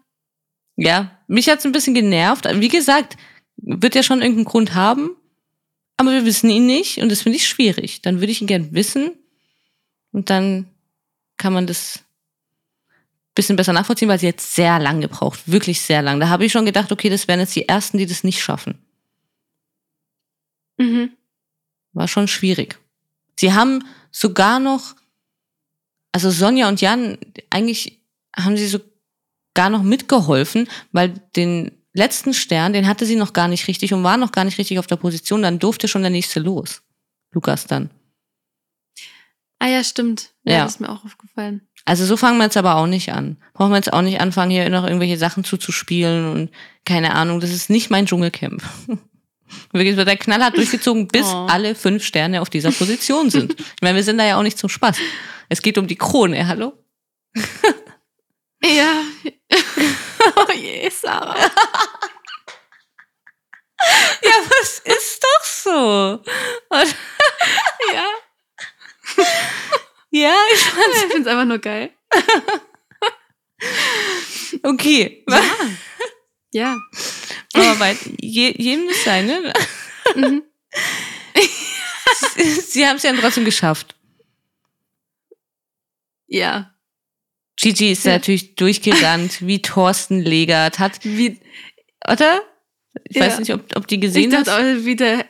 [0.82, 2.46] Ja, mich hat's ein bisschen genervt.
[2.54, 3.18] Wie gesagt,
[3.58, 5.10] wird ja schon irgendeinen Grund haben,
[5.98, 8.00] aber wir wissen ihn nicht und das finde ich schwierig.
[8.00, 9.12] Dann würde ich ihn gern wissen
[10.10, 10.70] und dann
[11.36, 16.00] kann man das ein bisschen besser nachvollziehen, weil sie jetzt sehr lang gebraucht, wirklich sehr
[16.00, 16.18] lang.
[16.18, 18.78] Da habe ich schon gedacht, okay, das wären jetzt die ersten, die das nicht schaffen.
[20.78, 21.10] Mhm.
[21.92, 22.78] War schon schwierig.
[23.38, 24.96] Sie haben sogar noch,
[26.12, 27.18] also Sonja und Jan,
[27.50, 28.00] eigentlich
[28.34, 28.80] haben sie
[29.56, 34.04] sogar noch mitgeholfen, weil den letzten Stern, den hatte sie noch gar nicht richtig und
[34.04, 35.42] war noch gar nicht richtig auf der Position.
[35.42, 36.82] Dann durfte schon der nächste los.
[37.32, 37.90] Lukas dann.
[39.58, 40.30] Ah ja, stimmt.
[40.44, 40.62] Ja, Ja.
[40.64, 41.62] das ist mir auch aufgefallen.
[41.84, 43.36] Also so fangen wir jetzt aber auch nicht an.
[43.52, 46.50] Brauchen wir jetzt auch nicht anfangen, hier noch irgendwelche Sachen zuzuspielen und
[46.84, 47.40] keine Ahnung.
[47.40, 48.62] Das ist nicht mein Dschungelcamp.
[49.72, 51.46] Wirklich wird der knallhart durchgezogen, bis Oh.
[51.50, 53.54] alle fünf Sterne auf dieser Position sind.
[53.58, 54.96] Ich meine, wir sind da ja auch nicht zum Spaß.
[55.48, 56.72] Es geht um die Krone, hallo?
[58.62, 59.02] Ja.
[60.36, 61.50] oh je, Sarah.
[64.22, 66.22] Ja, was ist doch so?
[66.68, 66.96] Und,
[67.94, 68.04] Ja.
[70.10, 71.90] ja, ich fand's Ich finde es einfach nur geil.
[74.62, 75.24] okay.
[76.52, 76.76] Ja.
[77.54, 79.52] Aber bei je, jedem das seine.
[80.14, 80.42] Mhm.
[82.66, 83.94] Sie haben es ja trotzdem geschafft.
[86.26, 86.74] Ja.
[87.60, 88.12] Gigi ist Ja.
[88.12, 91.38] natürlich durchgerannt, wie Thorsten Legert hat, Wie,
[92.10, 92.40] oder?
[93.04, 93.26] Ich Ja.
[93.26, 95.26] weiß nicht, ob, ob die ich gesehen dachte auch, wie der,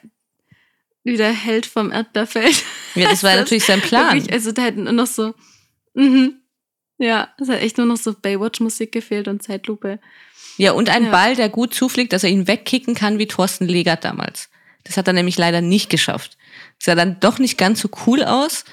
[1.05, 2.63] wie der Held vom Erdbeerfeld.
[2.95, 4.15] Ja, das war das natürlich sein Plan.
[4.15, 5.35] Wirklich, also da hätten nur noch so.
[5.95, 6.37] Mhm.
[6.99, 9.99] Ja, es hat echt nur noch so Baywatch-Musik gefehlt und Zeitlupe.
[10.59, 11.11] Ja, und ein Ja.
[11.11, 14.51] Ball, der gut zufliegt, dass er ihn wegkicken kann wie Thorsten Legert damals.
[14.85, 16.37] Das hat er nämlich leider nicht geschafft.
[16.79, 18.65] Sah dann doch nicht ganz so cool aus.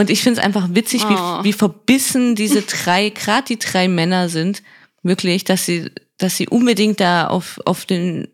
[0.00, 1.08] Und ich finde es einfach witzig, Oh.
[1.10, 4.62] wie, wie verbissen diese drei, gerade die drei Männer sind,
[5.02, 8.28] wirklich, dass sie, dass sie unbedingt da auf, auf den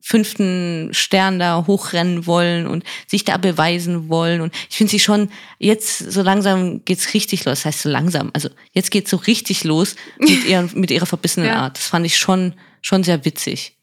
[0.00, 4.40] fünften Stern da hochrennen wollen und sich da beweisen wollen.
[4.40, 7.58] Und ich finde sie schon, jetzt so langsam geht's richtig los.
[7.60, 8.30] Das heißt so langsam.
[8.32, 11.56] Also jetzt geht's so richtig los mit, ihren, mit ihrer verbissenen Ja.
[11.64, 11.76] Art.
[11.76, 13.76] Das fand ich schon, schon sehr witzig.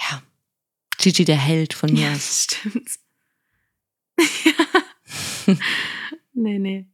[0.00, 0.22] Ja.
[0.96, 2.02] Gigi der Held von mir.
[2.06, 2.88] Ja, das stimmt.
[6.34, 6.86] nee, nee.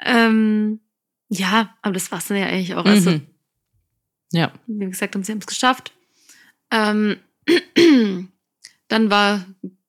[0.00, 0.80] Ähm,
[1.28, 2.84] ja, aber das war's dann ja eigentlich auch.
[2.84, 3.26] Also, Mhm.
[4.32, 4.52] Ja.
[4.66, 5.92] wie gesagt, haben sie haben es geschafft.
[6.70, 7.18] Ähm,
[8.88, 9.44] dann war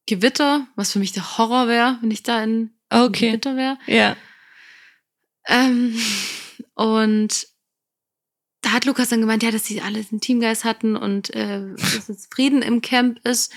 [0.06, 3.30] Gewitter, was für mich der Horror wäre, wenn ich da in Okay.
[3.30, 3.78] Gewitter wäre.
[3.88, 4.16] Ja.
[5.48, 6.00] Ähm,
[6.76, 7.48] und
[8.66, 12.08] da hat Lukas dann gemeint, ja, dass sie alle einen Teamgeist hatten und äh, dass
[12.08, 13.54] jetzt Frieden im Camp ist.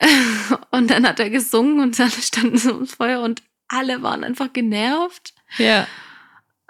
[0.72, 4.50] Und dann hat er gesungen und alle standen so ums Feuer und alle waren einfach
[4.52, 5.34] genervt.
[5.58, 5.86] Ja.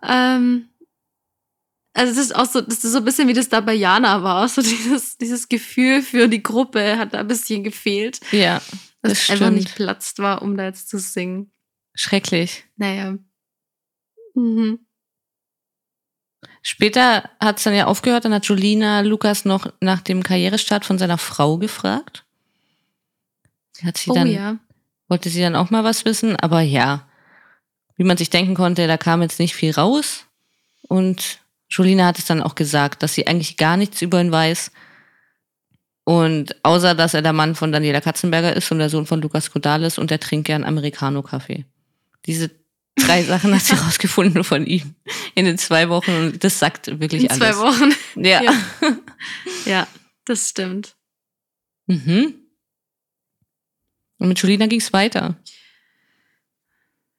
[0.02, 0.68] Ähm,
[1.94, 4.22] also das ist auch so, das ist so ein bisschen wie das da bei Jana
[4.24, 4.48] war.
[4.48, 8.20] So dieses, dieses Gefühl für die Gruppe hat da ein bisschen gefehlt.
[8.32, 8.60] Ja.
[9.00, 9.56] Dass Das es einfach stimmt.
[9.58, 11.52] nicht platzt war, um da jetzt zu singen.
[11.94, 12.64] Schrecklich.
[12.76, 13.16] Naja.
[14.34, 14.80] Mhm.
[16.62, 20.98] Später hat es dann ja aufgehört, dann hat Julina Lukas noch nach dem Karrierestart von
[20.98, 22.24] seiner Frau gefragt.
[23.82, 24.56] Hat sie Oh dann, ja.
[25.08, 27.08] wollte sie dann auch mal was wissen, aber ja,
[27.96, 30.26] wie man sich denken konnte, da kam jetzt nicht viel raus.
[30.82, 31.38] Und
[31.70, 34.70] Julina hat es dann auch gesagt, dass sie eigentlich gar nichts über ihn weiß.
[36.04, 39.50] Und außer, dass er der Mann von Daniela Katzenberger ist und der Sohn von Lukas
[39.50, 41.64] Kodalis und der trinkt gern Americano-Kaffee.
[42.26, 42.50] Diese
[42.96, 44.94] drei Sachen hat sie rausgefunden von ihm.
[45.34, 46.10] in den zwei Wochen.
[46.12, 47.38] Und das sagt wirklich In alles.
[47.38, 47.94] zwei Wochen.
[48.16, 48.42] Ja.
[48.42, 48.54] Ja.
[49.66, 49.88] Ja,
[50.24, 50.96] das stimmt.
[51.86, 52.34] Mhm.
[54.18, 55.36] Und mit Julina ging es weiter.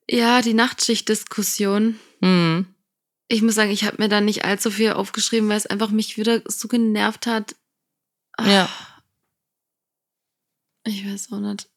[0.09, 1.99] Ja, die Nachtschicht-Diskussion.
[2.19, 2.67] Mhm.
[3.27, 6.17] Ich muss sagen, ich habe mir da nicht allzu viel aufgeschrieben, weil es einfach mich
[6.17, 7.55] wieder so genervt hat.
[8.37, 8.69] Ah, Ja.
[10.83, 11.69] Ich weiß auch nicht.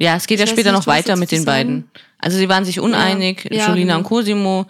[0.00, 1.46] Ja, es geht Ich ja später nicht, noch weiter mit den sagen.
[1.46, 1.90] beiden.
[2.18, 3.44] Also sie waren sich uneinig.
[3.50, 3.98] Ja, Julina genau.
[3.98, 4.66] und Cosimo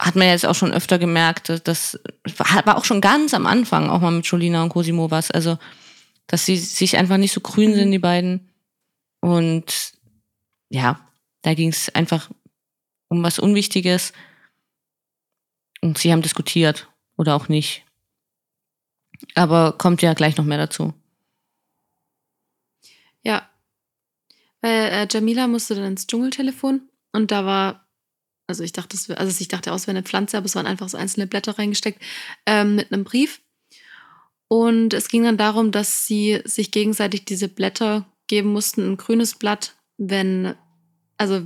[0.00, 1.98] hat man jetzt auch schon öfter gemerkt, dass das
[2.36, 5.30] war war auch schon ganz am Anfang auch mal mit Julina und Cosimo was.
[5.30, 5.58] Also,
[6.26, 7.74] dass sie sich einfach nicht so grün Mhm.
[7.76, 8.50] sind, die beiden.
[9.20, 9.92] Und
[10.68, 11.00] ja,
[11.42, 12.30] da ging es einfach
[13.08, 14.12] um was Unwichtiges.
[15.80, 17.84] Und sie haben diskutiert oder auch nicht.
[19.34, 20.92] Aber kommt ja gleich noch mehr dazu.
[23.22, 23.48] Ja.
[24.64, 27.86] Weil äh, Jamila musste dann ins Dschungeltelefon und da war,
[28.46, 30.54] also ich dachte, es wär, also ich dachte auch, es wäre eine Pflanze, aber es
[30.56, 32.00] waren einfach so einzelne Blätter reingesteckt
[32.46, 33.42] ähm, mit einem Brief.
[34.48, 39.34] Und es ging dann darum, dass sie sich gegenseitig diese Blätter geben mussten, ein grünes
[39.34, 40.54] Blatt, wenn,
[41.18, 41.42] also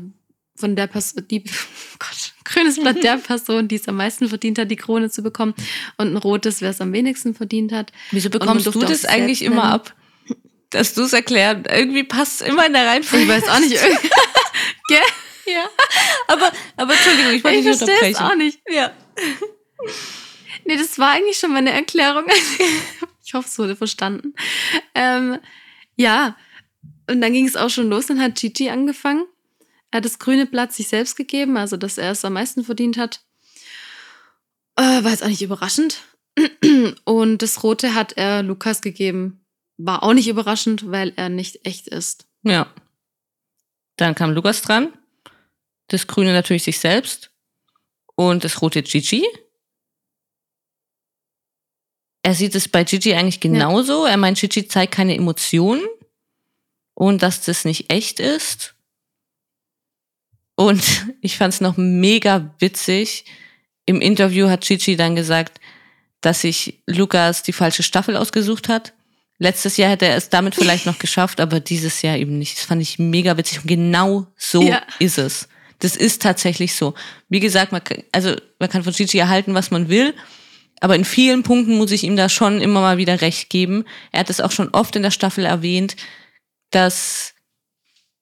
[0.54, 1.42] von der Person, die,
[1.98, 5.54] Gott, grünes Blatt der Person, die es am meisten verdient hat, die Krone zu bekommen,
[5.96, 7.90] und ein rotes, wer es am wenigsten verdient hat.
[8.12, 9.74] Wieso bekommst du das eigentlich selbst immer nennen.
[9.74, 9.94] ab?
[10.70, 11.66] Dass du es erklärst.
[11.68, 13.24] Irgendwie passt es immer in der Reihenfolge.
[13.24, 13.72] Ich weiß auch nicht,
[14.88, 15.00] gell?
[15.46, 15.64] Ja.
[16.26, 18.32] Aber, aber Entschuldigung, ich wollte Ich nicht verstehe es unterbrechen.
[18.32, 18.60] auch nicht.
[18.68, 18.92] Ja.
[20.64, 22.24] Nee, das war eigentlich schon meine Erklärung.
[23.24, 24.32] Ich hoffe, es wurde verstanden.
[24.94, 25.38] Ähm,
[25.96, 26.34] ja,
[27.10, 28.06] und dann ging es auch schon los.
[28.06, 29.26] Dann hat Gigi angefangen.
[29.90, 32.96] Er hat das grüne Blatt sich selbst gegeben, also dass er es am meisten verdient
[32.96, 33.20] hat.
[34.76, 36.00] Äh, war jetzt auch nicht überraschend.
[37.04, 39.44] Und das rote hat er Lukas gegeben.
[39.78, 42.26] War auch nicht überraschend, weil er nicht echt ist.
[42.42, 42.72] Ja.
[43.96, 44.92] Dann kam Lukas dran.
[45.86, 47.30] Das Grüne natürlich sich selbst.
[48.16, 49.24] Und das rote Gigi.
[52.22, 54.04] Er sieht es bei Gigi eigentlich genauso.
[54.04, 55.86] Er meint, Gigi zeigt keine Emotionen.
[56.94, 58.74] Und dass das nicht echt ist.
[60.56, 60.82] Und
[61.20, 63.24] ich fand es noch mega witzig.
[63.86, 65.60] Im Interview hat Gigi dann gesagt,
[66.20, 68.92] dass sich Lukas die falsche Staffel ausgesucht hat.
[69.38, 72.56] Letztes Jahr hätte er es damit vielleicht noch geschafft, aber dieses Jahr eben nicht.
[72.58, 73.60] Das fand ich mega witzig.
[73.60, 74.82] Und genau so Ja.
[74.98, 75.48] ist es.
[75.78, 76.94] Das ist tatsächlich so.
[77.28, 80.12] Wie gesagt, man kann, also man kann von Gigi erhalten, was man will.
[80.80, 83.84] Aber in vielen Punkten muss ich ihm da schon immer mal wieder recht geben.
[84.12, 85.96] Er hat es auch schon oft in der Staffel erwähnt,
[86.70, 87.34] dass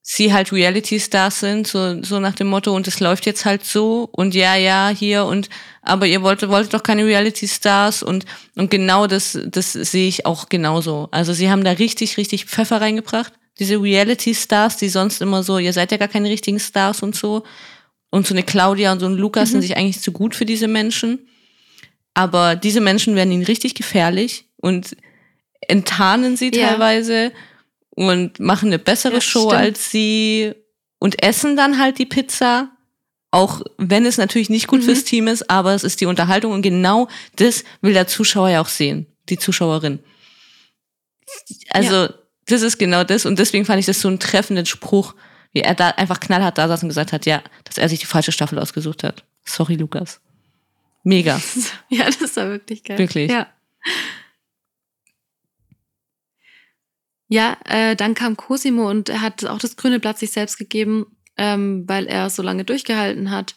[0.08, 4.08] sie halt Reality-Stars sind, so, so nach dem Motto, und es läuft jetzt halt so,
[4.12, 5.48] und ja, ja, hier, und
[5.82, 8.24] aber ihr wolltet, wolltet doch keine Reality-Stars und,
[8.54, 11.08] und genau das, das sehe ich auch genauso.
[11.10, 13.32] Also sie haben da richtig, richtig Pfeffer reingebracht.
[13.58, 17.42] Diese Reality-Stars, die sonst immer so, ihr seid ja gar keine richtigen Stars und so.
[18.10, 20.68] Und so eine Claudia und so ein Lukas sind sich eigentlich zu gut für diese
[20.68, 21.26] Menschen.
[22.14, 24.96] Aber diese Menschen werden ihnen richtig gefährlich und
[25.62, 26.68] enttarnen sie Ja.
[26.68, 27.32] teilweise
[27.96, 29.54] und machen eine bessere Ja, Show stimmt.
[29.54, 30.54] als sie
[31.00, 32.70] und essen dann halt die Pizza.
[33.32, 34.84] Auch wenn es natürlich nicht gut Mhm.
[34.84, 38.60] fürs Team ist, aber es ist die Unterhaltung und genau das will der Zuschauer ja
[38.60, 39.98] auch sehen, die Zuschauerin.
[41.70, 42.08] Also,
[42.46, 45.14] das ist genau das und deswegen fand ich das so einen treffenden Spruch,
[45.52, 48.06] wie er da einfach knallhart da saß und gesagt hat, ja, dass er sich die
[48.06, 49.24] falsche Staffel ausgesucht hat.
[49.44, 50.20] Sorry, Lukas.
[51.02, 51.40] Mega.
[51.88, 52.98] Ja, das war wirklich geil.
[52.98, 53.30] Wirklich.
[53.30, 53.48] Ja.
[57.28, 61.06] Ja, äh, dann kam Cosimo und er hat auch das grüne Blatt sich selbst gegeben,
[61.36, 63.56] ähm, weil er so lange durchgehalten hat.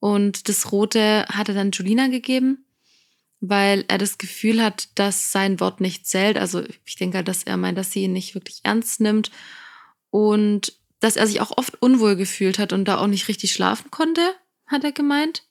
[0.00, 2.64] Und das rote hat er dann Julina gegeben,
[3.40, 6.38] weil er das Gefühl hat, dass sein Wort nicht zählt.
[6.38, 9.30] Also ich denke, dass er meint, dass sie ihn nicht wirklich ernst nimmt
[10.10, 13.90] und dass er sich auch oft unwohl gefühlt hat und da auch nicht richtig schlafen
[13.90, 14.22] konnte,
[14.66, 15.47] hat er gemeint.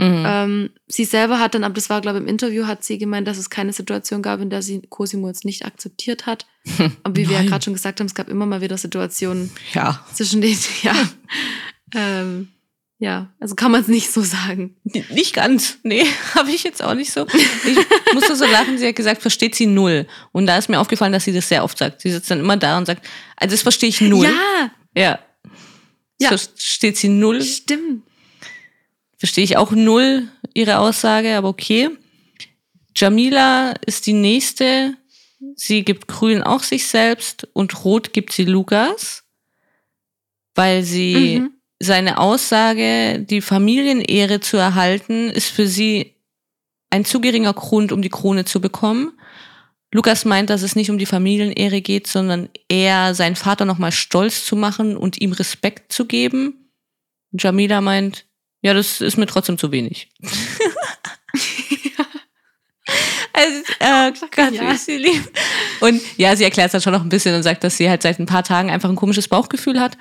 [0.00, 0.24] Mhm.
[0.26, 3.28] Ähm, sie selber hat dann, aber das war, glaube ich, im Interview, hat sie gemeint,
[3.28, 6.46] dass es keine Situation gab, in der sie Cosimo jetzt nicht akzeptiert hat.
[7.02, 10.04] Aber wie wir ja gerade schon gesagt haben, es gab immer mal wieder Situationen Ja.
[10.14, 10.94] zwischen denen, ja.
[11.94, 12.48] ähm,
[12.98, 14.76] ja, also kann man es nicht so sagen.
[14.84, 15.78] Nicht ganz.
[15.82, 16.04] Nee,
[16.34, 17.26] habe ich jetzt auch nicht so.
[17.64, 20.06] Ich musste so lachen, sie hat gesagt, versteht sie null.
[20.32, 22.02] Und da ist mir aufgefallen, dass sie das sehr oft sagt.
[22.02, 23.06] Sie sitzt dann immer da und sagt,
[23.36, 24.26] also das verstehe ich null.
[24.26, 25.18] Ja, Ja.
[26.20, 26.28] Ja.
[26.30, 27.40] Das Versteht sie null.
[27.42, 28.02] stimmt.
[29.20, 31.90] Verstehe ich auch null ihre Aussage, aber okay.
[32.96, 34.96] Jamila ist die nächste.
[35.56, 39.24] Sie gibt Grün auch sich selbst und Rot gibt sie Lukas,
[40.54, 41.50] weil sie Mhm.
[41.78, 46.16] seine Aussage, die Familienehre zu erhalten, ist für sie
[46.90, 49.12] ein zu geringer Grund, um die Krone zu bekommen.
[49.92, 54.44] Lukas meint, dass es nicht um die Familienehre geht, sondern eher seinen Vater nochmal stolz
[54.46, 56.70] zu machen und ihm Respekt zu geben.
[57.32, 58.24] Jamila meint,
[58.62, 60.08] ja, das ist mir trotzdem zu wenig.
[63.32, 64.68] Also, äh, Gott, Ja.
[64.68, 65.30] wie ich sie lieb.
[65.80, 68.02] Und ja, sie erklärt es dann schon noch ein bisschen und sagt, dass sie halt
[68.02, 69.96] seit ein paar Tagen einfach ein komisches Bauchgefühl hat.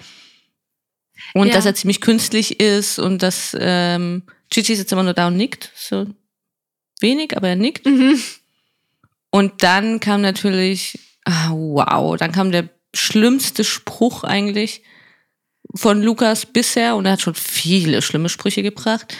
[1.33, 1.53] Und Ja.
[1.53, 5.71] dass er ziemlich künstlich ist und dass ähm, Gigi sitzt immer nur da und nickt.
[5.75, 6.07] So
[6.99, 7.85] wenig, aber er nickt.
[7.85, 8.21] Mhm.
[9.29, 14.81] Und dann kam natürlich, ah, wow, dann kam der schlimmste Spruch eigentlich
[15.75, 19.15] von Lukas bisher und er hat schon viele schlimme Sprüche gebracht.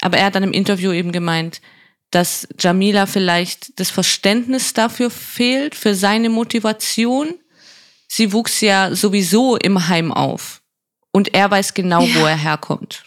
[0.00, 1.60] Aber er hat dann im Interview eben gemeint,
[2.10, 7.34] dass Jamila vielleicht das Verständnis dafür fehlt, für seine Motivation.
[8.06, 10.62] Sie wuchs ja sowieso im Heim auf.
[11.10, 12.20] Und er weiß genau, Ja.
[12.20, 13.04] wo er herkommt.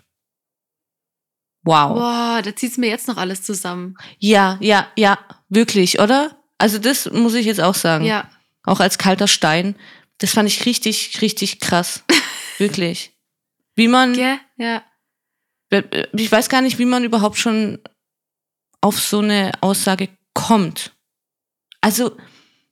[1.63, 1.93] Wow.
[1.95, 3.95] Boah, da zieht's mir jetzt noch alles zusammen.
[4.19, 5.19] Ja, ja, ja,
[5.49, 6.37] wirklich, oder?
[6.57, 8.05] Also das muss ich jetzt auch sagen.
[8.05, 8.29] Ja.
[8.63, 9.75] Auch als kalter Stein.
[10.17, 12.03] Das fand ich richtig, richtig krass.
[12.57, 13.11] wirklich.
[13.75, 14.39] Wie man, Gell?
[14.57, 14.83] Ja.
[16.13, 17.79] ich weiß gar nicht, wie man überhaupt schon
[18.81, 20.93] auf so eine Aussage kommt.
[21.81, 22.15] Also,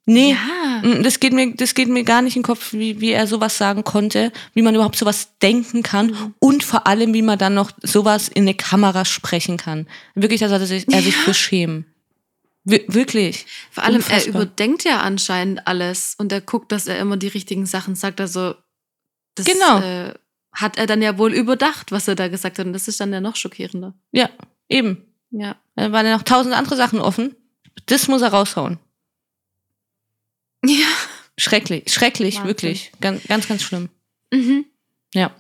[0.06, 0.82] nee, Ja.
[0.84, 3.28] mm, das geht mir, das geht mir gar nicht in den Kopf, wie, wie er
[3.28, 6.36] sowas sagen konnte, wie man überhaupt sowas denken kann Mhm.
[6.40, 9.88] und vor allem, wie man dann noch sowas in eine Kamera sprechen kann.
[10.16, 11.22] Wirklich, da sollte sich, er sich Ja.
[11.22, 11.86] für schämen.
[12.64, 13.46] Wir, wirklich.
[13.70, 14.30] Vor allem, er Unfassbar.
[14.42, 18.20] überdenkt ja anscheinend alles und er guckt, dass er immer die richtigen Sachen sagt.
[18.20, 18.56] Also,
[19.36, 19.80] das Genau.
[19.80, 20.14] äh,
[20.52, 22.66] hat er dann ja wohl überdacht, was er da gesagt hat.
[22.66, 23.94] Und das ist dann ja noch schockierender.
[24.12, 24.30] Ja,
[24.70, 25.06] eben.
[25.32, 25.56] Ja.
[25.76, 27.36] Da waren ja noch tausend andere Sachen offen.
[27.88, 28.80] Das muss er raushauen.
[30.66, 30.88] Ja.
[31.38, 32.48] Schrecklich, schrecklich, Wahnsinn.
[32.48, 32.92] wirklich.
[33.02, 33.90] Ganz, ganz, ganz schlimm.
[34.32, 34.66] Mhm.
[35.14, 35.36] Ja.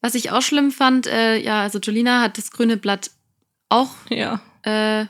[0.00, 3.10] Was ich auch schlimm fand, äh, ja, also Jolina hat das grüne Blatt
[3.68, 4.40] auch, Ja.
[4.62, 5.06] äh,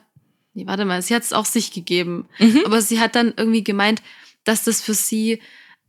[0.55, 2.27] nee, warte mal, sie hat es auch sich gegeben.
[2.39, 2.62] Mhm.
[2.65, 4.02] Aber sie hat dann irgendwie gemeint,
[4.44, 5.43] dass das für sie,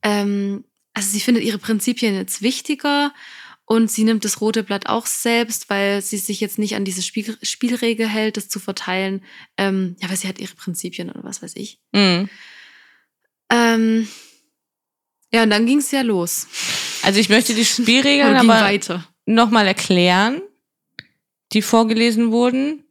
[0.03, 0.65] ähm,
[0.99, 3.13] also sie findet ihre Prinzipien jetzt wichtiger
[3.63, 7.01] und sie nimmt das rote Blatt auch selbst, weil sie sich jetzt nicht an diese
[7.01, 9.23] Spiel Spielregel hält, das zu verteilen.
[9.57, 11.80] Ähm, ja, weil sie hat ihre Prinzipien oder was weiß ich.
[11.93, 12.30] Mhm.
[13.49, 14.09] Ähm,
[15.31, 16.47] ja, und dann ging es ja los.
[17.01, 18.69] Also ich möchte die Spielregeln aber
[19.26, 20.41] nochmal erklären,
[21.53, 22.84] die vorgelesen wurden.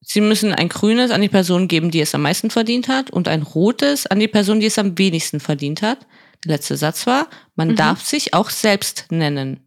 [0.00, 3.26] Sie müssen ein grünes an die Person geben, die es am meisten verdient hat, und
[3.26, 6.06] ein rotes an die Person, die es am wenigsten verdient hat.
[6.44, 7.76] Der letzte Satz war, man Mhm.
[7.76, 9.60] darf sich auch selbst nennen.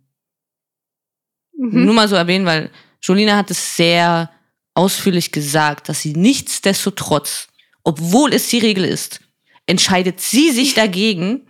[1.58, 1.86] Mhm.
[1.86, 2.72] Nur mal so erwähnen, weil
[3.02, 4.32] Jolina hat es sehr
[4.74, 7.48] ausführlich gesagt, dass sie nichtsdestotrotz,
[7.84, 9.20] obwohl es die Regel ist,
[9.66, 11.48] entscheidet sie sich dagegen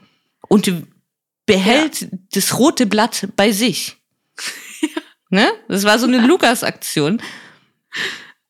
[0.48, 0.72] und
[1.46, 3.98] behält das rote Blatt bei sich.
[5.32, 5.48] Ne?
[5.68, 7.22] Das war so eine Lukas-Aktion.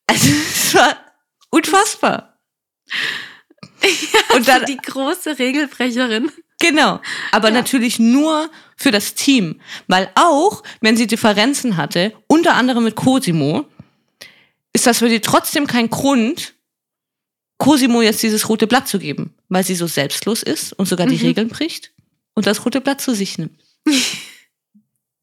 [0.06, 0.96] Also, es war
[1.50, 2.40] unfassbar.
[4.34, 6.30] Und dann, die große Regelbrecherin.
[6.60, 7.00] Genau.
[7.32, 7.54] Aber Ja.
[7.54, 9.60] natürlich nur für das Team.
[9.88, 13.66] Weil auch, wenn sie Differenzen hatte, unter anderem mit Cosimo,
[14.72, 16.54] ist das für sie trotzdem kein Grund,
[17.58, 19.34] Cosimo jetzt dieses rote Blatt zu geben.
[19.48, 21.22] Weil sie so selbstlos ist und sogar die Mhm.
[21.26, 21.90] Regeln bricht
[22.34, 23.60] und das rote Blatt zu sich nimmt.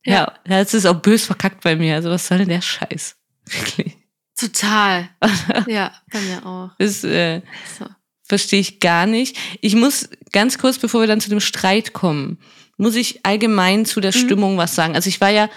[0.05, 0.33] Ja.
[0.47, 1.95] ja, das ist auch bös verkackt bei mir.
[1.95, 3.17] Also was soll denn der Scheiß?
[3.45, 3.97] Wirklich.
[4.39, 5.09] Total.
[5.67, 6.69] ja, bei mir auch.
[6.79, 7.41] Das äh,
[7.77, 7.85] So.
[8.27, 9.37] Verstehe ich gar nicht.
[9.61, 12.37] Ich muss ganz kurz, bevor wir dann zu dem Streit kommen,
[12.77, 14.19] muss ich allgemein zu der Mhm.
[14.19, 14.95] Stimmung was sagen.
[14.95, 15.49] Also ich war ja,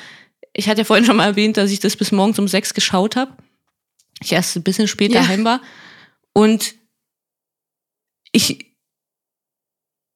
[0.53, 3.17] ich hatte ja vorhin schon mal erwähnt, dass ich das bis morgens um sechs geschaut
[3.17, 3.33] habe.
[4.23, 5.29] Ich erst ein bisschen später Ja.
[5.29, 5.61] heim war.
[6.33, 6.75] Und
[8.33, 8.67] ich,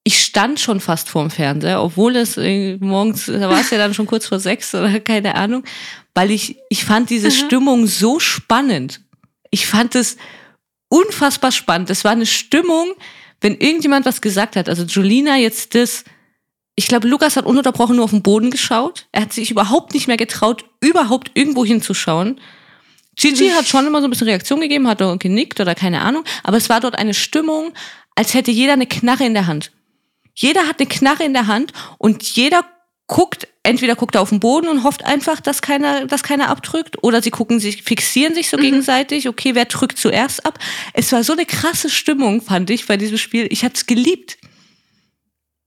[0.04, 3.94] ich stand schon fast vorm Fernseher, obwohl es äh, morgens, da war es ja dann
[3.94, 5.64] schon kurz vor sechs oder keine Ahnung,
[6.14, 7.32] weil ich, ich fand diese Mhm.
[7.32, 9.00] Stimmung so spannend.
[9.50, 10.16] Ich fand es
[10.94, 11.90] unfassbar spannend.
[11.90, 12.92] Das war eine Stimmung,
[13.40, 14.68] wenn irgendjemand was gesagt hat.
[14.68, 16.04] Also Julina jetzt das,
[16.76, 19.08] ich glaube, Lukas hat ununterbrochen nur auf den Boden geschaut.
[19.10, 22.40] Er hat sich überhaupt nicht mehr getraut, überhaupt irgendwo hinzuschauen.
[23.16, 26.22] Gigi hat schon immer so ein bisschen Reaktion gegeben, hat genickt oder keine Ahnung.
[26.44, 27.72] Aber es war dort eine Stimmung,
[28.14, 29.72] als hätte jeder eine Knarre in der Hand.
[30.32, 32.64] Jeder hat eine Knarre in der Hand und jeder
[33.06, 37.02] guckt, entweder guckt er auf den Boden und hofft einfach, dass keiner, dass keiner abdrückt,
[37.02, 40.58] oder sie gucken sich, fixieren sich so gegenseitig, okay, wer drückt zuerst ab.
[40.94, 43.46] Es war so eine krasse Stimmung, fand ich, bei diesem Spiel.
[43.50, 44.38] Ich hab's geliebt.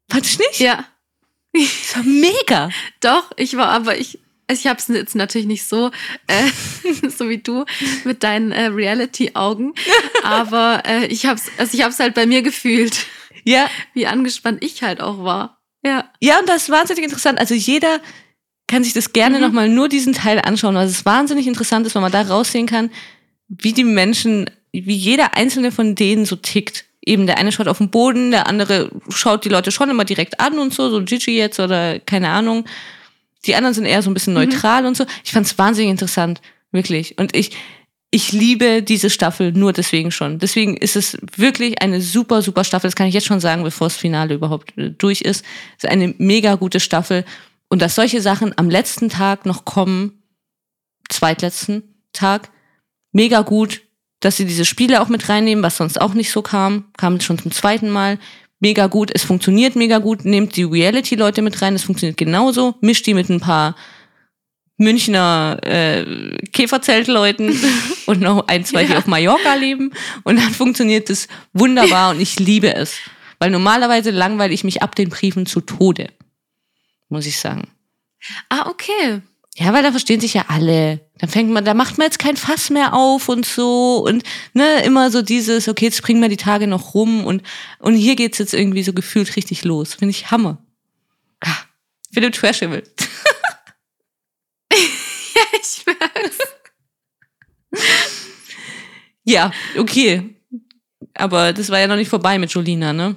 [0.10, 0.60] Fand ich nicht?
[0.60, 0.86] Ja,
[1.54, 2.70] Es war mega.
[3.02, 4.20] doch, ich war aber, ich,
[4.50, 5.92] ich habe es jetzt natürlich nicht so,
[6.28, 6.50] äh,
[7.10, 7.66] so wie du
[8.04, 9.74] mit deinen äh, Reality-Augen,
[10.24, 13.06] aber äh, ich habe es also ich hab's halt bei mir gefühlt,
[13.44, 15.57] Ja, wie angespannt ich halt auch war.
[15.88, 17.40] Ja, Ja, und das ist wahnsinnig interessant.
[17.40, 18.00] Also jeder
[18.68, 19.44] kann sich das gerne Mhm.
[19.44, 22.90] nochmal nur diesen Teil anschauen, weil es wahnsinnig interessant ist, weil man da raussehen kann,
[23.48, 26.84] wie die Menschen, wie jeder einzelne von denen so tickt.
[27.06, 30.42] eben der eine schaut auf den Boden, der andere schaut die Leute schon immer direkt
[30.42, 32.66] an und so, so Gigi jetzt oder keine Ahnung.
[33.46, 34.42] Die anderen sind eher so ein bisschen mhm.
[34.42, 34.88] neutral mhm.
[34.90, 35.06] und so.
[35.24, 36.42] Ich fand es wahnsinnig interessant,
[36.74, 37.18] wirklich.
[37.18, 37.52] Und ich,
[38.10, 40.40] ich liebe diese Staffel nur deswegen schon.
[40.40, 42.88] Deswegen ist es wirklich eine super, super Staffel.
[42.88, 45.44] Das kann ich jetzt schon sagen, bevor das Finale überhaupt äh, durch ist.
[45.78, 47.26] Es ist eine mega gute Staffel.
[47.68, 50.24] Und dass solche Sachen am letzten Tag noch kommen,
[51.10, 52.50] zweitletzten Tag,
[53.12, 53.82] mega gut,
[54.22, 57.38] dass sie diese Spiele auch mit reinnehmen, was sonst auch nicht so kam, kam schon
[57.38, 58.20] zum zweiten Mal.
[58.60, 63.06] Mega gut, es funktioniert mega gut, nehmt die Reality-Leute mit rein, es funktioniert genauso, mischt
[63.06, 63.76] die mit ein paar
[64.78, 67.60] Münchner äh, Käferzeltleuten
[68.06, 69.92] und noch ein, zwei, die auf Mallorca leben.
[70.24, 72.98] Und dann funktioniert das wunderbar und ich liebe es.
[73.40, 76.10] Weil normalerweise langweile ich mich ab den Briefen zu Tode,
[77.10, 77.68] muss ich sagen.
[78.50, 79.22] Ah, okay.
[79.60, 81.00] Ja, weil da verstehen sich ja alle.
[81.18, 84.24] Dann fängt man, da macht man jetzt kein Fass mehr auf und so und
[84.54, 87.42] ne, immer so dieses, okay, jetzt bringen wir die Tage noch rum und,
[87.80, 89.96] und hier geht's jetzt irgendwie so gefühlt richtig los.
[89.96, 90.60] Finde ich Hammer.
[91.40, 91.58] Ah,
[92.12, 92.84] Philipp Trashable.
[94.72, 96.38] ja, ich weiß.
[99.24, 100.36] ja, okay.
[101.14, 103.16] Aber das war ja noch nicht vorbei mit Jolina, ne?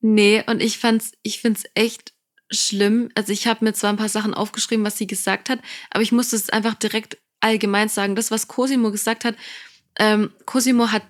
[0.00, 2.12] Nee, und ich fand's, ich find's echt
[2.50, 3.10] schlimm.
[3.14, 5.60] Also ich habe mir zwar ein paar Sachen aufgeschrieben, was sie gesagt hat,
[5.90, 8.14] aber ich musste es einfach direkt allgemein sagen.
[8.14, 9.36] Das, was Cosimo gesagt hat,
[9.98, 11.04] ähm, Cosimo hat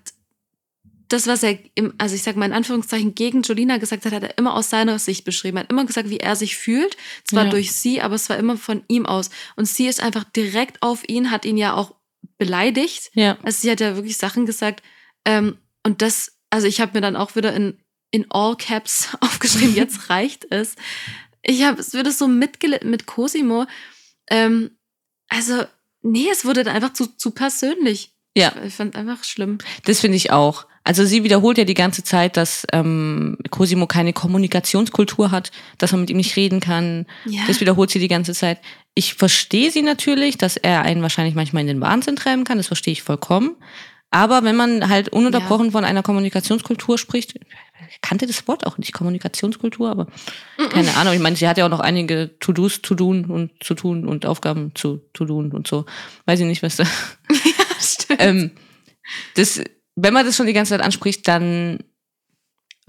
[1.12, 4.23] das, was er, im, also ich sage mal in Anführungszeichen, gegen Jolina gesagt hat, hat
[4.23, 5.59] er immer aus seiner Sicht beschrieben.
[5.59, 6.97] Er hat immer gesagt, wie er sich fühlt.
[7.24, 7.51] Zwar ja.
[7.51, 9.31] durch sie, aber es war immer von ihm aus.
[9.57, 11.95] Und sie ist einfach direkt auf ihn, hat ihn ja auch
[12.39, 13.11] beleidigt.
[13.15, 13.39] Ja.
[13.43, 14.82] Also sie hat ja wirklich Sachen gesagt.
[15.24, 17.78] Ähm, und das, also ich habe mir dann auch wieder in,
[18.11, 20.77] in All Caps aufgeschrieben, jetzt reicht es
[21.43, 23.66] ich habe es wird so mitgelitten mit Cosimo.
[24.28, 24.70] Ähm,
[25.28, 25.65] also,
[26.03, 28.15] nee, es wurde dann einfach zu, zu persönlich.
[28.37, 28.53] Ja.
[28.59, 29.59] Ich, ich fand einfach schlimm.
[29.85, 30.66] Das finde ich auch.
[30.82, 36.01] Also sie wiederholt ja die ganze Zeit, dass ähm, Cosimo keine Kommunikationskultur hat, dass man
[36.01, 37.07] mit ihm nicht reden kann.
[37.27, 37.43] Ja.
[37.47, 38.59] Das wiederholt sie die ganze Zeit.
[38.94, 42.57] Ich verstehe sie natürlich, dass er einen wahrscheinlich manchmal in den Wahnsinn treiben kann.
[42.57, 43.57] Das verstehe ich vollkommen.
[44.11, 45.73] Aber wenn man halt ununterbrochen ja.
[45.73, 47.35] von einer Kommunikationskultur spricht,
[47.89, 50.07] ich kannte das Wort auch nicht, Kommunikationskultur, aber
[50.70, 51.15] keine Ahnung.
[51.15, 54.27] Ich meine, sie hat ja auch noch einige To-Dos zu tun und zu tun und
[54.27, 55.86] Aufgaben zu to tun und so.
[56.27, 56.85] Weiß ich nicht, was da.
[57.31, 58.20] ja, stimmt.
[58.20, 58.51] Ähm,
[59.36, 59.61] das,
[59.97, 61.79] wenn man das schon die ganze Zeit anspricht, dann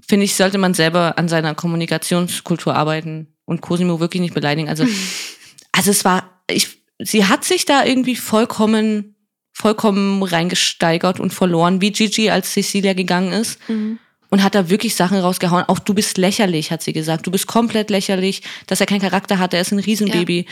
[0.07, 4.69] finde ich, sollte man selber an seiner Kommunikationskultur arbeiten und Cosimo wirklich nicht beleidigen.
[4.69, 4.86] Also,
[5.72, 9.15] also es war, ich, sie hat sich da irgendwie vollkommen
[9.53, 13.60] vollkommen reingesteigert und verloren, wie Gigi, als Cecilia gegangen ist.
[13.69, 13.99] Mhm.
[14.30, 15.65] Und hat da wirklich Sachen rausgehauen.
[15.68, 17.28] Auch du bist lächerlich, hat sie gesagt.
[17.28, 19.53] Du bist komplett lächerlich, dass er keinen Charakter hat.
[19.53, 20.45] Er ist ein Riesenbaby.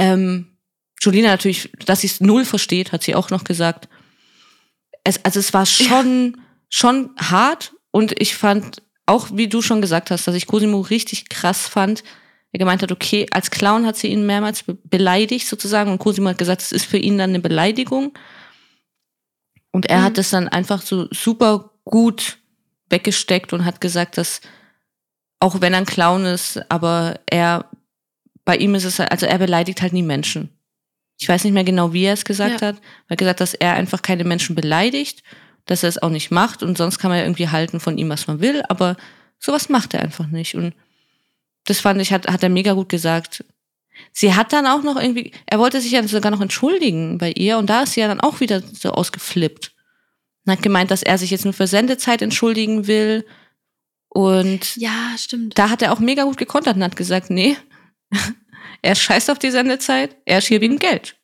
[0.00, 0.12] Ja.
[0.12, 0.58] Ähm,
[1.00, 3.88] Julina natürlich, dass sie es null versteht, hat sie auch noch gesagt.
[5.04, 6.42] Es, also es war schon, ja.
[6.68, 7.72] schon hart.
[7.90, 12.02] Und ich fand, auch wie du schon gesagt hast, dass ich Cosimo richtig krass fand,
[12.54, 16.38] er gemeint hat, okay, als Clown hat sie ihn mehrmals beleidigt sozusagen und Cosimo hat
[16.38, 18.16] gesagt, es ist für ihn dann eine Beleidigung.
[19.72, 20.02] Und er mhm.
[20.04, 22.38] hat es dann einfach so super gut
[22.90, 24.40] weggesteckt und hat gesagt, dass
[25.40, 27.68] auch wenn er ein Clown ist, aber er,
[28.44, 30.56] bei ihm ist es, also er beleidigt halt nie Menschen.
[31.18, 32.68] Ich weiß nicht mehr genau, wie er es gesagt ja.
[32.68, 32.76] hat.
[33.08, 35.22] Er hat gesagt, dass er einfach keine Menschen beleidigt,
[35.66, 38.08] dass er es auch nicht macht und sonst kann man ja irgendwie halten von ihm,
[38.08, 38.96] was man will, aber
[39.38, 40.54] sowas macht er einfach nicht.
[40.54, 40.74] Und
[41.64, 43.44] das fand ich, hat, hat er mega gut gesagt.
[44.12, 47.58] Sie hat dann auch noch irgendwie, er wollte sich ja sogar noch entschuldigen bei ihr
[47.58, 49.72] und da ist sie ja dann auch wieder so ausgeflippt.
[50.44, 53.24] Und hat gemeint, dass er sich jetzt nur für Sendezeit entschuldigen will.
[54.08, 55.58] Und ja, stimmt.
[55.58, 57.56] Da hat er auch mega gut gekontert und hat gesagt, nee,
[58.84, 61.16] er scheißt auf die Sendezeit, er ist hier wegen Geld.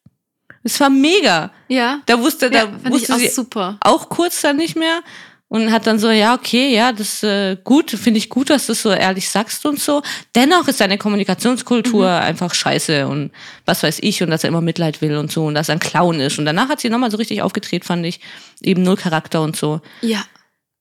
[0.63, 1.53] Es war mega.
[1.69, 2.01] Ja.
[2.07, 3.79] Da wusste, ja, da wusste auch sie super.
[3.81, 5.03] auch kurz dann nicht mehr
[5.49, 8.73] und hat dann so, ja, okay, ja, das äh, gut, finde ich gut, dass du
[8.73, 10.03] das so ehrlich sagst und so.
[10.35, 12.23] Dennoch ist seine Kommunikationskultur mhm.
[12.23, 13.33] einfach scheiße und
[13.67, 15.81] was weiß ich und dass er immer Mitleid will und so und dass er ein
[15.81, 16.39] Clown ist.
[16.39, 18.21] Und danach hat sie nochmal so richtig aufgedreht, fand ich.
[18.63, 19.81] Eben null Charakter und so.
[20.03, 20.25] Ja.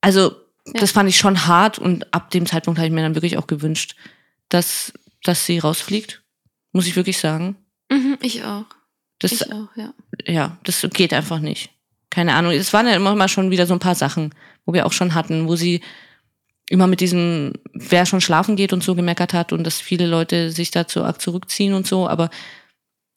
[0.01, 0.35] Also,
[0.67, 0.79] ja.
[0.79, 3.47] das fand ich schon hart und ab dem Zeitpunkt habe ich mir dann wirklich auch
[3.47, 3.95] gewünscht,
[4.49, 4.93] dass,
[5.23, 6.21] dass sie rausfliegt.
[6.71, 7.55] Muss ich wirklich sagen.
[7.91, 8.65] Mhm, ich auch.
[9.19, 9.93] Das, ich auch, ja.
[10.25, 11.69] Ja, das geht einfach nicht.
[12.09, 12.51] Keine Ahnung.
[12.51, 14.33] Es waren ja immer mal schon wieder so ein paar Sachen
[14.69, 15.81] wo wir auch schon hatten, wo sie
[16.69, 20.51] immer mit diesem, wer schon schlafen geht und so gemeckert hat und dass viele Leute
[20.51, 22.29] sich dazu zurückziehen und so, aber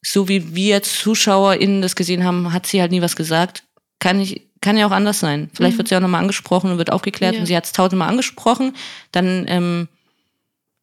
[0.03, 3.63] so wie wir ZuschauerInnen das gesehen haben, hat sie halt nie was gesagt.
[3.99, 5.51] Kann ich, kann ja auch anders sein.
[5.53, 5.77] Vielleicht mhm.
[5.77, 7.41] wird sie auch nochmal angesprochen und wird aufgeklärt ja.
[7.41, 8.75] und sie hat es tausendmal angesprochen,
[9.11, 9.87] dann ähm,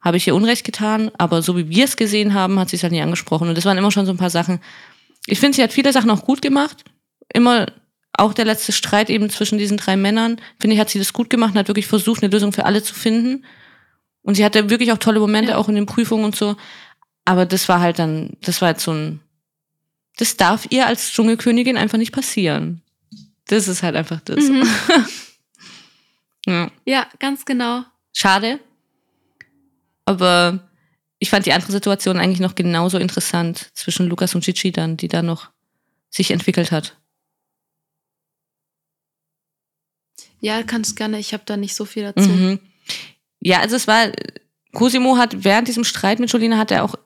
[0.00, 2.82] habe ich ihr Unrecht getan, aber so wie wir es gesehen haben, hat sie es
[2.82, 4.60] halt nie angesprochen und das waren immer schon so ein paar Sachen.
[5.26, 6.84] Ich finde, sie hat viele Sachen auch gut gemacht,
[7.32, 7.66] immer
[8.12, 11.30] auch der letzte Streit eben zwischen diesen drei Männern, finde ich, hat sie das gut
[11.30, 13.44] gemacht und hat wirklich versucht, eine Lösung für alle zu finden.
[14.22, 15.56] Und sie hatte wirklich auch tolle Momente, ja.
[15.56, 16.56] auch in den Prüfungen und so.
[17.24, 19.20] Aber das war halt dann, das war jetzt so ein,
[20.18, 22.82] das darf ihr als Dschungelkönigin einfach nicht passieren.
[23.46, 24.44] Das ist halt einfach das.
[24.44, 24.68] Mhm.
[26.46, 26.70] ja.
[26.84, 27.84] ja, ganz genau.
[28.12, 28.60] Schade.
[30.10, 30.58] Aber
[31.20, 35.06] ich fand die andere Situation eigentlich noch genauso interessant zwischen Lukas und Gigi dann, die
[35.06, 35.50] da noch
[36.08, 36.96] sich entwickelt hat.
[40.40, 41.20] Ja, kannst gerne.
[41.20, 42.28] Ich habe da nicht so viel dazu.
[42.28, 42.58] Mhm.
[43.38, 44.10] Ja, also es war,
[44.72, 46.96] Cosimo hat während diesem Streit mit Jolina hat er auch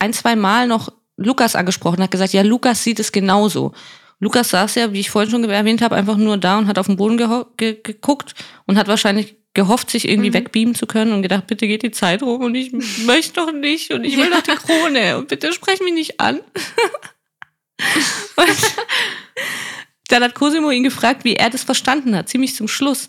[0.00, 3.72] ein, zwei Mal noch Lukas angesprochen, hat gesagt, ja, Lukas sieht es genauso.
[4.18, 6.86] Lukas saß ja, wie ich vorhin schon erwähnt habe, einfach nur da und hat auf
[6.86, 7.18] den Boden
[7.56, 8.34] ge geguckt
[8.66, 10.34] und hat wahrscheinlich gehofft, sich irgendwie mhm.
[10.34, 12.72] wegbeamen zu können und gedacht, bitte geht die Zeit rum und ich
[13.06, 16.36] möchte doch nicht und ich will doch die Krone und bitte sprech mich nicht an.
[18.36, 18.56] und
[20.08, 23.08] dann hat Cosimo ihn gefragt, wie er das verstanden hat, ziemlich zum Schluss.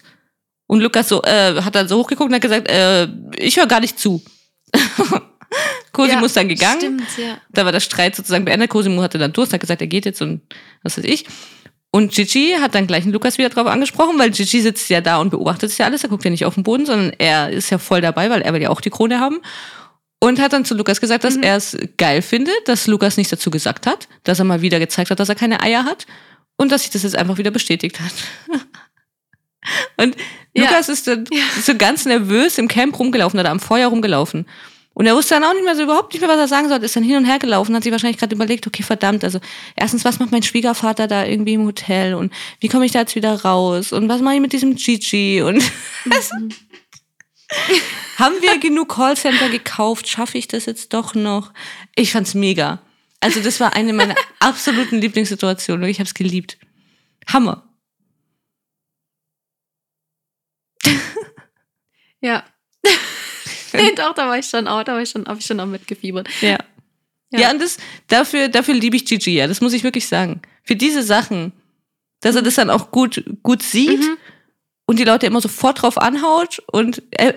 [0.68, 3.08] Und Lukas so, äh, hat dann so hochgeguckt und hat gesagt, äh,
[3.38, 4.24] ich höre gar nicht zu.
[5.92, 6.80] Cosimo ja, ist dann gegangen.
[6.80, 7.42] Stimmt, ja.
[7.50, 8.70] Da war der Streit sozusagen beendet.
[8.70, 10.42] Cosimo hatte dann Durst, hat gesagt, er geht jetzt und
[10.84, 11.26] was weiß ich.
[11.92, 15.18] Und Gigi hat dann gleich einen Lukas wieder drauf angesprochen, weil Gigi sitzt ja da
[15.18, 16.04] und beobachtet sich ja alles.
[16.04, 18.54] Er guckt ja nicht auf den Boden, sondern er ist ja voll dabei, weil er
[18.54, 19.40] will ja auch die Krone haben.
[20.22, 21.44] Und hat dann zu Lukas gesagt, dass mhm.
[21.44, 25.10] er es geil findet, dass Lukas nichts dazu gesagt hat, dass er mal wieder gezeigt
[25.10, 26.06] hat, dass er keine Eier hat
[26.58, 28.12] und dass sich das jetzt einfach wieder bestätigt hat.
[29.98, 30.16] und
[30.54, 30.66] ja.
[30.66, 31.42] Lukas ist dann ja.
[31.64, 34.46] so ganz nervös im Camp rumgelaufen oder am Feuer rumgelaufen.
[35.00, 36.84] Und er wusste dann auch nicht mehr so überhaupt nicht mehr, was er sagen sollte.
[36.84, 39.40] Ist dann hin und her gelaufen, hat sich wahrscheinlich gerade überlegt, okay, verdammt, also
[39.78, 43.16] erstens, was macht mein Schwiegervater da irgendwie im Hotel und wie komme ich da jetzt
[43.16, 45.56] wieder raus und was mache ich mit diesem Gigi und
[46.04, 46.50] mhm.
[48.18, 50.10] haben wir genug Callcenter gekauft?
[50.10, 51.54] Schaffe ich das jetzt doch noch?
[51.96, 52.82] Ich fand's mega.
[53.22, 56.58] Also das war eine meiner absoluten Lieblingssituationen und ich habe es geliebt.
[57.26, 57.64] Hammer.
[62.20, 62.44] ja.
[63.74, 65.66] nee, doch, da war ich schon auch, da war ich schon, habe ich schon auch
[65.66, 66.28] mitgefiebert.
[66.42, 66.58] Ja.
[67.32, 67.78] Ja, ja und das,
[68.08, 70.42] dafür, dafür liebe ich Gigi, ja, das muss ich wirklich sagen.
[70.64, 71.54] Für diese Sachen,
[72.22, 72.46] dass er mhm.
[72.46, 74.18] das dann auch gut, gut sieht mhm.
[74.86, 77.36] und die Leute immer sofort drauf anhaut und er,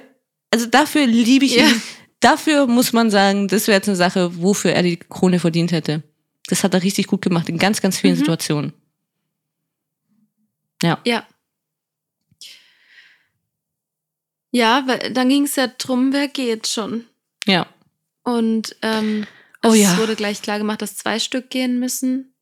[0.50, 1.66] also dafür liebe ich ja.
[1.66, 1.82] ihn
[2.22, 6.02] dafür muss man sagen, das wäre jetzt eine Sache, wofür er die Krone verdient hätte.
[6.46, 8.18] Das hat er richtig gut gemacht in ganz, ganz vielen mhm.
[8.18, 8.72] Situationen.
[10.82, 10.98] Ja.
[11.04, 11.26] Ja.
[14.52, 17.06] Ja, weil dann ging es ja drum, wer geht schon.
[17.46, 17.66] Ja.
[18.22, 19.26] Und ähm,
[19.64, 19.92] oh, ja.
[19.92, 22.34] es wurde gleich klar gemacht, dass zwei Stück gehen müssen.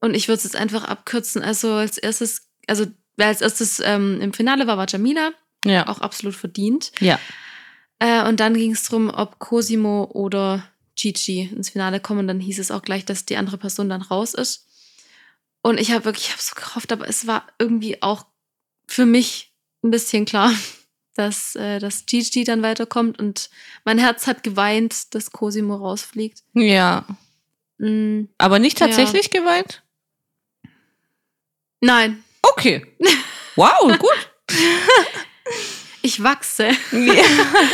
[0.00, 1.42] Und ich würde es jetzt einfach abkürzen.
[1.42, 2.86] Also als erstes, also
[3.16, 5.32] wer als erstes ähm, im Finale war, war Jamila.
[5.64, 5.86] Ja.
[5.88, 6.90] Auch absolut verdient.
[7.00, 7.20] Ja.
[7.98, 12.20] Äh, und dann ging es darum, ob Cosimo oder Gigi ins Finale kommen.
[12.20, 14.66] Und dann hieß es auch gleich, dass die andere Person dann raus ist.
[15.62, 18.26] Und ich habe wirklich, ich habe so gehofft, aber es war irgendwie auch
[18.86, 20.52] für mich ein bisschen klar,
[21.14, 23.18] dass, äh, dass Gigi dann weiterkommt.
[23.18, 23.50] Und
[23.84, 26.42] mein Herz hat geweint, dass Cosimo rausfliegt.
[26.54, 27.04] Ja.
[27.78, 28.28] Mhm.
[28.38, 29.40] Aber nicht tatsächlich ja.
[29.40, 29.82] geweint?
[31.80, 32.22] Nein.
[32.42, 32.86] Okay.
[33.56, 34.30] Wow, gut.
[36.02, 36.70] ich wachse.
[36.90, 37.22] Nee,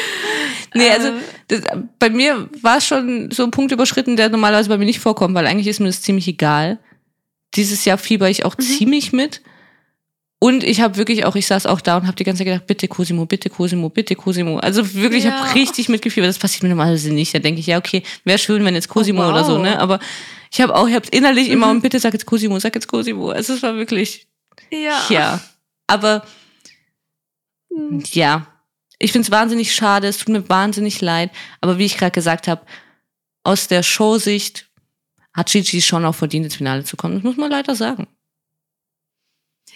[0.74, 1.20] nee also ähm.
[1.48, 1.62] das,
[1.98, 5.34] bei mir war es schon so ein Punkt überschritten, der normalerweise bei mir nicht vorkommt,
[5.34, 6.78] weil eigentlich ist mir das ziemlich egal.
[7.54, 8.62] Dieses Jahr fieber ich auch mhm.
[8.62, 9.42] ziemlich mit.
[10.42, 12.66] Und ich habe wirklich auch, ich saß auch da und habe die ganze Zeit gedacht,
[12.66, 14.58] bitte Cosimo, bitte Cosimo, bitte Cosimo.
[14.58, 15.30] Also wirklich, ja.
[15.30, 16.30] ich habe richtig mitgefiebert.
[16.30, 17.34] Das passiert mir normalerweise nicht.
[17.34, 19.32] Da denke ich, ja, okay, wäre schön, wenn jetzt Cosimo oh, wow.
[19.32, 19.78] oder so, ne?
[19.78, 20.00] Aber
[20.50, 21.54] ich habe auch, ich habe innerlich mhm.
[21.54, 23.28] immer und bitte sag jetzt Cosimo, sag jetzt Cosimo.
[23.28, 24.26] Also es war wirklich,
[24.70, 24.98] ja.
[25.10, 25.40] Ja.
[25.86, 26.24] Aber
[27.70, 28.02] hm.
[28.12, 28.46] Ja,
[28.98, 31.30] ich finde es wahnsinnig schade, es tut mir wahnsinnig leid.
[31.60, 32.64] Aber wie ich gerade gesagt habe,
[33.42, 34.68] aus der Showsicht
[35.32, 37.14] hat Gigi schon auch verdient, ins Finale zu kommen.
[37.14, 38.08] Das muss man leider sagen.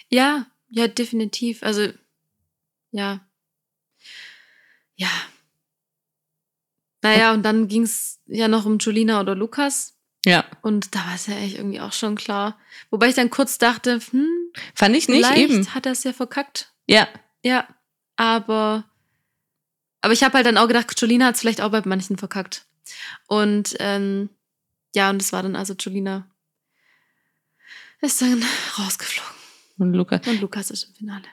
[0.09, 1.63] Ja, ja, definitiv.
[1.63, 1.87] Also,
[2.91, 3.25] ja.
[4.95, 5.09] Ja.
[7.01, 9.95] Naja, und dann ging es ja noch um Julina oder Lukas.
[10.25, 10.43] Ja.
[10.61, 12.59] Und da war es ja echt irgendwie auch schon klar.
[12.89, 14.27] Wobei ich dann kurz dachte, hm,
[14.73, 15.73] fand ich nicht eben.
[15.73, 16.73] Hat er es ja verkackt.
[16.87, 17.07] Ja.
[17.41, 17.67] Ja.
[18.17, 18.83] Aber,
[20.01, 22.65] aber ich habe halt dann auch gedacht, Jolina hat es vielleicht auch bei manchen verkackt.
[23.27, 24.29] Und ähm,
[24.93, 26.29] ja, und es war dann also Jolina
[28.01, 28.43] ist dann
[28.77, 29.34] rausgeflogen.
[29.77, 30.25] Und Lukas.
[30.27, 31.25] Und Lukas ist im Finale.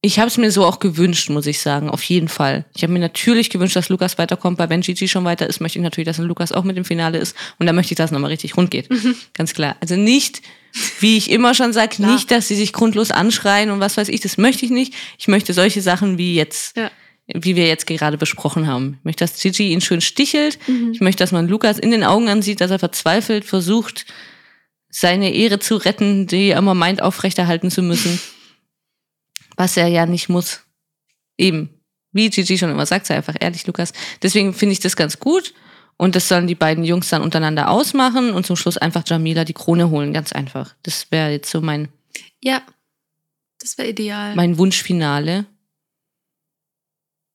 [0.00, 2.64] Ich habe es mir so auch gewünscht, muss ich sagen, auf jeden Fall.
[2.76, 5.80] Ich habe mir natürlich gewünscht, dass Lukas weiterkommt, weil wenn Gigi schon weiter ist, möchte
[5.80, 7.36] ich natürlich, dass ein Lukas auch mit im Finale ist.
[7.58, 8.88] Und da möchte ich, dass es nochmal richtig rund geht.
[8.90, 9.16] Mhm.
[9.34, 9.76] Ganz klar.
[9.80, 10.40] Also nicht,
[11.00, 14.20] wie ich immer schon sage, nicht, dass sie sich grundlos anschreien und was weiß ich,
[14.20, 14.94] das möchte ich nicht.
[15.18, 16.92] Ich möchte solche Sachen wie jetzt, ja.
[17.26, 18.98] wie wir jetzt gerade besprochen haben.
[19.00, 20.60] Ich möchte, dass Gigi ihn schön stichelt.
[20.68, 20.92] Mhm.
[20.92, 24.06] Ich möchte, dass man Lukas in den Augen ansieht, dass er verzweifelt versucht,
[24.90, 28.20] seine Ehre zu retten, die er immer meint, aufrechterhalten zu müssen.
[29.56, 30.62] Was er ja nicht muss.
[31.36, 31.70] Eben.
[32.12, 33.92] Wie Gigi schon immer sagt, sei einfach ehrlich, Lukas.
[34.22, 35.52] Deswegen finde ich das ganz gut.
[35.96, 39.52] Und das sollen die beiden Jungs dann untereinander ausmachen und zum Schluss einfach Jamila die
[39.52, 40.12] Krone holen.
[40.12, 40.74] Ganz einfach.
[40.84, 41.88] Das wäre jetzt so mein,
[42.40, 42.62] Ja,
[43.58, 44.34] das wäre ideal.
[44.36, 45.44] mein Wunschfinale.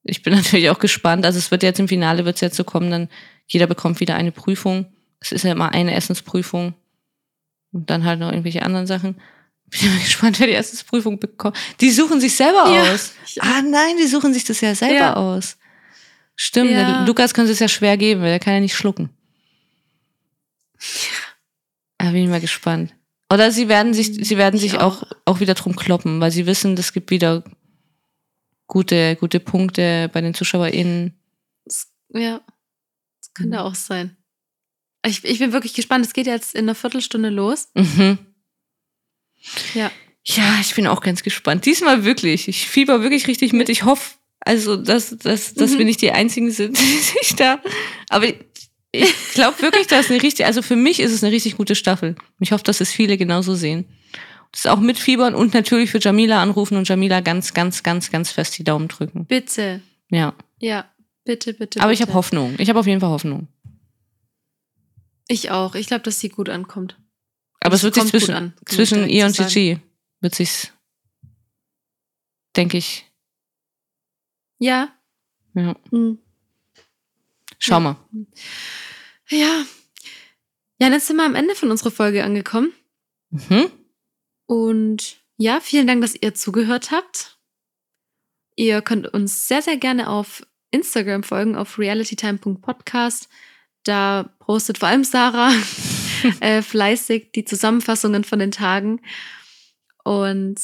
[0.03, 1.25] Ich bin natürlich auch gespannt.
[1.25, 3.09] Also es wird jetzt im Finale wird es jetzt so kommen, dann
[3.47, 4.85] jeder bekommt wieder eine Prüfung.
[5.19, 6.73] Es ist ja immer eine Essensprüfung.
[7.73, 9.15] Und dann halt noch irgendwelche anderen Sachen.
[9.69, 11.57] Bin mal gespannt, wer die Essensprüfung bekommt.
[11.81, 13.13] Die suchen sich selber Ja, aus.
[13.39, 15.13] Ah nein, die suchen sich das ja selber Ja.
[15.15, 15.57] aus.
[16.35, 16.85] Stimmt, Ja.
[16.99, 19.09] der Lukas könnte es ja schwer geben, weil er kann ja nicht schlucken.
[21.97, 22.93] Da bin ich mal gespannt.
[23.31, 25.01] Oder sie werden sich, sie werden Ich sich auch.
[25.01, 27.43] auch, auch wieder drum kloppen, weil sie wissen, es gibt wieder
[28.67, 31.17] gute, gute Punkte bei den ZuschauerInnen.
[32.13, 32.41] Ja,
[33.19, 33.63] das könnte Mhm.
[33.63, 34.17] auch sein.
[35.05, 36.05] Ich, ich bin wirklich gespannt.
[36.05, 37.69] Es geht jetzt in einer Viertelstunde los.
[37.73, 38.17] Mhm.
[39.73, 39.91] Ja.
[40.25, 41.65] Ja, ich bin auch ganz gespannt.
[41.65, 42.47] Diesmal wirklich.
[42.47, 43.67] Ich fieber wirklich richtig mit.
[43.67, 45.77] Ich hoffe, also, dass, dass, dass Mhm.
[45.79, 47.59] wir nicht die Einzigen sind, die sich da.
[48.09, 48.35] Aber ich,
[48.93, 52.15] ich glaube wirklich, dass eine richtig, also für mich ist es eine richtig gute Staffel.
[52.39, 53.85] Ich hoffe, dass es viele genauso sehen.
[54.53, 58.57] Das auch mitfiebern und natürlich für Jamila anrufen und Jamila ganz, ganz, ganz, ganz fest
[58.57, 59.25] die Daumen drücken.
[59.25, 59.81] Bitte.
[60.11, 60.35] Ja.
[60.59, 60.85] Ja,
[61.25, 61.81] bitte, bitte.
[61.81, 62.09] Aber ich bitte.
[62.11, 62.53] habe Hoffnung.
[62.59, 63.47] Ich habe auf jeden Fall Hoffnung.
[65.27, 65.75] Ich auch.
[65.75, 66.99] Ich glaube, dass sie gut ankommt.
[67.59, 69.35] Aber es Es wird sich zwischen, an, zwischen ihr und.
[69.37, 69.79] Gigi
[70.19, 70.71] wird sich's,
[72.55, 73.09] denke ich.
[74.59, 74.93] Ja.
[75.53, 75.75] Ja.
[75.91, 76.19] Hm.
[77.59, 77.79] Schau Ja.
[77.79, 77.95] mal.
[79.29, 79.65] Ja.
[80.79, 82.73] Ja, jetzt sind wir am Ende von unserer Folge angekommen.
[83.29, 83.71] Mhm.
[84.45, 87.39] Und ja, vielen Dank, dass ihr zugehört habt.
[88.55, 93.29] Ihr könnt uns sehr, sehr gerne auf Instagram folgen, auf realitytime.podcast.
[93.83, 95.51] Da postet vor allem Sarah
[96.39, 99.01] äh, fleißig die Zusammenfassungen von den Tagen.
[100.03, 100.55] Und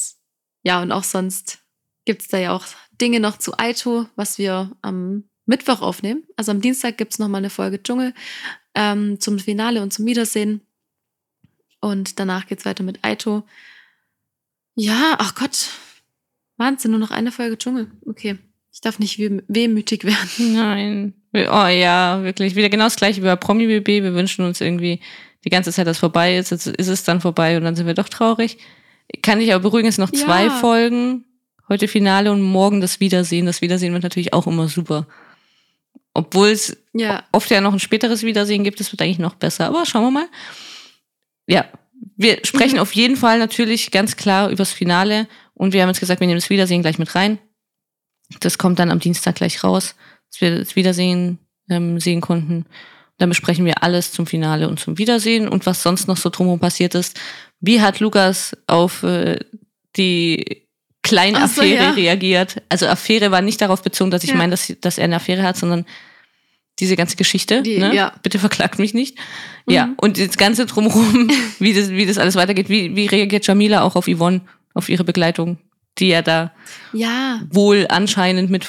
[0.63, 1.59] ja, und auch sonst
[2.05, 2.65] gibt es da ja auch
[2.99, 6.23] Dinge noch zu Aito, was wir am Mittwoch aufnehmen.
[6.35, 8.13] Also am Dienstag gibt es nochmal eine Folge Dschungel
[8.75, 10.61] ähm, zum Finale und zum Wiedersehen.
[11.81, 13.43] Und danach geht's weiter mit Aito.
[14.75, 15.69] Ja, ach Gott.
[16.57, 17.89] Wahnsinn, nur noch eine Folge Dschungel.
[18.05, 18.37] Okay.
[18.71, 20.53] Ich darf nicht weh- wehmütig werden.
[20.53, 21.18] Nein.
[21.33, 22.55] Oh ja, wirklich.
[22.55, 24.03] Wieder genau das gleiche wie bei Promi BB.
[24.03, 24.99] Wir wünschen uns irgendwie
[25.45, 26.51] die ganze Zeit, dass es vorbei ist.
[26.51, 28.57] Jetzt ist es dann vorbei und dann sind wir doch traurig.
[29.21, 30.25] Kann ich aber beruhigen, es sind noch Ja.
[30.25, 31.25] zwei Folgen.
[31.67, 33.45] Heute Finale und morgen das Wiedersehen.
[33.45, 35.05] Das Wiedersehen wird natürlich auch immer super.
[36.15, 37.23] Obwohl es Ja.
[37.31, 39.67] oft ja noch ein späteres Wiedersehen gibt, das wird eigentlich noch besser.
[39.67, 40.27] Aber schauen wir mal.
[41.47, 41.65] Ja,
[42.17, 42.81] wir sprechen Mhm.
[42.81, 45.27] auf jeden Fall natürlich ganz klar übers Finale.
[45.53, 47.37] Und wir haben jetzt gesagt, wir nehmen das Wiedersehen gleich mit rein.
[48.39, 49.95] Das kommt dann am Dienstag gleich raus,
[50.31, 51.39] dass wir das Wiedersehen
[51.69, 52.65] ähm, sehen konnten.
[53.17, 56.59] Dann besprechen wir alles zum Finale und zum Wiedersehen und was sonst noch so drumherum
[56.59, 57.19] passiert ist.
[57.59, 59.37] Wie hat Lukas auf äh,
[59.97, 60.63] die
[61.03, 61.91] kleine Ach so, Affäre ja.
[61.91, 62.61] reagiert?
[62.69, 64.35] Also Affäre war nicht darauf bezogen, dass ich Ja.
[64.37, 65.85] meine, dass, dass er eine Affäre hat, sondern
[66.79, 67.61] diese ganze Geschichte.
[67.61, 67.93] Die- ne?
[67.93, 68.13] ja.
[68.23, 69.17] Bitte verklagt mich nicht.
[69.67, 69.93] Ja, Mhm.
[69.97, 71.29] und das Ganze drumherum,
[71.59, 72.69] wie das, wie das alles weitergeht.
[72.69, 74.41] Wie, wie reagiert Jamila auch auf Yvonne,
[74.73, 75.57] auf ihre Begleitung,
[75.97, 76.53] die ja da
[76.93, 77.41] Ja.
[77.51, 78.63] wohl anscheinend mit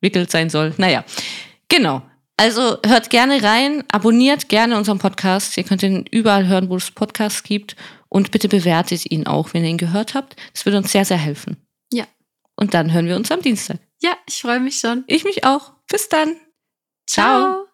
[0.00, 0.74] verwickelt sein soll.
[0.76, 1.04] Naja,
[1.68, 2.02] genau.
[2.36, 5.56] Also hört gerne rein, abonniert gerne unseren Podcast.
[5.56, 7.76] Ihr könnt ihn überall hören, wo es Podcasts gibt.
[8.08, 10.36] Und bitte bewertet ihn auch, wenn ihr ihn gehört habt.
[10.52, 11.56] Das würde uns sehr, sehr helfen.
[11.92, 12.06] Ja.
[12.54, 13.78] Und dann hören wir uns am Dienstag.
[14.02, 15.04] Ja, ich freue mich schon.
[15.06, 15.72] Ich mich auch.
[15.90, 16.36] Bis dann.
[17.06, 17.40] Ciao.
[17.40, 17.65] Ciao.